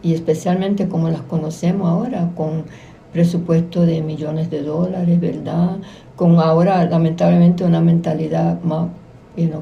y 0.02 0.14
especialmente 0.14 0.88
como 0.88 1.10
las 1.10 1.22
conocemos 1.22 1.88
ahora, 1.90 2.32
con 2.36 2.64
presupuesto 3.12 3.86
de 3.86 4.02
millones 4.02 4.50
de 4.50 4.62
dólares, 4.62 5.20
¿verdad? 5.20 5.78
Con 6.16 6.40
ahora 6.40 6.86
lamentablemente 6.86 7.64
una 7.64 7.82
mentalidad 7.82 8.62
más 8.62 8.90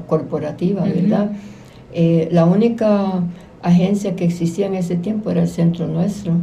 corporativa, 0.06 0.82
¿verdad? 0.82 1.30
Eh, 1.92 2.28
la 2.32 2.44
única 2.44 3.22
agencia 3.62 4.16
que 4.16 4.24
existía 4.24 4.66
en 4.66 4.74
ese 4.74 4.96
tiempo 4.96 5.30
era 5.30 5.42
el 5.42 5.48
Centro 5.48 5.86
Nuestro, 5.86 6.34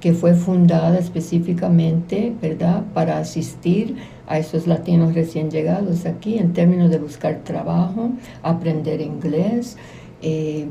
que 0.00 0.14
fue 0.14 0.34
fundada 0.34 0.98
específicamente, 0.98 2.32
¿verdad?, 2.40 2.84
para 2.94 3.18
asistir 3.18 3.96
a 4.26 4.38
esos 4.38 4.66
latinos 4.66 5.14
recién 5.14 5.50
llegados 5.50 6.06
aquí 6.06 6.38
en 6.38 6.52
términos 6.52 6.90
de 6.90 6.98
buscar 6.98 7.40
trabajo, 7.44 8.10
aprender 8.42 9.00
inglés, 9.00 9.76
eh, 10.22 10.66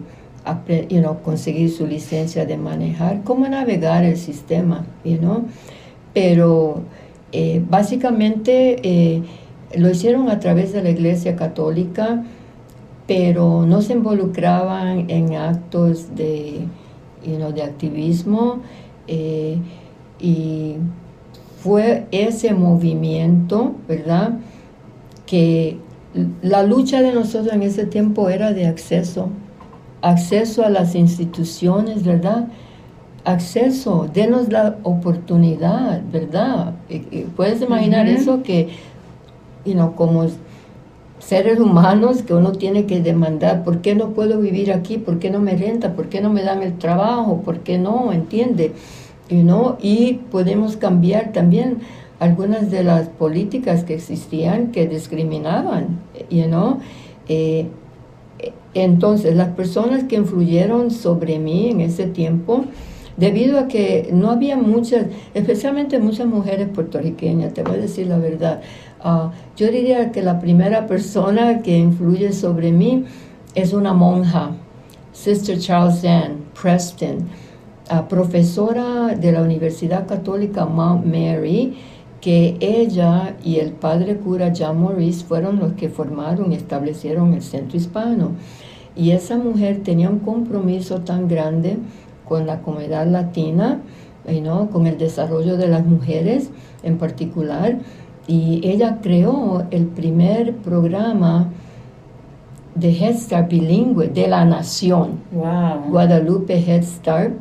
you 0.89 1.00
know, 1.00 1.22
conseguir 1.22 1.72
su 1.72 1.86
licencia 1.88 2.45
de 2.45 2.58
manejar, 2.58 3.24
cómo 3.24 3.47
navegar 3.47 4.04
el 4.04 4.18
sistema, 4.18 4.86
you 5.04 5.18
know? 5.18 5.45
pero 6.14 6.82
eh, 7.32 7.64
básicamente 7.68 8.80
eh, 8.84 9.24
lo 9.76 9.89
hicieron 9.89 10.30
a 10.30 10.39
través 10.39 10.74
de 10.74 10.82
la 10.82 10.89
Iglesia 10.89 11.36
Católica, 11.36 12.24
pero 13.08 13.66
no 13.66 13.82
se 13.82 13.93
involucraban 13.93 15.10
en 15.10 15.36
actos 15.36 16.16
de, 16.16 16.62
you 17.26 17.36
know, 17.38 17.52
de 17.52 17.64
activismo 17.64 18.60
eh, 19.08 19.58
y 20.20 20.76
fue 21.64 22.06
ese 22.12 22.54
movimiento, 22.54 23.76
¿verdad? 23.88 24.39
Que 25.26 25.78
la 26.41 26.64
lucha 26.64 27.02
de 27.02 27.14
nosotros 27.14 27.54
en 27.54 27.64
ese 27.64 27.86
tiempo 27.86 28.30
era 28.30 28.54
de 28.54 28.68
acceso 28.68 29.30
acceso 30.02 30.64
a 30.64 30.70
las 30.70 30.95
instituciones, 30.95 32.04
¿verdad? 32.04 32.47
Acceso, 33.26 34.10
denos 34.14 34.50
la 34.50 34.78
oportunidad, 34.84 36.02
¿verdad? 36.12 36.74
Puedes 37.36 37.62
imaginar 37.62 38.08
eso 38.08 38.41
que, 38.43 38.70
you 39.66 39.74
know, 39.74 39.95
como 39.95 40.28
seres 41.20 41.60
humanos 41.60 42.24
que 42.24 42.34
uno 42.34 42.54
tiene 42.54 42.86
que 42.86 43.02
demandar, 43.02 43.64
¿por 43.64 43.82
qué 43.82 43.93
no 43.93 44.12
puedo 44.12 44.39
vivir 44.39 44.72
aquí? 44.72 44.97
¿Por 44.97 45.20
qué 45.20 45.30
no 45.30 45.39
me 45.39 45.56
renta? 45.56 45.93
¿Por 45.93 46.08
qué 46.08 46.22
no 46.22 46.30
me 46.30 46.43
dan 46.43 46.64
el 46.64 46.78
trabajo? 46.78 47.41
¿Por 47.43 47.60
qué 47.60 47.78
no? 47.78 48.12
¿Entiende? 48.14 48.72
You 49.30 49.41
know? 49.41 49.78
Y 49.82 50.14
podemos 50.32 50.78
cambiar 50.78 51.34
también 51.34 51.80
algunas 52.20 52.72
de 52.72 52.84
las 52.84 53.10
políticas 53.10 53.84
que 53.84 53.95
existían 53.95 54.72
que 54.72 54.88
discriminaban, 54.88 56.00
you 56.30 56.45
know? 56.45 56.80
Eh, 57.28 57.68
entonces, 58.73 59.35
las 59.35 59.49
personas 59.49 60.03
que 60.03 60.15
influyeron 60.15 60.91
sobre 60.91 61.39
mí 61.39 61.69
en 61.69 61.81
ese 61.81 62.05
tiempo, 62.05 62.65
debido 63.17 63.59
a 63.59 63.67
que 63.67 64.09
no 64.13 64.29
había 64.29 64.55
muchas, 64.55 65.07
especialmente 65.33 65.99
muchas 65.99 66.27
mujeres 66.27 66.69
puertorriqueñas, 66.69 67.53
te 67.53 67.63
voy 67.63 67.75
a 67.75 67.77
decir 67.77 68.07
la 68.07 68.17
verdad, 68.17 68.61
ah, 69.01 69.31
yo 69.57 69.67
diría 69.67 70.11
que 70.11 70.21
la 70.21 70.39
primera 70.39 70.87
persona 70.87 71.61
que 71.61 71.77
influye 71.77 72.31
sobre 72.31 72.71
mí 72.71 73.05
es 73.55 73.73
una 73.73 73.93
monja, 73.93 74.51
Sister 75.11 75.59
Charles 75.59 76.05
Ann 76.05 76.45
Preston, 76.59 77.27
ah, 77.89 78.07
profesora 78.07 79.15
de 79.15 79.31
la 79.31 79.41
Universidad 79.41 80.07
Católica 80.07 80.65
Mount 80.65 81.05
Mary, 81.05 81.75
que 82.22 82.57
ella 82.59 83.36
y 83.43 83.57
el 83.57 83.72
padre 83.72 84.17
cura 84.17 84.51
Jean 84.51 84.82
Maurice 84.82 85.24
fueron 85.26 85.59
los 85.59 85.74
que 85.74 85.89
formaron 85.89 86.51
y 86.51 86.55
establecieron 86.55 87.34
el 87.34 87.41
centro 87.41 87.78
hispano. 87.78 88.32
Y 88.95 89.11
esa 89.11 89.38
mujer 89.38 89.82
tenía 89.84 90.09
un 90.09 90.20
compromiso 90.20 90.99
tan 91.01 91.28
grande 91.28 91.78
con 92.28 92.45
la 92.45 92.61
comunidad 92.61 93.07
latina, 93.07 93.80
¿no? 94.43 94.70
con 94.70 94.88
el 94.88 94.97
desarrollo 94.97 95.57
de 95.57 95.67
las 95.67 95.86
mujeres 95.86 96.49
en 96.84 96.97
particular, 96.97 97.80
y 98.28 98.61
ella 98.63 98.99
creó 99.01 99.65
el 99.72 99.88
primer 99.88 100.55
programa 100.57 101.49
de 102.76 102.91
Head 102.91 103.15
Start 103.15 103.49
bilingüe 103.49 104.07
de 104.09 104.28
la 104.28 104.45
nación, 104.45 105.20
Guadalupe 105.32 106.53
Head 106.59 106.84
Start 106.84 107.34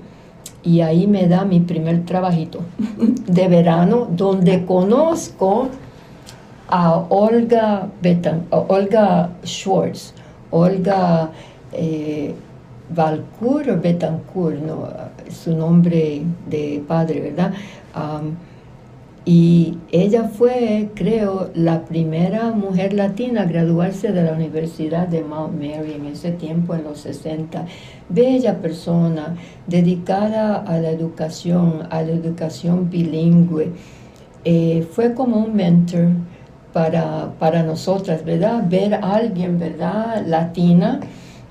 y 0.62 0.80
ahí 0.80 1.06
me 1.06 1.28
da 1.28 1.44
mi 1.44 1.60
primer 1.60 2.04
trabajito 2.04 2.60
de 3.26 3.48
verano, 3.48 4.08
donde 4.10 4.64
conozco 4.64 5.68
a 6.68 6.96
Olga, 7.08 7.88
Betan, 8.02 8.46
Olga 8.50 9.30
Schwartz, 9.44 10.12
Olga 10.50 11.30
eh, 11.72 12.34
Valcourt 12.90 13.80
Betancourt, 13.82 14.58
su 15.30 15.54
nombre 15.54 16.22
de 16.48 16.82
padre, 16.86 17.20
¿verdad? 17.20 17.52
Y 19.28 19.76
ella 19.92 20.24
fue, 20.24 20.88
creo, 20.94 21.50
la 21.52 21.84
primera 21.84 22.50
mujer 22.52 22.94
latina 22.94 23.42
a 23.42 23.44
graduarse 23.44 24.10
de 24.10 24.22
la 24.22 24.32
Universidad 24.32 25.06
de 25.06 25.22
Mount 25.22 25.52
Mary 25.52 25.92
en 25.92 26.06
ese 26.06 26.30
tiempo, 26.30 26.74
en 26.74 26.84
los 26.84 27.00
60. 27.00 27.66
Bella 28.08 28.62
persona, 28.62 29.36
dedicada 29.66 30.56
a 30.56 30.78
la 30.78 30.88
educación, 30.88 31.86
a 31.90 32.00
la 32.00 32.12
educación 32.12 32.88
bilingüe. 32.88 33.72
Eh, 34.46 34.88
fue 34.92 35.12
como 35.12 35.44
un 35.44 35.54
mentor 35.54 36.06
para, 36.72 37.34
para 37.38 37.62
nosotras, 37.62 38.24
¿verdad? 38.24 38.64
Ver 38.66 38.94
a 38.94 39.16
alguien, 39.16 39.58
¿verdad? 39.58 40.24
Latina, 40.26 41.00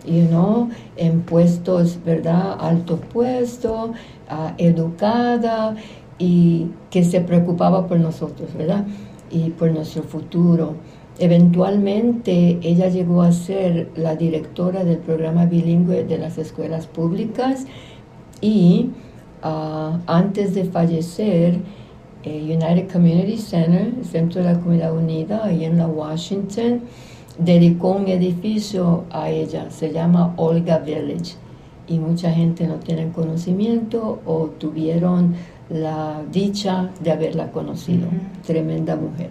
you 0.04 0.26
know, 0.30 0.70
en 0.96 1.22
puestos, 1.22 2.00
¿verdad? 2.04 2.58
Altos 2.60 3.02
puestos, 3.14 3.92
uh, 3.92 4.52
educada 4.58 5.76
y 6.20 6.68
que 6.90 7.04
se 7.04 7.22
preocupaba 7.22 7.88
por 7.88 8.00
nosotros, 8.00 8.54
¿verdad? 8.58 8.86
Y 9.30 9.52
por 9.52 9.72
nuestro 9.72 10.04
futuro. 10.04 10.76
Eventualmente 11.20 12.60
ella 12.62 12.90
llegó 12.90 13.24
a 13.24 13.32
ser 13.32 13.90
la 13.96 14.16
directora 14.16 14.84
del 14.84 14.98
programa 14.98 15.46
bilingüe 15.46 16.04
de 16.04 16.18
las 16.18 16.38
escuelas 16.38 16.86
públicas 16.86 17.66
y 18.40 18.92
ah, 19.42 20.00
antes 20.06 20.54
de 20.54 20.66
fallecer, 20.66 21.60
eh, 22.24 22.42
United 22.44 22.92
Community 22.92 23.38
Center, 23.38 23.94
Centro 24.04 24.44
de 24.44 24.54
la 24.54 24.60
Comunidad 24.60 24.96
Unida, 24.96 25.46
ahí 25.46 25.66
en 25.66 25.78
la 25.78 25.88
Washington, 25.88 26.82
dedicó 27.40 27.92
un 27.92 28.08
edificio 28.08 29.06
a 29.12 29.30
ella, 29.30 29.70
se 29.72 29.92
llama 29.92 30.34
Olga 30.38 30.80
Village, 30.80 31.36
y 31.88 32.00
mucha 32.00 32.32
gente 32.32 32.68
no 32.68 32.76
tiene 32.76 33.12
conocimiento 33.12 34.20
o 34.26 34.48
tuvieron 34.58 35.36
la 35.70 36.22
dicha 36.32 36.92
de 37.02 37.12
haberla 37.12 37.52
conocido. 37.52 38.08
Tremenda 38.46 38.96
mujer. 38.96 39.30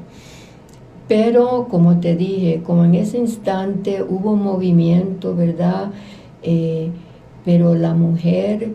Pero 1.09 1.69
como 1.71 2.01
te 2.01 2.17
dije, 2.17 2.63
como 2.65 2.85
en 2.85 2.97
ese 2.97 3.19
instante 3.19 4.03
hubo 4.03 4.35
movimiento, 4.35 5.35
¿verdad? 5.37 5.91
Eh, 6.43 6.91
pero 7.45 7.75
la 7.75 7.95
mujer 7.95 8.75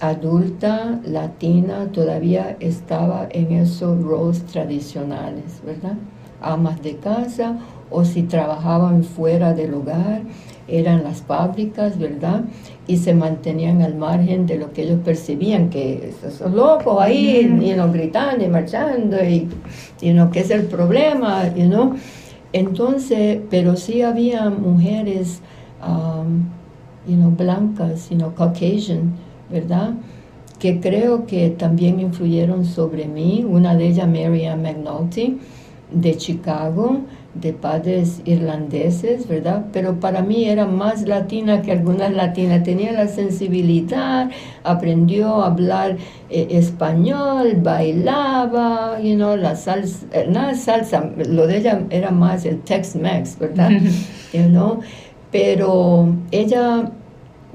adulta, 0.00 1.00
latina, 1.04 1.88
todavía 1.92 2.56
estaba 2.60 3.28
en 3.30 3.52
esos 3.52 4.02
roles 4.02 4.44
tradicionales, 4.46 5.60
¿verdad? 5.64 5.94
Amas 6.40 6.82
de 6.82 6.96
casa 6.96 7.58
o 7.90 8.04
si 8.04 8.22
trabajaban 8.24 9.04
fuera 9.04 9.54
del 9.54 9.74
hogar, 9.74 10.22
eran 10.68 11.02
las 11.02 11.22
fábricas, 11.22 11.98
¿verdad? 11.98 12.44
Y 12.86 12.98
se 12.98 13.14
mantenían 13.14 13.82
al 13.82 13.96
margen 13.96 14.46
de 14.46 14.58
lo 14.58 14.72
que 14.72 14.82
ellos 14.82 15.00
percibían, 15.04 15.70
que 15.70 16.12
esos 16.24 16.52
locos 16.52 17.00
ahí, 17.00 17.40
y 17.62 17.72
no 17.74 17.90
gritando 17.92 18.44
y 18.44 18.48
marchando, 18.48 19.16
y, 19.24 19.48
y 20.00 20.12
no, 20.12 20.30
¿qué 20.30 20.40
es 20.40 20.50
el 20.50 20.64
problema? 20.64 21.54
You 21.54 21.66
know? 21.66 21.94
Entonces, 22.52 23.40
pero 23.50 23.76
sí 23.76 24.02
había 24.02 24.48
mujeres, 24.48 25.40
um, 25.86 26.44
you 27.06 27.16
know, 27.16 27.30
blancas, 27.30 28.08
you 28.10 28.16
know, 28.16 28.34
Caucasian, 28.34 29.14
¿verdad? 29.50 29.94
Que 30.58 30.80
creo 30.80 31.26
que 31.26 31.50
también 31.50 32.00
influyeron 32.00 32.64
sobre 32.64 33.06
mí. 33.06 33.44
Una 33.48 33.74
de 33.74 33.88
ellas, 33.88 34.08
Mary 34.08 34.46
Ann 34.46 34.62
McNulty, 34.62 35.38
de 35.92 36.16
Chicago, 36.16 37.00
de 37.34 37.52
padres 37.52 38.20
irlandeses, 38.24 39.28
¿verdad? 39.28 39.66
Pero 39.72 40.00
para 40.00 40.22
mí 40.22 40.46
era 40.46 40.66
más 40.66 41.02
latina 41.02 41.62
que 41.62 41.72
algunas 41.72 42.12
latinas. 42.12 42.62
Tenía 42.62 42.92
la 42.92 43.06
sensibilidad, 43.06 44.30
aprendió 44.64 45.42
a 45.42 45.46
hablar 45.46 45.98
eh, 46.30 46.48
español, 46.50 47.58
bailaba, 47.62 49.00
you 49.00 49.14
know, 49.14 49.36
la 49.36 49.54
salsa, 49.56 50.06
eh, 50.12 50.26
nada 50.28 50.54
salsa, 50.54 51.10
lo 51.16 51.46
de 51.46 51.58
ella 51.58 51.82
era 51.90 52.10
más 52.10 52.44
el 52.44 52.60
Tex-Mex, 52.62 53.38
¿verdad? 53.38 53.70
you 54.32 54.44
know? 54.44 54.80
Pero 55.30 56.08
ella, 56.30 56.90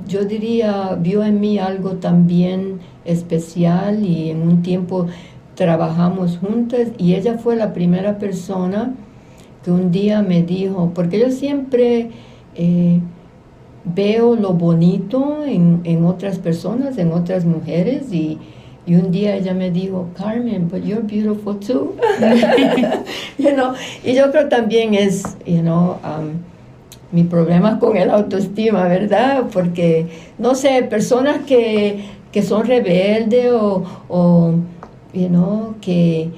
yo 0.07 0.24
diría, 0.24 0.95
vio 0.99 1.24
en 1.24 1.41
mí 1.41 1.57
algo 1.57 1.93
también 1.93 2.80
especial 3.05 4.05
y 4.05 4.30
en 4.30 4.43
un 4.43 4.61
tiempo 4.61 5.07
trabajamos 5.55 6.38
juntas 6.38 6.89
y 6.97 7.15
ella 7.15 7.38
fue 7.38 7.55
la 7.55 7.74
primera 7.74 8.17
persona 8.17 8.93
que 9.64 9.72
un 9.72 9.91
día 9.91 10.22
me 10.22 10.43
dijo, 10.43 10.91
porque 10.93 11.20
yo 11.20 11.32
siempre 11.32 12.09
eh, 12.55 12.99
veo 13.86 14.36
lo 14.36 14.53
bonito 14.53 15.43
en, 15.45 16.05
otras 16.05 16.39
personas, 16.39 16.97
en 16.97 17.11
otras 17.11 17.45
mujeres, 17.45 18.11
y, 18.14 18.39
un 18.86 19.11
día 19.11 19.38
ella 19.38 19.53
me 19.53 19.72
dijo, 19.72 20.09
Carmen, 20.18 20.68
but 20.68 20.84
you're 20.84 21.01
beautiful 21.01 21.57
too. 21.57 21.95
you 23.38 23.51
know? 23.51 23.74
Y 24.03 24.14
yo 24.14 24.30
creo 24.30 24.49
también 24.49 24.93
es, 24.93 25.24
you 25.45 25.61
know, 25.61 25.97
um, 26.03 26.34
mi 27.14 27.24
problema 27.24 27.80
con 27.80 27.95
el 27.95 28.09
autoestima, 28.09 28.89
¿verdad? 28.89 29.43
Porque, 29.53 30.07
no 30.38 30.53
sé, 30.53 30.84
personas 30.84 31.45
que, 31.45 32.03
son 32.41 32.66
rebeldes 32.66 33.53
o, 33.53 33.84
o 34.09 34.53
you 35.14 35.28
know, 35.30 35.76
que 35.80 36.30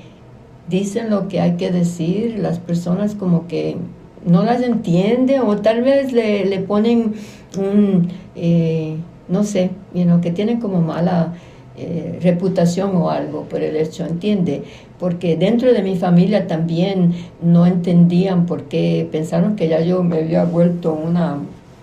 dicen 0.70 1.10
lo 1.10 1.28
que 1.28 1.42
hay 1.42 1.54
que 1.54 1.72
decir, 1.72 2.38
las 2.40 2.60
personas 2.60 3.16
como 3.16 3.48
que 3.48 3.78
no 4.26 4.44
las 4.44 4.62
entienden 4.62 5.42
o 5.42 5.58
tal 5.58 5.84
vez 5.84 6.12
le, 6.12 6.46
le 6.46 6.60
ponen 6.60 7.14
un, 7.58 8.10
eh, 8.36 8.98
no 9.30 9.44
sé, 9.44 9.72
you 9.94 10.06
que 10.22 10.32
tienen 10.32 10.60
como 10.60 10.82
mala 10.82 11.34
eh, 11.78 12.20
reputación 12.22 12.96
o 12.96 13.10
algo 13.10 13.44
por 13.44 13.62
el 13.62 13.76
hecho, 13.76 14.06
¿entiende? 14.06 14.64
Porque 15.00 15.36
dentro 15.36 15.74
de 15.74 15.84
mi 15.84 15.98
familia 15.98 16.48
también 16.48 17.14
no 17.42 17.66
entendían 17.66 18.46
por 18.46 18.64
qué, 18.64 19.08
pensaron 19.12 19.56
que 19.56 19.68
ya 19.68 19.82
yo 19.82 20.02
me 20.02 20.20
había 20.20 20.46
vuelto 20.46 20.94
una 20.94 21.38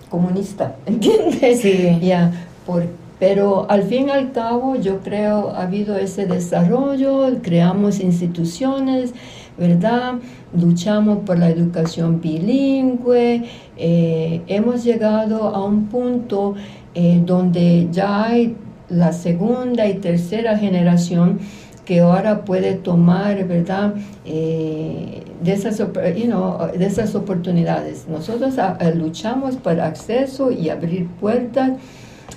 comunista, 0.09 0.75
¿entiendes? 0.85 1.61
Sí. 1.61 1.99
Ya, 2.01 2.31
porque 2.65 3.02
pero 3.19 3.69
al 3.69 3.83
fin 3.83 4.07
y 4.07 4.11
al 4.11 4.31
cabo 4.31 4.75
yo 4.75 4.99
creo 4.99 5.49
ha 5.49 5.63
habido 5.63 5.97
ese 5.97 6.25
desarrollo, 6.25 7.29
creamos 7.41 7.99
instituciones, 7.99 9.13
¿verdad? 9.57 10.15
Luchamos 10.59 11.19
por 11.19 11.37
la 11.39 11.49
educación 11.49 12.21
bilingüe, 12.21 13.45
eh, 13.77 14.41
hemos 14.47 14.83
llegado 14.83 15.49
a 15.49 15.63
un 15.63 15.87
punto 15.87 16.55
eh, 16.95 17.21
donde 17.25 17.87
ya 17.91 18.25
hay 18.25 18.55
la 18.89 19.13
segunda 19.13 19.87
y 19.87 19.95
tercera 19.95 20.57
generación 20.57 21.39
que 21.85 21.99
ahora 21.99 22.45
puede 22.45 22.75
tomar, 22.75 23.45
¿verdad?, 23.45 23.95
eh, 24.25 25.23
de, 25.41 25.51
esas, 25.51 25.77
de 25.77 26.85
esas 26.85 27.15
oportunidades. 27.15 28.05
Nosotros 28.07 28.57
ah, 28.57 28.77
luchamos 28.95 29.57
por 29.57 29.79
acceso 29.81 30.51
y 30.51 30.69
abrir 30.69 31.07
puertas 31.19 31.71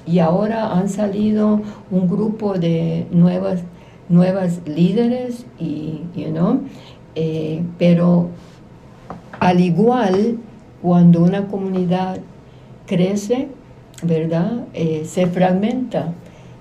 y 0.06 0.18
ahora 0.18 0.72
han 0.72 0.88
salido 0.88 1.60
un 1.90 2.08
grupo 2.08 2.54
de 2.54 3.06
nuevas, 3.10 3.60
nuevas 4.08 4.60
líderes 4.66 5.46
y, 5.58 6.00
you 6.14 6.30
know, 6.30 6.60
eh, 7.14 7.62
pero 7.78 8.28
al 9.40 9.60
igual 9.60 10.38
cuando 10.82 11.22
una 11.22 11.46
comunidad 11.48 12.18
crece, 12.86 13.48
¿verdad? 14.02 14.64
Eh, 14.74 15.04
se 15.06 15.26
fragmenta 15.26 16.12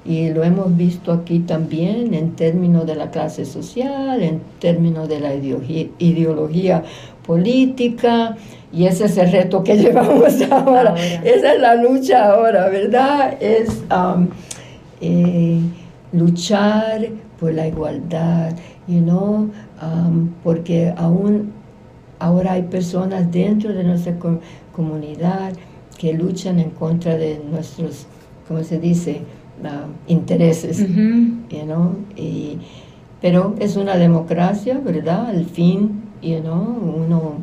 y 0.06 0.30
lo 0.30 0.44
hemos 0.44 0.76
visto 0.78 1.12
aquí 1.12 1.40
también 1.40 2.14
en 2.14 2.32
términos 2.36 2.86
de 2.86 2.96
la 2.96 3.10
clase 3.10 3.46
social, 3.46 4.22
en 4.22 4.40
términos 4.60 5.10
de 5.10 5.20
la 5.20 5.34
ideología, 5.34 6.84
política, 7.26 8.36
y 8.72 8.86
ese 8.86 9.06
es 9.06 9.18
el 9.18 9.32
reto 9.32 9.64
que 9.64 9.78
llevamos 9.78 10.42
ahora. 10.52 10.96
Esa 11.24 11.54
es 11.54 11.62
la 11.62 11.76
lucha 11.76 12.32
ahora, 12.32 12.70
¿verdad? 12.70 13.38
Es 13.42 13.84
um, 13.92 14.28
eh, 15.02 15.60
luchar 16.12 17.08
por 17.40 17.54
la 17.54 17.68
igualdad, 17.68 18.54
you 18.88 19.02
know, 19.02 19.50
um, 19.82 20.30
porque 20.44 20.94
aún 20.98 21.52
ahora 22.20 22.54
hay 22.54 22.64
personas 22.64 23.32
dentro 23.32 23.74
de 23.74 23.84
nuestra 23.84 24.16
comunidad 24.72 25.54
que 25.98 26.14
luchan 26.14 26.60
en 26.60 26.70
contra 26.72 27.18
de 27.18 27.42
nuestros, 27.50 28.08
¿cómo 28.48 28.64
se 28.64 28.80
dice?, 28.80 29.22
um, 29.64 29.94
intereses, 30.08 30.80
you 30.80 31.64
know, 31.64 31.96
pero 33.22 33.56
es 33.60 33.76
una 33.76 33.96
democracia, 33.96 34.80
¿verdad? 34.84 35.28
Al 35.28 35.46
fin, 35.46 36.04
you 36.26 36.42
know, 36.42 36.60
uno 36.98 37.38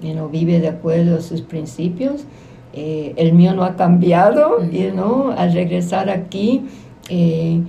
you 0.00 0.28
vive 0.28 0.60
de 0.60 0.68
acuerdo 0.68 1.18
a 1.18 1.20
sus 1.20 1.42
principios. 1.42 2.24
Eh, 2.72 3.14
el 3.16 3.32
mío 3.32 3.54
no 3.54 3.64
ha 3.64 3.76
cambiado, 3.76 4.62
you 4.70 5.32
al 5.36 5.52
regresar 5.52 6.10
aquí 6.10 6.62
eh, 7.08 7.60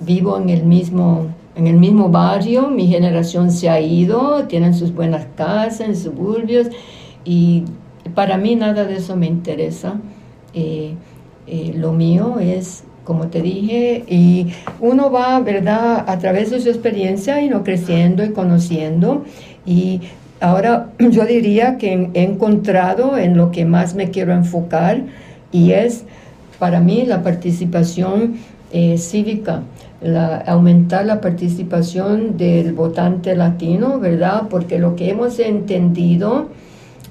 vivo 0.00 0.38
en 0.38 0.50
el 0.50 0.64
mismo 0.64 1.28
en 1.56 1.68
el 1.68 1.76
mismo 1.76 2.08
barrio, 2.08 2.68
mi 2.68 2.88
generación 2.88 3.52
se 3.52 3.70
ha 3.70 3.80
ido, 3.80 4.44
tienen 4.48 4.74
sus 4.74 4.92
buenas 4.92 5.26
casas 5.36 5.80
en 5.80 5.96
suburbios 5.96 6.66
y 7.24 7.62
para 8.12 8.36
mí 8.36 8.56
nada 8.56 8.84
de 8.84 8.96
eso 8.96 9.14
me 9.14 9.26
interesa. 9.26 10.00
Eh, 10.52 10.94
lo 11.76 11.92
mío 11.92 12.38
es, 12.40 12.82
como 13.04 13.28
te 13.28 13.40
dije, 13.40 14.04
y 14.08 14.48
uno 14.80 15.12
va, 15.12 15.38
¿verdad?, 15.40 16.04
a 16.08 16.18
través 16.18 16.50
de 16.50 16.60
su 16.60 16.68
experiencia 16.70 17.40
y 17.40 17.48
no 17.48 17.62
creciendo 17.62 18.24
y 18.24 18.30
conociendo 18.30 19.24
y 19.66 20.00
Ahora 20.44 20.90
yo 20.98 21.24
diría 21.24 21.78
que 21.78 22.10
he 22.12 22.22
encontrado 22.22 23.16
en 23.16 23.36
lo 23.36 23.50
que 23.50 23.64
más 23.64 23.94
me 23.94 24.10
quiero 24.10 24.32
enfocar 24.32 25.02
y 25.52 25.72
es 25.72 26.04
para 26.58 26.80
mí 26.80 27.04
la 27.06 27.22
participación 27.22 28.36
eh, 28.72 28.98
cívica, 28.98 29.62
aumentar 30.46 31.06
la 31.06 31.20
participación 31.20 32.36
del 32.36 32.74
votante 32.74 33.34
latino, 33.34 33.98
¿verdad? 33.98 34.42
Porque 34.50 34.78
lo 34.78 34.96
que 34.96 35.08
hemos 35.08 35.38
entendido 35.38 36.48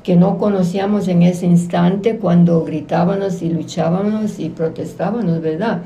que 0.04 0.16
no 0.16 0.38
conocíamos 0.38 1.08
en 1.08 1.24
ese 1.24 1.46
instante 1.46 2.18
cuando 2.18 2.64
gritábamos 2.64 3.42
y 3.42 3.50
luchábamos 3.50 4.38
y 4.38 4.50
protestábamos, 4.50 5.42
¿verdad? 5.42 5.82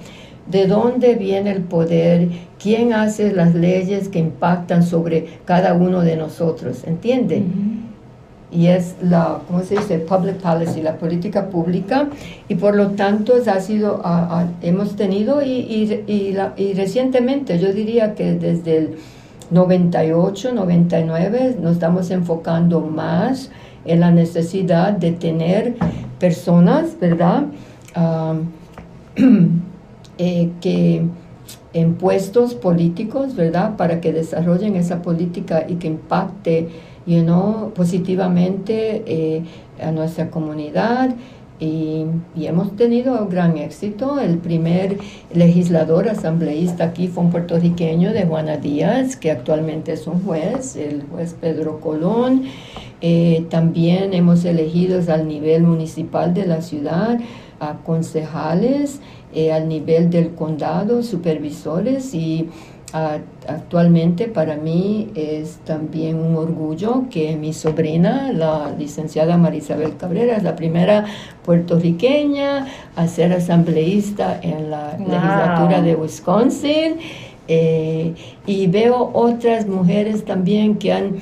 De 0.50 0.68
dónde 0.68 1.16
viene 1.16 1.52
el 1.52 1.62
poder, 1.62 2.30
quién 2.62 2.94
hace 2.94 3.34
las 3.34 3.54
leyes 3.54 4.10
que 4.10 4.20
impactan 4.20 4.84
sobre 4.84 5.40
cada 5.46 5.74
uno 5.74 6.02
de 6.02 6.16
nosotros, 6.16 6.84
¿entiende? 6.86 7.44
Y 8.50 8.68
es 8.68 8.96
la, 9.02 9.42
¿cómo 9.48 9.62
se 9.64 9.76
dice? 9.76 10.00
Public 10.00 10.38
policy, 10.38 10.82
la 10.82 10.98
política 10.98 11.50
pública, 11.50 12.08
y 12.48 12.56
por 12.56 12.76
lo 12.76 12.92
tanto 12.92 13.34
ha 13.46 13.60
sido, 13.60 14.02
hemos 14.62 14.96
tenido, 14.96 15.42
y, 15.44 16.04
y, 16.08 16.74
recientemente, 16.74 17.60
yo 17.60 17.74
diría 17.74 18.16
que 18.16 18.34
desde 18.34 18.78
el 18.78 18.98
98, 19.52 20.54
99, 20.54 21.58
nos 21.62 21.74
estamos 21.74 22.10
enfocando 22.10 22.80
más 22.82 23.50
en 23.84 24.00
la 24.00 24.12
necesidad 24.12 24.94
de 24.94 25.12
tener 25.12 25.76
personas, 26.20 26.98
¿verdad? 27.00 27.46
Ah, 27.96 28.36
Eh, 30.18 30.50
que 30.62 31.04
en 31.74 31.94
puestos 31.96 32.56
políticos, 32.56 33.36
¿verdad? 33.36 33.78
Para 33.78 34.02
que 34.02 34.12
desarrollen 34.12 34.76
esa 34.76 35.02
política 35.02 35.66
y 35.68 35.76
que 35.76 35.88
impacte, 35.88 36.70
you 37.06 37.22
know, 37.22 37.72
positivamente 37.74 39.04
eh, 39.06 39.44
a 39.82 39.92
nuestra 39.92 40.30
comunidad 40.32 41.16
y, 41.60 42.06
hemos 42.36 42.76
tenido 42.76 43.28
gran 43.28 43.58
éxito. 43.58 44.20
El 44.20 44.38
primer 44.38 44.98
legislador 45.34 46.08
asambleísta 46.08 46.86
aquí 46.86 47.08
fue 47.08 47.24
un 47.24 47.32
puertorriqueño 47.32 48.14
de 48.14 48.26
Juana 48.26 48.58
Díaz, 48.58 49.16
que 49.16 49.32
actualmente 49.32 49.94
es 49.94 50.08
un 50.08 50.24
juez, 50.24 50.76
el 50.76 51.04
juez 51.12 51.36
Pedro 51.40 51.80
Colón. 51.80 52.44
Eh, 53.02 53.46
también 53.50 54.14
hemos 54.14 54.46
elegido 54.46 55.02
al 55.12 55.28
nivel 55.28 55.64
municipal 55.64 56.34
de 56.34 56.46
la 56.46 56.62
ciudad 56.62 57.20
a 57.60 57.78
concejales, 57.84 59.00
eh, 59.38 59.54
al 59.54 59.68
nivel 59.70 60.10
del 60.10 60.34
condado, 60.34 61.04
supervisores 61.04 62.16
y 62.16 62.50
actualmente 63.48 64.30
para 64.30 64.56
mí 64.56 65.12
es 65.14 65.58
también 65.66 66.18
un 66.18 66.36
orgullo 66.38 67.04
que 67.12 67.36
mi 67.36 67.54
sobrina, 67.54 68.32
la 68.34 68.72
licenciada 68.76 69.38
Marisabel 69.38 69.96
Cabrera, 69.96 70.38
es 70.38 70.44
la 70.44 70.56
primera 70.56 71.06
puertorriqueña 71.46 72.66
a 72.96 73.08
ser 73.08 73.32
asambleísta 73.32 74.40
en 74.42 74.72
la 74.72 74.98
legislatura 74.98 75.84
de 75.84 75.96
Wisconsin. 75.96 76.96
Eh, 77.48 78.14
y 78.46 78.68
veo 78.68 79.10
otras 79.14 79.68
mujeres 79.68 80.26
también 80.26 80.76
que 80.76 80.92
han, 80.92 81.18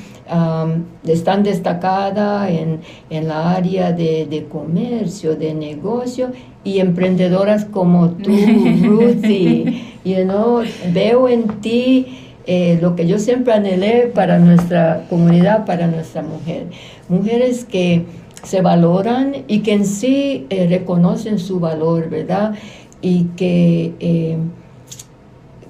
están 1.05 1.43
destacadas 1.43 2.49
en, 2.49 2.79
en, 3.09 3.27
la 3.27 3.51
área 3.51 3.91
de, 3.91 4.25
de, 4.25 4.45
comercio, 4.45 5.35
de 5.35 5.53
negocio 5.53 6.31
y 6.63 6.79
emprendedoras 6.79 7.65
como 7.65 8.09
tú, 8.09 8.31
Ruthie. 8.83 9.83
you 10.03 10.23
know, 10.23 10.63
veo 10.91 11.29
en 11.29 11.47
ti 11.61 12.07
eh, 12.47 12.77
lo 12.79 12.95
que 12.95 13.07
yo 13.07 13.17
siempre 13.17 13.53
anhelé 13.53 14.11
para 14.13 14.37
nuestra 14.37 15.05
comunidad, 15.09 15.65
para 15.65 15.87
nuestra 15.87 16.21
mujer. 16.21 16.67
Mujeres 17.09 17.65
que 17.65 18.05
se 18.43 18.61
valoran 18.61 19.37
y 19.47 19.59
que 19.59 19.73
en 19.73 19.85
sí 19.85 20.45
eh, 20.49 20.67
reconocen 20.69 21.39
su 21.39 21.59
valor, 21.59 22.09
¿verdad? 22.09 22.53
Y 23.01 23.25
que 23.35 23.93
eh, 23.99 24.37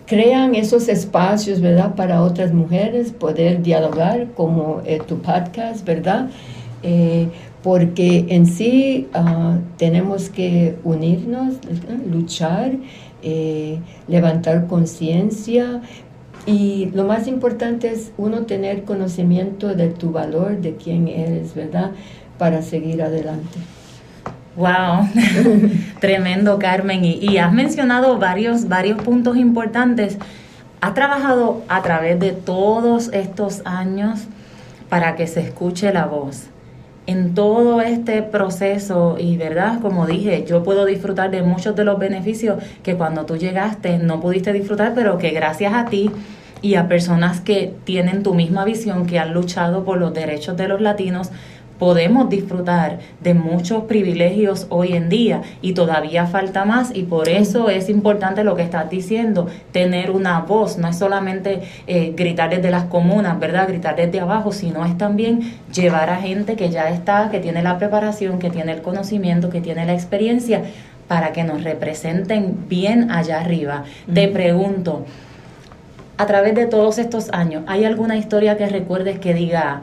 crean 0.06 0.56
esos 0.56 0.88
espacios, 0.90 1.62
¿verdad? 1.62 1.96
Para 1.96 2.22
otras 2.22 2.54
mujeres 2.54 3.12
poder 3.12 3.62
dialogar 3.62 4.28
como 4.36 4.82
tu 5.08 5.20
podcast, 5.20 5.86
¿verdad? 5.86 6.30
porque 7.64 8.28
en 8.30 8.46
sí 8.46 9.08
ah, 9.16 9.58
tenemos 9.78 10.30
que 10.30 10.78
unirnos, 10.84 11.56
luchar 12.12 12.74
eh, 13.28 13.80
levantar 14.08 14.68
conciencia 14.68 15.82
y 16.46 16.92
lo 16.94 17.06
más 17.06 17.28
importante 17.28 17.92
es 17.92 18.12
uno 18.18 18.46
tener 18.46 18.84
conocimiento 18.84 19.74
de 19.74 19.88
tu 19.88 20.12
valor, 20.12 20.62
de 20.62 20.76
quién 20.76 21.08
eres, 21.08 21.56
¿verdad? 21.56 21.90
Para 22.38 22.62
seguir 22.62 23.02
adelante. 23.02 23.58
Wow, 24.56 25.10
tremendo 26.00 26.58
Carmen. 26.60 27.04
Y, 27.04 27.38
has 27.38 27.52
mencionado 27.52 28.18
varios, 28.18 28.68
varios 28.68 29.02
puntos 29.02 29.38
importantes. 29.38 30.18
Has 30.82 30.94
trabajado 30.94 31.64
a 31.68 31.82
través 31.82 32.20
de 32.20 32.32
todos 32.32 33.10
estos 33.12 33.62
años 33.66 34.28
para 34.90 35.16
que 35.16 35.28
se 35.28 35.42
escuche 35.42 35.92
la 35.92 36.06
voz 36.06 36.48
en 37.08 37.36
todo 37.36 37.82
este 37.82 38.24
proceso 38.24 39.18
y 39.20 39.38
verdad, 39.38 39.80
como 39.82 40.08
dije, 40.08 40.44
yo 40.48 40.64
puedo 40.64 40.86
disfrutar 40.86 41.30
de 41.30 41.44
muchos 41.44 41.76
de 41.76 41.84
los 41.84 42.00
beneficios 42.00 42.64
que 42.82 42.96
cuando 42.96 43.26
tú 43.26 43.38
llegaste 43.38 44.00
no 44.00 44.20
pudiste 44.20 44.54
disfrutar, 44.54 44.94
pero 44.96 45.18
que 45.18 45.32
gracias 45.32 45.74
a 45.74 45.86
ti 45.86 46.10
y 46.62 46.76
a 46.76 46.88
personas 46.88 47.42
que 47.42 47.74
tienen 47.84 48.24
tu 48.24 48.34
misma 48.34 48.66
visión, 48.66 49.06
que 49.06 49.20
han 49.20 49.34
luchado 49.34 49.84
por 49.84 50.00
los 50.00 50.14
derechos 50.14 50.58
de 50.58 50.68
los 50.68 50.82
latinos, 50.82 51.30
podemos 51.80 52.30
disfrutar 52.30 53.00
de 53.22 53.34
muchos 53.34 53.84
privilegios 53.84 54.68
hoy 54.70 54.94
en 54.94 55.10
día 55.10 55.42
y 55.62 55.74
todavía 55.74 56.26
falta 56.26 56.66
más 56.66 56.96
y 56.96 57.04
por 57.04 57.30
eso 57.30 57.70
es 57.70 57.90
importante 57.90 58.44
lo 58.44 58.56
que 58.56 58.64
estás 58.64 58.90
diciendo, 58.90 59.48
tener 59.72 60.12
una 60.12 60.40
voz, 60.42 60.78
no 60.78 60.88
es 60.88 60.98
solamente 60.98 61.62
eh, 61.88 62.14
gritar 62.16 62.50
desde 62.50 62.72
las 62.72 62.86
comunas, 62.86 63.40
¿verdad? 63.40 63.68
Gritar 63.68 63.96
desde 63.96 64.20
abajo, 64.20 64.52
sino 64.52 64.86
es 64.86 64.98
también 64.98 65.54
llevar 65.74 66.10
a 66.10 66.18
gente 66.18 66.56
que 66.56 66.70
ya 66.70 66.90
está, 66.90 67.30
que 67.30 67.40
tiene 67.40 67.62
la 67.62 67.78
preparación, 67.78 68.40
que 68.40 68.50
tiene 68.50 68.72
el 68.72 68.82
conocimiento, 68.82 69.50
que 69.50 69.62
tiene 69.62 69.86
la 69.86 69.94
experiencia 69.94 70.64
para 71.08 71.34
que 71.34 71.44
nos 71.44 71.64
representen 71.64 72.66
bien 72.68 73.12
allá 73.12 73.42
arriba. 73.42 73.84
Te 74.12 74.28
pregunto, 74.28 75.06
a 76.18 76.26
través 76.26 76.56
de 76.56 76.66
todos 76.66 76.98
estos 76.98 77.30
años, 77.32 77.64
¿hay 77.68 77.84
alguna 77.84 78.18
historia 78.18 78.58
que 78.58 78.68
recuerdes 78.68 79.20
que 79.20 79.34
diga, 79.34 79.82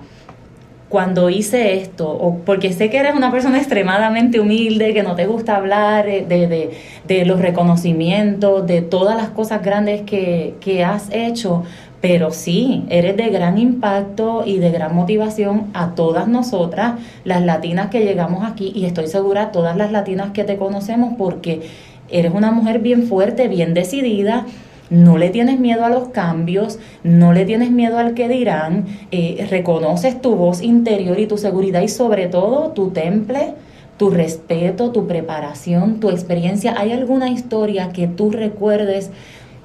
cuando 0.93 1.30
hice 1.30 1.80
esto, 1.80 2.07
o 2.07 2.40
porque 2.45 2.70
sé 2.74 2.90
que 2.90 2.99
eres 2.99 3.14
una 3.14 3.32
persona 3.32 3.57
extremadamente 3.64 4.38
humilde, 4.38 4.93
que 4.93 5.03
no 5.03 5.14
te 5.14 5.26
gusta 5.26 5.57
hablar 5.57 6.07
eh, 6.07 6.26
de, 6.28 6.70
de, 7.09 7.24
los 7.24 7.40
reconocimientos, 7.40 8.66
de 8.66 8.82
todas 8.82 9.16
las 9.16 9.30
cosas 9.30 9.62
grandes 9.62 10.03
que, 10.03 10.55
que 10.61 10.84
has 10.84 11.09
hecho, 11.11 11.62
pero 12.03 12.30
sí, 12.30 12.84
eres 12.90 13.16
de 13.16 13.30
gran 13.30 13.57
impacto 13.57 14.43
y 14.45 14.59
de 14.59 14.70
gran 14.70 14.95
motivación 14.95 15.68
a 15.72 15.95
todas 15.95 16.28
nosotras, 16.28 17.01
las 17.24 17.40
latinas 17.40 17.88
que 17.88 18.05
llegamos 18.05 18.45
aquí, 18.45 18.70
y 18.74 18.84
estoy 18.84 19.07
segura 19.07 19.51
todas 19.51 19.78
las 19.78 19.93
latinas 19.93 20.32
que 20.32 20.45
te 20.45 20.59
conocemos, 20.59 21.14
porque 21.16 21.62
eres 22.11 22.34
una 22.34 22.51
mujer 22.51 22.80
bien 22.80 23.05
fuerte, 23.05 23.49
bien 23.49 23.72
decidida, 23.72 24.45
no 24.93 25.16
le 25.16 25.30
tienes 25.30 25.59
miedo 25.59 25.86
a 25.86 25.88
los 25.88 26.09
cambios, 26.09 26.78
no 27.03 27.32
le 27.32 27.47
tienes 27.47 27.70
miedo 27.70 27.97
al 27.97 28.12
que 28.12 28.28
dirán, 28.28 28.84
eh, 29.11 29.47
reconoces 29.49 30.20
tu 30.20 30.36
voz 30.36 30.61
interior 30.61 31.18
y 31.18 31.26
tu 31.26 31.38
seguridad 31.38 31.80
y 31.80 31.88
sobre 31.88 32.26
todo 32.26 32.72
tu 32.72 32.90
temple, 32.90 33.55
tu 33.97 34.11
respeto, 34.11 34.90
tu 34.90 35.07
preparación, 35.07 35.99
tu 35.99 36.11
experiencia. 36.11 36.74
¿Hay 36.76 36.93
alguna 36.93 37.30
historia 37.30 37.88
que 37.88 38.07
tú 38.07 38.30
recuerdes, 38.30 39.11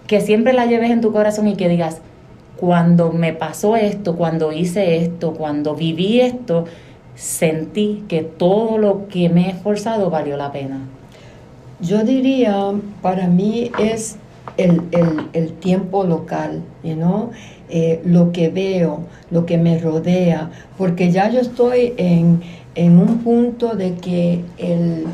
que 0.07 0.21
siempre 0.21 0.53
la 0.53 0.65
lleves 0.65 0.91
en 0.91 1.01
tu 1.01 1.11
corazón 1.11 1.49
y 1.49 1.57
que 1.57 1.67
digas, 1.67 1.99
cuando 2.55 3.11
me 3.11 3.33
pasó 3.33 3.75
esto, 3.75 4.15
cuando 4.15 4.53
hice 4.53 5.03
esto, 5.03 5.33
cuando 5.33 5.75
viví 5.75 6.21
esto, 6.21 6.63
sentí 7.15 8.05
que 8.07 8.21
todo 8.21 8.77
lo 8.77 9.09
que 9.09 9.27
me 9.27 9.47
he 9.47 9.49
esforzado 9.49 10.09
valió 10.09 10.37
la 10.37 10.53
pena? 10.53 10.79
Yo 11.81 12.03
diría, 12.03 12.71
para 13.01 13.27
mí 13.27 13.71
es 13.77 14.17
el, 14.55 14.81
el, 15.33 15.53
tiempo 15.53 16.03
local, 16.03 16.63
you 16.83 17.31
eh, 17.69 18.01
lo 18.05 18.31
que 18.31 18.49
veo, 18.49 19.01
lo 19.29 19.45
que 19.45 19.57
me 19.57 19.77
rodea, 19.77 20.51
porque 20.77 21.11
ya 21.11 21.29
yo 21.29 21.41
estoy 21.41 21.93
en, 21.97 22.41
un 22.77 23.17
punto 23.23 23.75
de 23.75 23.95
que 23.95 24.45
el, 24.57 25.05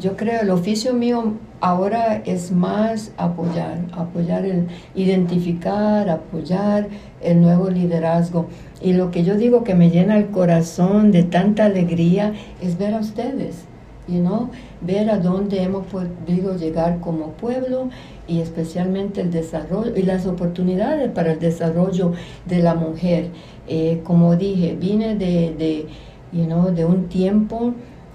yo 0.00 0.16
creo 0.16 0.40
el 0.40 0.50
oficio 0.50 0.92
mío 0.94 1.34
ahora 1.60 2.22
es 2.24 2.50
más 2.50 3.12
apoyar, 3.16 3.78
apoyar 3.92 4.44
el 4.44 4.66
identificar, 4.94 6.08
apoyar 6.08 6.88
el 7.22 7.40
nuevo 7.40 7.70
liderazgo. 7.70 8.46
Y 8.82 8.94
lo 8.94 9.10
que 9.10 9.22
yo 9.22 9.36
digo 9.36 9.62
que 9.62 9.74
me 9.74 9.90
llena 9.90 10.16
el 10.16 10.30
corazón 10.30 11.12
de 11.12 11.22
tanta 11.22 11.66
alegría 11.66 12.32
es 12.62 12.78
ver 12.78 12.94
a 12.94 13.00
ustedes, 13.00 13.66
you 14.10 14.20
know? 14.20 14.50
ver 14.80 15.10
a 15.10 15.18
dónde 15.18 15.62
hemos 15.62 15.86
podido 15.86 16.56
llegar 16.56 17.00
como 17.00 17.32
pueblo 17.32 17.88
y 18.26 18.40
especialmente 18.40 19.20
el 19.20 19.30
desarrollo 19.30 19.96
y 19.96 20.02
las 20.02 20.26
oportunidades 20.26 21.10
para 21.10 21.32
el 21.32 21.38
desarrollo 21.38 22.12
de 22.46 22.62
la 22.62 22.74
mujer. 22.74 23.30
Eh, 23.68 24.00
como 24.04 24.36
dije, 24.36 24.76
vine 24.78 25.16
de, 25.16 25.54
de, 25.56 25.86
de 26.32 26.84
un 26.84 27.08
tiempo 27.08 27.74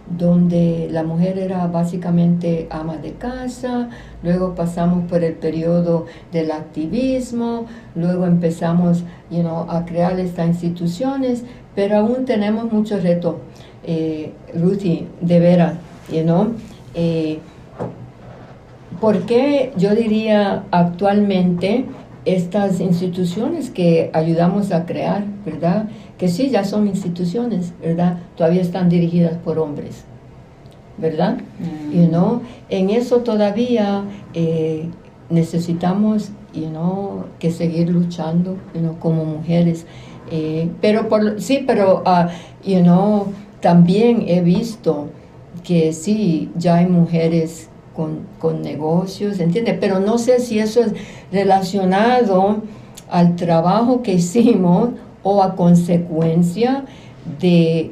donde 0.09 0.87
la 0.91 1.03
mujer 1.03 1.39
era 1.39 1.65
básicamente 1.67 2.67
ama 2.69 2.97
de 2.97 3.13
casa, 3.13 3.89
luego 4.21 4.53
pasamos 4.53 5.05
por 5.09 5.23
el 5.23 5.33
periodo 5.33 6.05
del 6.31 6.51
activismo, 6.51 7.65
luego 7.95 8.25
empezamos 8.25 9.03
a 9.67 9.85
crear 9.85 10.19
estas 10.19 10.47
instituciones, 10.47 11.43
pero 11.73 11.97
aún 11.97 12.25
tenemos 12.25 12.71
muchos 12.71 13.01
retos. 13.03 13.35
Eh, 13.87 14.31
Ruthie, 14.55 15.07
de 15.21 15.39
veras, 15.39 15.73
you 16.11 16.23
know, 16.23 16.53
eh, 16.93 17.39
¿Por 18.99 19.25
qué 19.25 19.73
yo 19.77 19.93
diría 19.93 20.63
actualmente 20.71 21.85
estas 22.23 22.79
instituciones 22.79 23.69
que 23.69 24.09
ayudamos 24.13 24.71
a 24.71 24.85
crear, 24.85 25.25
verdad? 25.45 25.89
Que 26.17 26.27
sí, 26.27 26.49
ya 26.49 26.63
son 26.63 26.87
instituciones, 26.87 27.73
¿verdad? 27.81 28.19
Todavía 28.35 28.61
están 28.61 28.89
dirigidas 28.89 29.37
por 29.37 29.59
hombres, 29.59 30.05
¿verdad? 30.97 31.37
Mm. 31.59 31.93
You 31.93 32.07
know, 32.07 32.41
en 32.69 32.89
eso 32.89 33.17
todavía 33.17 34.05
eh, 34.33 34.89
necesitamos 35.29 36.31
you 36.53 36.69
know, 36.69 37.25
que 37.39 37.51
seguir 37.51 37.89
luchando 37.89 38.57
you 38.73 38.95
como 38.99 39.25
mujeres. 39.25 39.85
Eh, 40.31 40.69
pero 40.81 41.09
por, 41.09 41.41
sí, 41.41 41.63
pero 41.67 42.01
uh, 42.05 42.29
you 42.67 42.79
know, 42.79 43.27
también 43.59 44.23
he 44.27 44.41
visto 44.41 45.09
que 45.65 45.93
sí, 45.93 46.51
ya 46.55 46.75
hay 46.75 46.85
mujeres 46.85 47.69
con, 47.95 48.27
con 48.39 48.61
negocios, 48.61 49.39
¿entiendes? 49.39 49.77
Pero 49.79 49.99
no 49.99 50.17
sé 50.17 50.39
si 50.39 50.59
eso 50.59 50.81
es 50.81 50.93
relacionado 51.31 52.61
al 53.09 53.35
trabajo 53.35 54.01
que 54.01 54.13
hicimos 54.13 54.89
o 55.23 55.41
a 55.41 55.55
consecuencia 55.55 56.85
de, 57.39 57.91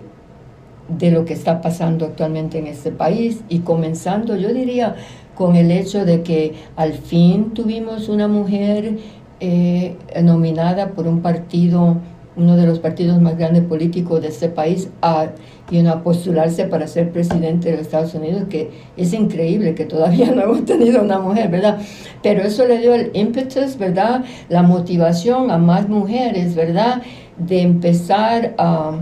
de 0.87 1.11
lo 1.11 1.25
que 1.25 1.33
está 1.33 1.61
pasando 1.61 2.05
actualmente 2.05 2.59
en 2.59 2.67
este 2.67 2.91
país 2.91 3.41
y 3.49 3.59
comenzando, 3.59 4.35
yo 4.35 4.53
diría, 4.53 4.95
con 5.35 5.55
el 5.55 5.71
hecho 5.71 6.05
de 6.05 6.21
que 6.21 6.53
al 6.75 6.93
fin 6.93 7.51
tuvimos 7.51 8.07
una 8.07 8.27
mujer 8.27 8.99
eh, 9.39 9.97
nominada 10.21 10.91
por 10.91 11.07
un 11.07 11.21
partido, 11.21 11.97
uno 12.35 12.55
de 12.55 12.67
los 12.67 12.79
partidos 12.79 13.19
más 13.19 13.37
grandes 13.37 13.63
políticos 13.63 14.21
de 14.21 14.27
este 14.27 14.49
país, 14.49 14.89
a 15.01 15.29
y 15.71 15.85
a 15.85 16.03
postularse 16.03 16.65
para 16.65 16.87
ser 16.87 17.11
presidente 17.11 17.71
de 17.71 17.77
los 17.77 17.85
Estados 17.87 18.13
Unidos, 18.13 18.43
que 18.49 18.69
es 18.97 19.13
increíble 19.13 19.75
que 19.75 19.85
todavía 19.85 20.31
no 20.35 20.43
hemos 20.43 20.65
tenido 20.65 21.01
una 21.01 21.19
mujer, 21.19 21.49
¿verdad? 21.49 21.79
Pero 22.21 22.43
eso 22.43 22.65
le 22.67 22.79
dio 22.79 22.93
el 22.93 23.11
impetus, 23.13 23.77
¿verdad? 23.77 24.23
La 24.49 24.61
motivación 24.61 25.51
a 25.51 25.57
más 25.57 25.87
mujeres, 25.87 26.55
¿verdad? 26.55 27.01
De 27.37 27.61
empezar 27.61 28.53
a, 28.57 28.99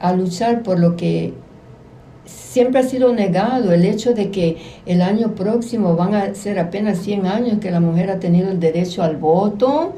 a 0.00 0.12
luchar 0.12 0.62
por 0.62 0.78
lo 0.78 0.96
que 0.96 1.34
siempre 2.24 2.80
ha 2.80 2.84
sido 2.84 3.12
negado 3.12 3.72
el 3.72 3.84
hecho 3.84 4.14
de 4.14 4.30
que 4.30 4.56
el 4.86 5.02
año 5.02 5.34
próximo 5.34 5.94
van 5.94 6.14
a 6.14 6.34
ser 6.34 6.58
apenas 6.58 6.98
100 6.98 7.26
años 7.26 7.58
que 7.60 7.70
la 7.70 7.80
mujer 7.80 8.10
ha 8.10 8.18
tenido 8.18 8.50
el 8.50 8.60
derecho 8.60 9.02
al 9.02 9.16
voto. 9.16 9.94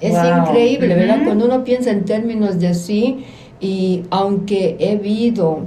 Es 0.00 0.14
increíble, 0.14 0.94
¿verdad? 0.94 1.20
Cuando 1.24 1.46
uno 1.46 1.64
piensa 1.64 1.90
en 1.90 2.04
términos 2.04 2.58
de 2.60 2.68
así, 2.68 3.24
y 3.60 4.04
aunque 4.10 4.76
he 4.78 4.96
visto 4.96 5.60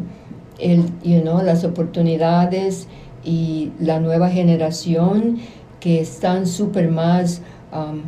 el, 0.60 0.86
you 1.04 1.22
know, 1.22 1.42
las 1.42 1.64
oportunidades 1.64 2.88
y 3.24 3.72
la 3.80 4.00
nueva 4.00 4.30
generación 4.30 5.40
que 5.80 6.00
están 6.00 6.48
súper 6.48 6.90
más 6.90 7.42
um, 7.74 8.02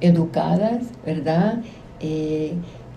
educadas, 0.00 0.86
¿verdad? 1.04 1.62
Eh, 2.00 2.54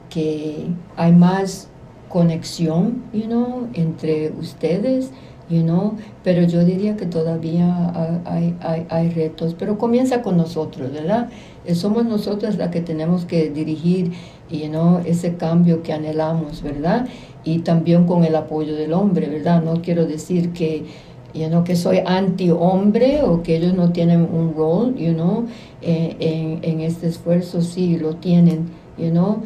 que 0.09 0.67
hay 0.95 1.11
más 1.11 1.69
conexión, 2.09 3.03
you 3.11 3.67
entre 3.73 4.31
ustedes, 4.39 5.11
you 5.49 5.97
pero 6.23 6.43
yo 6.43 6.63
diría 6.63 6.95
que 6.95 7.05
todavía 7.05 8.21
hay, 8.25 8.55
hay, 8.61 8.85
hay 8.89 9.09
retos, 9.09 9.55
pero 9.57 9.77
comienza 9.77 10.21
con 10.21 10.37
nosotros, 10.37 10.91
¿verdad? 10.91 11.29
Eh, 11.65 11.75
somos 11.75 12.05
nosotros 12.05 12.57
las 12.57 12.69
que 12.69 12.81
tenemos 12.81 13.25
que 13.25 13.49
dirigir, 13.49 14.11
you 14.49 14.67
know, 14.67 15.01
ese 15.05 15.35
cambio 15.35 15.83
que 15.83 15.93
anhelamos, 15.93 16.61
¿verdad? 16.61 17.07
Y 17.43 17.59
también 17.59 18.05
con 18.05 18.23
el 18.23 18.35
apoyo 18.35 18.75
del 18.75 18.93
hombre, 18.93 19.27
¿verdad? 19.27 19.63
No 19.63 19.81
quiero 19.81 20.05
decir 20.05 20.53
que, 20.53 20.85
you 21.33 21.47
know, 21.47 21.63
que 21.63 21.75
soy 21.75 21.99
anti-hombre 22.05 23.21
o 23.23 23.43
que 23.43 23.57
ellos 23.57 23.73
no 23.73 23.91
tienen 23.91 24.21
un 24.21 24.53
rol, 24.55 24.95
you 24.95 25.13
know, 25.13 25.45
eh, 25.81 26.15
en, 26.19 26.59
en 26.61 26.81
este 26.81 27.07
esfuerzo, 27.07 27.61
sí, 27.61 27.97
lo 27.97 28.15
tienen, 28.15 28.69
you 28.97 29.09
know, 29.09 29.41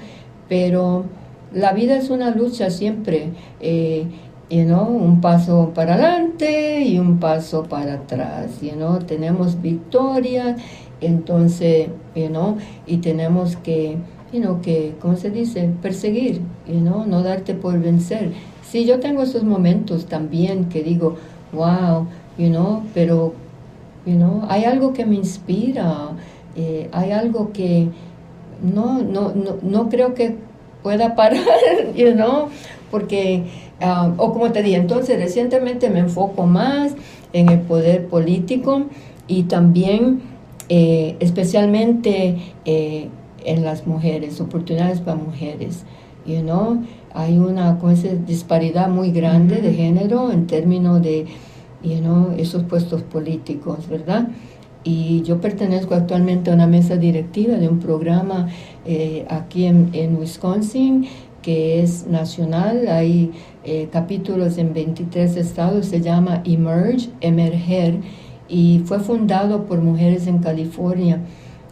pero 0.50 1.06
la 1.54 1.74
vida 1.74 1.98
es 1.98 2.10
una 2.10 2.32
lucha 2.32 2.70
siempre, 2.70 3.30
eh, 3.60 4.06
un 4.50 5.22
paso 5.22 5.72
para 5.74 5.96
adelante 5.96 6.82
y 6.82 7.00
un 7.00 7.20
paso 7.20 7.64
para 7.64 7.96
atrás, 7.96 8.62
you 8.62 8.74
tenemos 9.00 9.62
victorias, 9.62 10.60
entonces, 11.02 11.90
you 12.16 12.58
y 12.86 12.98
tenemos 12.98 13.56
que, 13.58 13.98
you 14.32 14.62
que, 14.62 14.96
¿cómo 15.00 15.16
se 15.16 15.30
dice? 15.30 15.70
Perseguir, 15.82 16.42
you 16.68 16.80
no 16.80 17.24
darte 17.24 17.54
por 17.54 17.80
vencer. 17.80 18.32
Sí, 18.70 18.86
yo 18.86 19.00
tengo 19.00 19.24
esos 19.24 19.44
momentos 19.44 20.08
también 20.08 20.66
que 20.66 20.84
digo, 20.84 21.16
wow, 21.54 22.08
you 22.38 22.50
know, 22.50 22.84
pero, 22.94 23.34
you 24.06 24.16
know, 24.16 24.44
hay 24.50 24.66
algo 24.66 24.94
que 24.94 25.06
me 25.06 25.16
inspira, 25.16 26.10
eh, 26.56 26.90
hay 26.92 27.12
algo 27.12 27.52
que 27.54 27.88
no, 28.62 29.02
no, 29.02 29.34
no, 29.34 29.58
no 29.62 29.90
creo 29.90 30.14
que 30.14 30.36
pueda 30.84 31.16
parar, 31.16 31.46
you 31.96 32.12
know, 32.14 32.50
porque, 32.92 33.44
um, 33.82 34.14
o 34.18 34.34
como 34.34 34.52
te 34.52 34.62
dije, 34.64 34.78
entonces 34.78 35.18
recientemente 35.18 35.90
me 35.90 36.00
enfoco 36.00 36.46
más 36.46 36.94
en 37.34 37.50
el 37.50 37.60
poder 37.62 38.08
político 38.08 38.84
y 39.28 39.44
también 39.44 40.22
eh, 40.70 41.16
especialmente 41.20 42.38
eh, 42.66 43.10
en 43.46 43.64
las 43.64 43.88
mujeres, 43.88 44.42
oportunidades 44.42 45.02
para 45.02 45.18
mujeres, 45.18 45.84
you 46.26 46.42
know, 46.42 46.84
hay 47.14 47.38
una 47.38 47.80
disparidad 48.26 48.90
muy 48.90 49.12
grande 49.12 49.62
de 49.62 49.74
género 49.74 50.32
en 50.32 50.48
términos 50.48 51.02
de, 51.02 51.26
you 51.84 52.00
know, 52.00 52.34
esos 52.38 52.64
puestos 52.64 53.02
políticos, 53.04 53.88
¿verdad? 53.90 54.30
y 54.84 55.22
yo 55.24 55.42
pertenezco 55.42 55.96
actualmente 55.96 56.50
a 56.50 56.54
una 56.54 56.68
mesa 56.68 56.96
directiva 56.96 57.56
de 57.56 57.68
un 57.68 57.80
programa 57.80 58.48
eh, 58.86 59.26
aquí 59.30 59.66
en, 59.66 59.90
en, 59.92 60.16
Wisconsin 60.16 61.08
que 61.42 61.82
es 61.82 62.08
nacional, 62.08 62.88
hay 62.90 63.32
eh, 63.64 63.88
capítulos 63.92 64.58
en 64.58 64.74
23 64.74 65.38
estados, 65.38 65.86
se 65.86 66.02
llama 66.02 66.42
Emerge, 66.44 67.10
Emerger, 67.22 68.00
y 68.50 68.82
fue 68.84 69.00
fundado 69.00 69.66
por 69.66 69.82
mujeres 69.82 70.28
en 70.28 70.40
California 70.40 71.22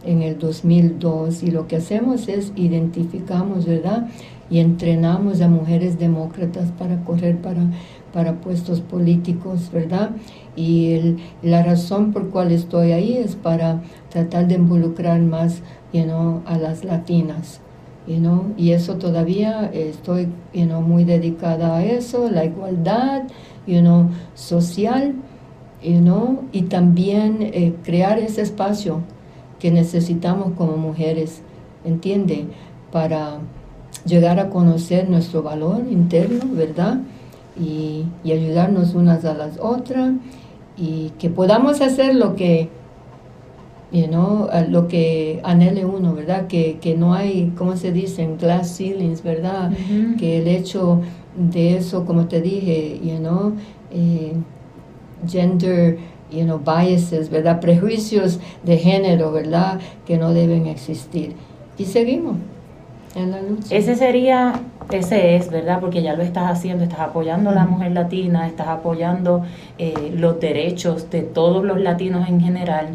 en 0.06 0.22
el 0.22 0.38
2002 0.38 1.42
y 1.42 1.50
lo 1.50 1.66
que 1.66 1.76
hacemos 1.76 2.28
es 2.28 2.52
identificamos, 2.56 3.66
¿verdad? 3.66 4.08
Y 4.48 4.60
entrenamos 4.60 5.40
a 5.40 5.48
mujeres 5.48 5.98
demócratas 5.98 6.70
para 6.72 7.04
correr 7.04 7.40
para, 7.40 7.62
para 8.12 8.40
puestos 8.40 8.80
políticos, 8.80 9.70
¿verdad? 9.72 10.10
Y 10.54 11.16
la 11.42 11.62
razón 11.62 12.12
por 12.12 12.30
cual 12.30 12.52
estoy 12.52 12.92
ahí 12.92 13.16
es 13.16 13.34
para 13.34 13.82
tratar 14.08 14.46
de 14.46 14.54
involucrar 14.54 15.20
más 15.20 15.62
you 15.92 16.04
know, 16.04 16.42
a 16.46 16.56
las 16.58 16.84
latinas. 16.84 17.60
You 18.06 18.18
know, 18.18 18.54
y 18.56 18.70
eso 18.70 18.98
todavía 18.98 19.68
estoy 19.74 20.28
you 20.54 20.66
know, 20.66 20.80
muy 20.80 21.02
dedicada 21.02 21.78
a 21.78 21.84
eso, 21.84 22.30
la 22.30 22.44
igualdad 22.44 23.24
you 23.66 23.80
know, 23.80 24.10
social 24.34 25.12
you 25.82 25.98
know, 25.98 26.44
y 26.52 26.62
también 26.62 27.38
eh, 27.40 27.74
crear 27.82 28.20
ese 28.20 28.42
espacio 28.42 29.02
que 29.58 29.70
necesitamos 29.70 30.52
como 30.56 30.76
mujeres, 30.76 31.42
¿entiende? 31.84 32.46
Para 32.92 33.38
llegar 34.04 34.38
a 34.38 34.50
conocer 34.50 35.08
nuestro 35.08 35.42
valor 35.42 35.82
interno, 35.90 36.44
¿verdad? 36.52 37.00
Y, 37.58 38.04
y 38.22 38.32
ayudarnos 38.32 38.94
unas 38.94 39.24
a 39.24 39.34
las 39.34 39.58
otras 39.58 40.12
y 40.76 41.10
que 41.18 41.30
podamos 41.30 41.80
hacer 41.80 42.14
lo 42.14 42.36
que, 42.36 42.68
you 43.92 44.06
know, 44.06 44.48
lo 44.68 44.88
que 44.88 45.40
anhele 45.42 45.84
uno, 45.84 46.14
¿verdad? 46.14 46.46
Que, 46.48 46.78
que 46.80 46.96
no 46.96 47.14
hay, 47.14 47.52
¿cómo 47.56 47.76
se 47.76 47.92
dicen? 47.92 48.36
Glass 48.36 48.76
ceilings, 48.76 49.22
¿verdad? 49.22 49.72
Que 50.18 50.38
el 50.38 50.48
hecho 50.48 51.00
de 51.36 51.76
eso, 51.76 52.04
como 52.04 52.26
te 52.26 52.40
dije, 52.40 53.00
you 53.02 53.18
know, 53.18 53.54
eh, 53.90 54.34
gender, 55.26 55.98
you 56.36 56.44
know, 56.44 56.58
biases, 56.58 57.30
¿verdad? 57.30 57.60
Prejuicios 57.60 58.38
de 58.62 58.76
género, 58.76 59.32
¿verdad? 59.32 59.80
Que 60.06 60.18
no 60.18 60.32
deben 60.32 60.66
existir. 60.66 61.34
Y 61.78 61.84
seguimos. 61.84 62.36
Ese 63.70 63.94
sería, 63.94 64.60
ese 64.90 65.36
es, 65.36 65.50
¿verdad? 65.50 65.80
Porque 65.80 66.02
ya 66.02 66.14
lo 66.14 66.22
estás 66.22 66.50
haciendo, 66.50 66.84
estás 66.84 67.00
apoyando 67.00 67.48
a 67.48 67.54
la 67.54 67.64
mujer 67.64 67.92
latina, 67.92 68.46
estás 68.46 68.68
apoyando 68.68 69.42
eh, 69.78 70.12
los 70.14 70.38
derechos 70.38 71.10
de 71.10 71.22
todos 71.22 71.64
los 71.64 71.80
latinos 71.80 72.28
en 72.28 72.42
general. 72.42 72.88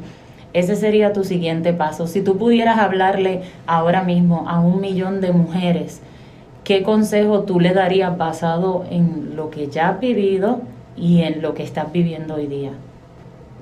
Ese 0.54 0.76
sería 0.76 1.12
tu 1.12 1.24
siguiente 1.24 1.74
paso. 1.74 2.06
Si 2.06 2.22
tú 2.22 2.38
pudieras 2.38 2.78
hablarle 2.78 3.42
ahora 3.66 4.04
mismo 4.04 4.46
a 4.48 4.60
un 4.60 4.80
millón 4.80 5.22
de 5.22 5.32
mujeres, 5.32 6.02
¿qué 6.64 6.84
consejo 6.84 7.42
tú 7.42 7.60
le 7.60 7.74
darías 7.74 8.16
basado 8.16 8.86
en 8.92 9.36
lo 9.36 9.50
que 9.50 9.70
ya 9.70 9.90
has 9.90 10.00
vivido 10.00 10.62
y 10.96 11.22
en 11.22 11.42
lo 11.42 11.56
que 11.56 11.64
estás 11.64 11.92
viviendo 11.92 12.36
hoy 12.36 12.46
día? 12.46 12.74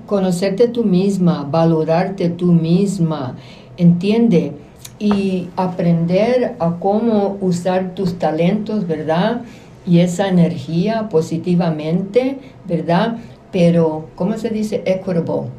Conocerte 0.10 0.68
tú 0.68 0.84
misma, 0.86 1.48
valorarte 1.48 2.30
tú 2.30 2.48
misma, 2.52 3.36
entiende 3.78 4.54
y 4.98 5.50
aprender 5.56 6.56
a 6.58 6.78
cómo 6.80 7.38
usar 7.42 7.94
tus 7.94 8.18
talentos, 8.18 8.88
¿verdad? 8.88 9.44
Y 9.86 10.00
esa 10.00 10.28
energía 10.28 11.10
positivamente, 11.10 12.40
¿verdad? 12.68 13.18
Pero, 13.52 14.08
¿cómo 14.16 14.36
se 14.40 14.50
dice? 14.50 14.82
Equitable. 14.84 15.50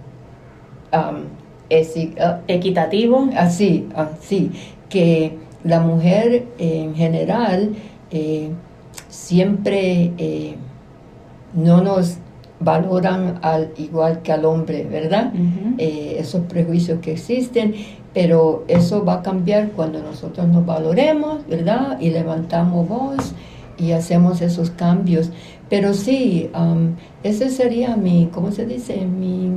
Um, 0.93 1.27
uh, 1.71 2.41
Equitativo. 2.49 3.29
Así, 3.37 3.87
así. 3.95 4.51
Que 4.89 5.39
la 5.63 5.79
mujer 5.79 6.47
en 6.59 6.97
general 6.97 7.77
eh, 8.11 8.51
siempre 9.09 10.11
eh, 10.19 10.57
no 11.55 11.83
nos 11.83 12.19
valoran 12.61 13.39
al 13.43 13.73
igual 13.79 14.21
que 14.23 14.33
al 14.33 14.45
hombre, 14.45 14.85
¿verdad? 14.85 15.33
Eh, 15.79 16.17
esos 16.19 16.43
prejuicios 16.43 17.01
que 17.01 17.13
existen 17.13 17.75
pero 18.13 18.65
eso 18.67 19.05
va 19.05 19.15
a 19.15 19.23
cambiar 19.23 19.71
cuando 19.71 20.03
nosotros 20.03 20.49
nos 20.49 20.67
valoremos, 20.67 21.47
¿verdad? 21.47 21.99
Y 22.01 22.11
levantamos 22.11 22.89
voz 22.89 23.35
y 23.79 23.93
hacemos 23.93 24.41
esos 24.41 24.71
cambios. 24.71 25.31
Pero 25.69 25.95
sí, 25.95 26.51
um, 26.55 26.97
ese 27.23 27.51
sería 27.51 27.97
mi, 27.97 28.29
¿cómo 28.33 28.51
se 28.51 28.67
dice? 28.67 29.07
Mi 29.07 29.53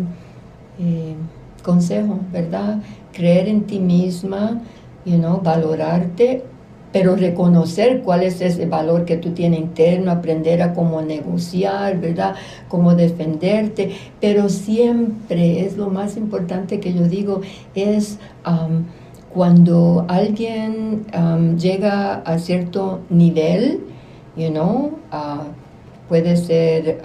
eh, 0.79 1.15
consejo, 1.63 2.19
¿verdad? 2.31 2.79
Creer 3.11 3.47
en 3.47 3.63
ti 3.63 3.79
misma, 3.79 4.61
you 5.03 5.17
know, 5.17 5.41
valorarte 5.41 6.45
pero 6.93 7.17
reconocer 7.17 8.01
cuál 8.03 8.23
es 8.23 8.39
ese 8.39 8.67
valor 8.67 9.03
que 9.03 9.17
tú 9.17 9.31
tienes 9.31 9.59
interno, 9.59 10.11
aprender 10.11 10.61
a 10.61 10.73
cómo 10.73 11.01
negociar, 11.01 11.99
¿verdad? 11.99 12.35
Cómo 12.69 12.93
defenderte, 12.93 13.91
pero 14.21 14.47
siempre 14.47 15.65
es 15.65 15.75
lo 15.75 15.89
más 15.89 16.15
importante 16.15 16.79
que 16.79 16.93
yo 16.93 17.07
digo, 17.07 17.41
es 17.75 18.19
cuando 19.33 20.05
alguien 20.07 21.05
llega 21.59 22.13
a 22.21 22.37
cierto 22.37 23.01
nivel, 23.09 23.81
you 24.37 24.49
know, 24.49 24.99
uh, 25.11 25.43
puede 26.07 26.37
ser 26.37 27.01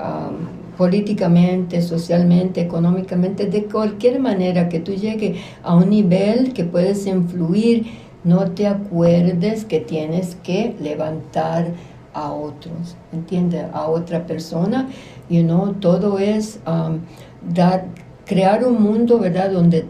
políticamente, 0.77 1.83
socialmente, 1.83 2.61
económicamente, 2.61 3.47
de 3.47 3.65
cualquier 3.65 4.21
manera 4.21 4.69
que 4.69 4.79
tú 4.79 4.93
llegues 4.93 5.39
a 5.63 5.75
un 5.75 5.91
nivel 5.91 6.53
que 6.53 6.65
puedes 6.65 7.05
influir, 7.07 7.87
no 8.25 8.51
te 8.51 8.67
acuerdes 8.67 9.65
que 9.65 9.81
tienes 9.81 10.37
que 10.43 10.75
levantar 10.81 11.69
a 12.15 12.33
otros, 12.33 12.97
¿entiendes? 13.13 13.67
A 13.73 13.87
otra 13.89 14.27
persona, 14.27 14.89
you 15.29 15.43
know, 15.43 15.75
todo 15.75 16.19
es 16.19 16.61
dar, 17.55 17.85
crear 18.25 18.65
un 18.65 18.83
mundo, 18.83 19.19
¿verdad?, 19.19 19.51
donde 19.51 19.87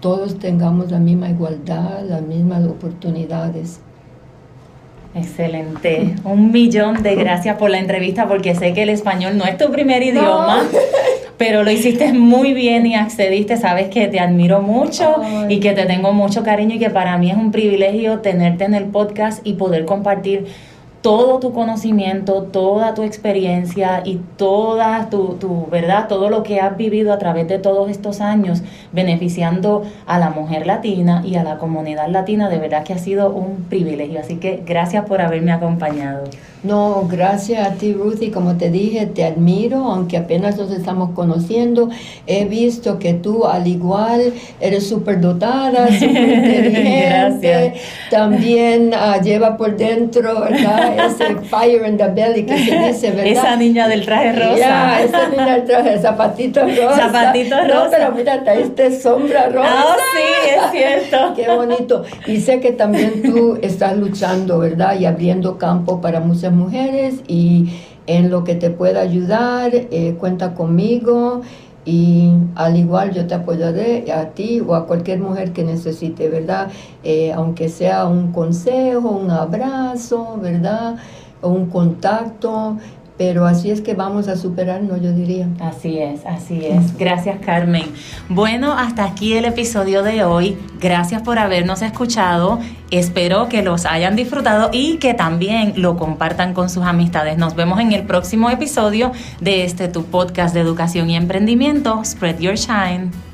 todos 0.00 0.38
tengamos 0.38 0.90
la 0.90 0.98
misma 0.98 1.30
igualdad, 1.30 2.02
las 2.02 2.22
mismas 2.22 2.64
oportunidades. 2.64 3.80
Excelente. 5.14 6.14
Un 6.24 6.52
millón 6.52 7.02
de 7.02 7.14
gracias 7.14 7.56
por 7.56 7.70
la 7.70 7.78
entrevista 7.78 8.28
porque 8.28 8.54
sé 8.54 8.74
que 8.74 8.82
el 8.82 8.90
español 8.90 9.38
no 9.38 9.44
es 9.44 9.56
tu 9.56 9.70
primer 9.72 10.02
idioma. 10.02 10.62
Pero 11.38 11.64
lo 11.64 11.70
hiciste 11.70 12.12
muy 12.12 12.54
bien 12.54 12.86
y 12.86 12.94
accediste, 12.94 13.56
sabes 13.56 13.88
que 13.88 14.08
te 14.08 14.20
admiro 14.20 14.62
mucho 14.62 15.16
y 15.48 15.60
que 15.60 15.72
te 15.72 15.84
tengo 15.84 16.12
mucho 16.12 16.42
cariño 16.42 16.76
y 16.76 16.78
que 16.78 16.90
para 16.90 17.18
mí 17.18 17.30
es 17.30 17.36
un 17.36 17.52
privilegio 17.52 18.20
tenerte 18.20 18.64
en 18.64 18.74
el 18.74 18.84
podcast 18.84 19.46
y 19.46 19.54
poder 19.54 19.84
compartir 19.84 20.46
todo 21.06 21.38
tu 21.38 21.52
conocimiento, 21.52 22.42
toda 22.42 22.94
tu 22.94 23.04
experiencia 23.04 24.02
y 24.04 24.16
toda 24.36 25.08
tu, 25.08 25.34
tu, 25.34 25.66
verdad, 25.70 26.08
todo 26.08 26.30
lo 26.30 26.42
que 26.42 26.58
has 26.58 26.76
vivido 26.76 27.12
a 27.12 27.18
través 27.18 27.46
de 27.46 27.60
todos 27.60 27.88
estos 27.90 28.20
años, 28.20 28.62
beneficiando 28.90 29.84
a 30.06 30.18
la 30.18 30.30
mujer 30.30 30.66
latina 30.66 31.22
y 31.24 31.36
a 31.36 31.44
la 31.44 31.58
comunidad 31.58 32.08
latina, 32.08 32.48
de 32.48 32.58
verdad 32.58 32.82
que 32.82 32.92
ha 32.92 32.98
sido 32.98 33.30
un 33.30 33.66
privilegio. 33.68 34.18
Así 34.18 34.38
que 34.38 34.64
gracias 34.66 35.04
por 35.04 35.20
haberme 35.20 35.52
acompañado. 35.52 36.24
No, 36.66 37.06
gracias 37.08 37.64
a 37.64 37.74
ti, 37.74 37.92
Ruth, 37.92 38.20
y 38.20 38.30
como 38.30 38.56
te 38.56 38.70
dije, 38.70 39.06
te 39.06 39.24
admiro, 39.24 39.84
aunque 39.84 40.16
apenas 40.16 40.56
nos 40.56 40.72
estamos 40.72 41.10
conociendo. 41.10 41.90
He 42.26 42.44
visto 42.46 42.98
que 42.98 43.14
tú, 43.14 43.46
al 43.46 43.68
igual, 43.68 44.32
eres 44.60 44.88
súper 44.88 45.20
dotada, 45.20 45.86
súper 45.86 46.28
inteligente. 46.28 47.74
También 48.10 48.92
uh, 48.92 49.22
lleva 49.22 49.56
por 49.56 49.76
dentro, 49.76 50.40
¿verdad? 50.40 51.06
Ese 51.06 51.36
fire 51.42 51.86
in 51.86 51.96
the 51.96 52.08
belly 52.08 52.44
que 52.44 52.58
se 52.58 52.78
dice, 52.78 53.10
¿verdad? 53.12 53.26
Esa 53.26 53.56
niña 53.56 53.86
del 53.86 54.04
traje 54.04 54.32
rosa. 54.32 54.58
Ya, 54.58 55.02
esa 55.02 55.28
niña 55.28 55.54
del 55.58 55.64
traje, 55.66 55.98
zapatito 56.00 56.62
rosa. 56.62 56.96
Zapatito 56.96 57.56
rosa. 57.60 57.74
No, 57.74 57.90
pero 57.90 58.12
mira, 58.12 58.42
esta 58.54 58.90
sombra 58.90 59.50
rosa. 59.50 59.70
Ah, 59.70 59.96
sí, 60.12 60.50
es 60.50 60.70
cierto. 60.72 61.32
Qué 61.36 61.48
bonito. 61.48 62.02
Y 62.26 62.40
sé 62.40 62.58
que 62.58 62.72
también 62.72 63.22
tú 63.22 63.56
estás 63.62 63.96
luchando, 63.96 64.58
¿verdad? 64.58 64.98
Y 64.98 65.04
abriendo 65.04 65.58
campo 65.58 66.00
para 66.00 66.18
muchas 66.18 66.55
mujeres 66.56 67.22
y 67.28 67.70
en 68.06 68.30
lo 68.30 68.44
que 68.44 68.54
te 68.54 68.70
pueda 68.70 69.00
ayudar, 69.00 69.70
eh, 69.74 70.16
cuenta 70.18 70.54
conmigo 70.54 71.42
y 71.84 72.32
al 72.56 72.76
igual 72.76 73.12
yo 73.12 73.26
te 73.26 73.34
apoyaré 73.34 74.10
a 74.12 74.30
ti 74.30 74.60
o 74.60 74.74
a 74.74 74.86
cualquier 74.86 75.20
mujer 75.20 75.52
que 75.52 75.62
necesite, 75.62 76.28
¿verdad? 76.28 76.68
Eh, 77.04 77.32
aunque 77.32 77.68
sea 77.68 78.06
un 78.06 78.32
consejo, 78.32 79.08
un 79.10 79.30
abrazo, 79.30 80.38
¿verdad? 80.42 80.96
Un 81.42 81.66
contacto, 81.66 82.76
pero 83.18 83.46
así 83.46 83.70
es 83.70 83.80
que 83.80 83.94
vamos 83.94 84.28
a 84.28 84.36
superarnos, 84.36 85.00
yo 85.00 85.12
diría. 85.12 85.48
Así 85.60 85.98
es, 85.98 86.26
así 86.26 86.64
es. 86.66 86.96
Gracias, 86.98 87.38
Carmen. 87.44 87.84
Bueno, 88.28 88.74
hasta 88.74 89.04
aquí 89.04 89.32
el 89.32 89.46
episodio 89.46 90.02
de 90.02 90.24
hoy. 90.24 90.58
Gracias 90.80 91.22
por 91.22 91.38
habernos 91.38 91.80
escuchado. 91.82 92.58
Espero 92.90 93.48
que 93.48 93.62
los 93.62 93.86
hayan 93.86 94.16
disfrutado 94.16 94.70
y 94.72 94.98
que 94.98 95.14
también 95.14 95.72
lo 95.76 95.96
compartan 95.96 96.52
con 96.52 96.68
sus 96.68 96.84
amistades. 96.84 97.38
Nos 97.38 97.54
vemos 97.54 97.80
en 97.80 97.92
el 97.92 98.02
próximo 98.04 98.50
episodio 98.50 99.12
de 99.40 99.64
este 99.64 99.88
tu 99.88 100.04
podcast 100.04 100.54
de 100.54 100.60
educación 100.60 101.08
y 101.08 101.16
emprendimiento, 101.16 102.02
Spread 102.04 102.38
Your 102.38 102.56
Shine. 102.56 103.25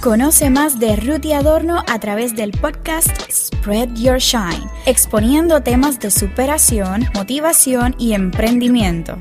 Conoce 0.00 0.50
más 0.50 0.78
de 0.78 0.94
Ruth 0.96 1.26
Adorno 1.34 1.82
a 1.88 1.98
través 1.98 2.36
del 2.36 2.52
podcast 2.52 3.10
Spread 3.30 3.94
Your 3.94 4.18
Shine, 4.18 4.68
exponiendo 4.84 5.62
temas 5.62 5.98
de 5.98 6.10
superación, 6.10 7.06
motivación 7.14 7.96
y 7.98 8.12
emprendimiento. 8.12 9.18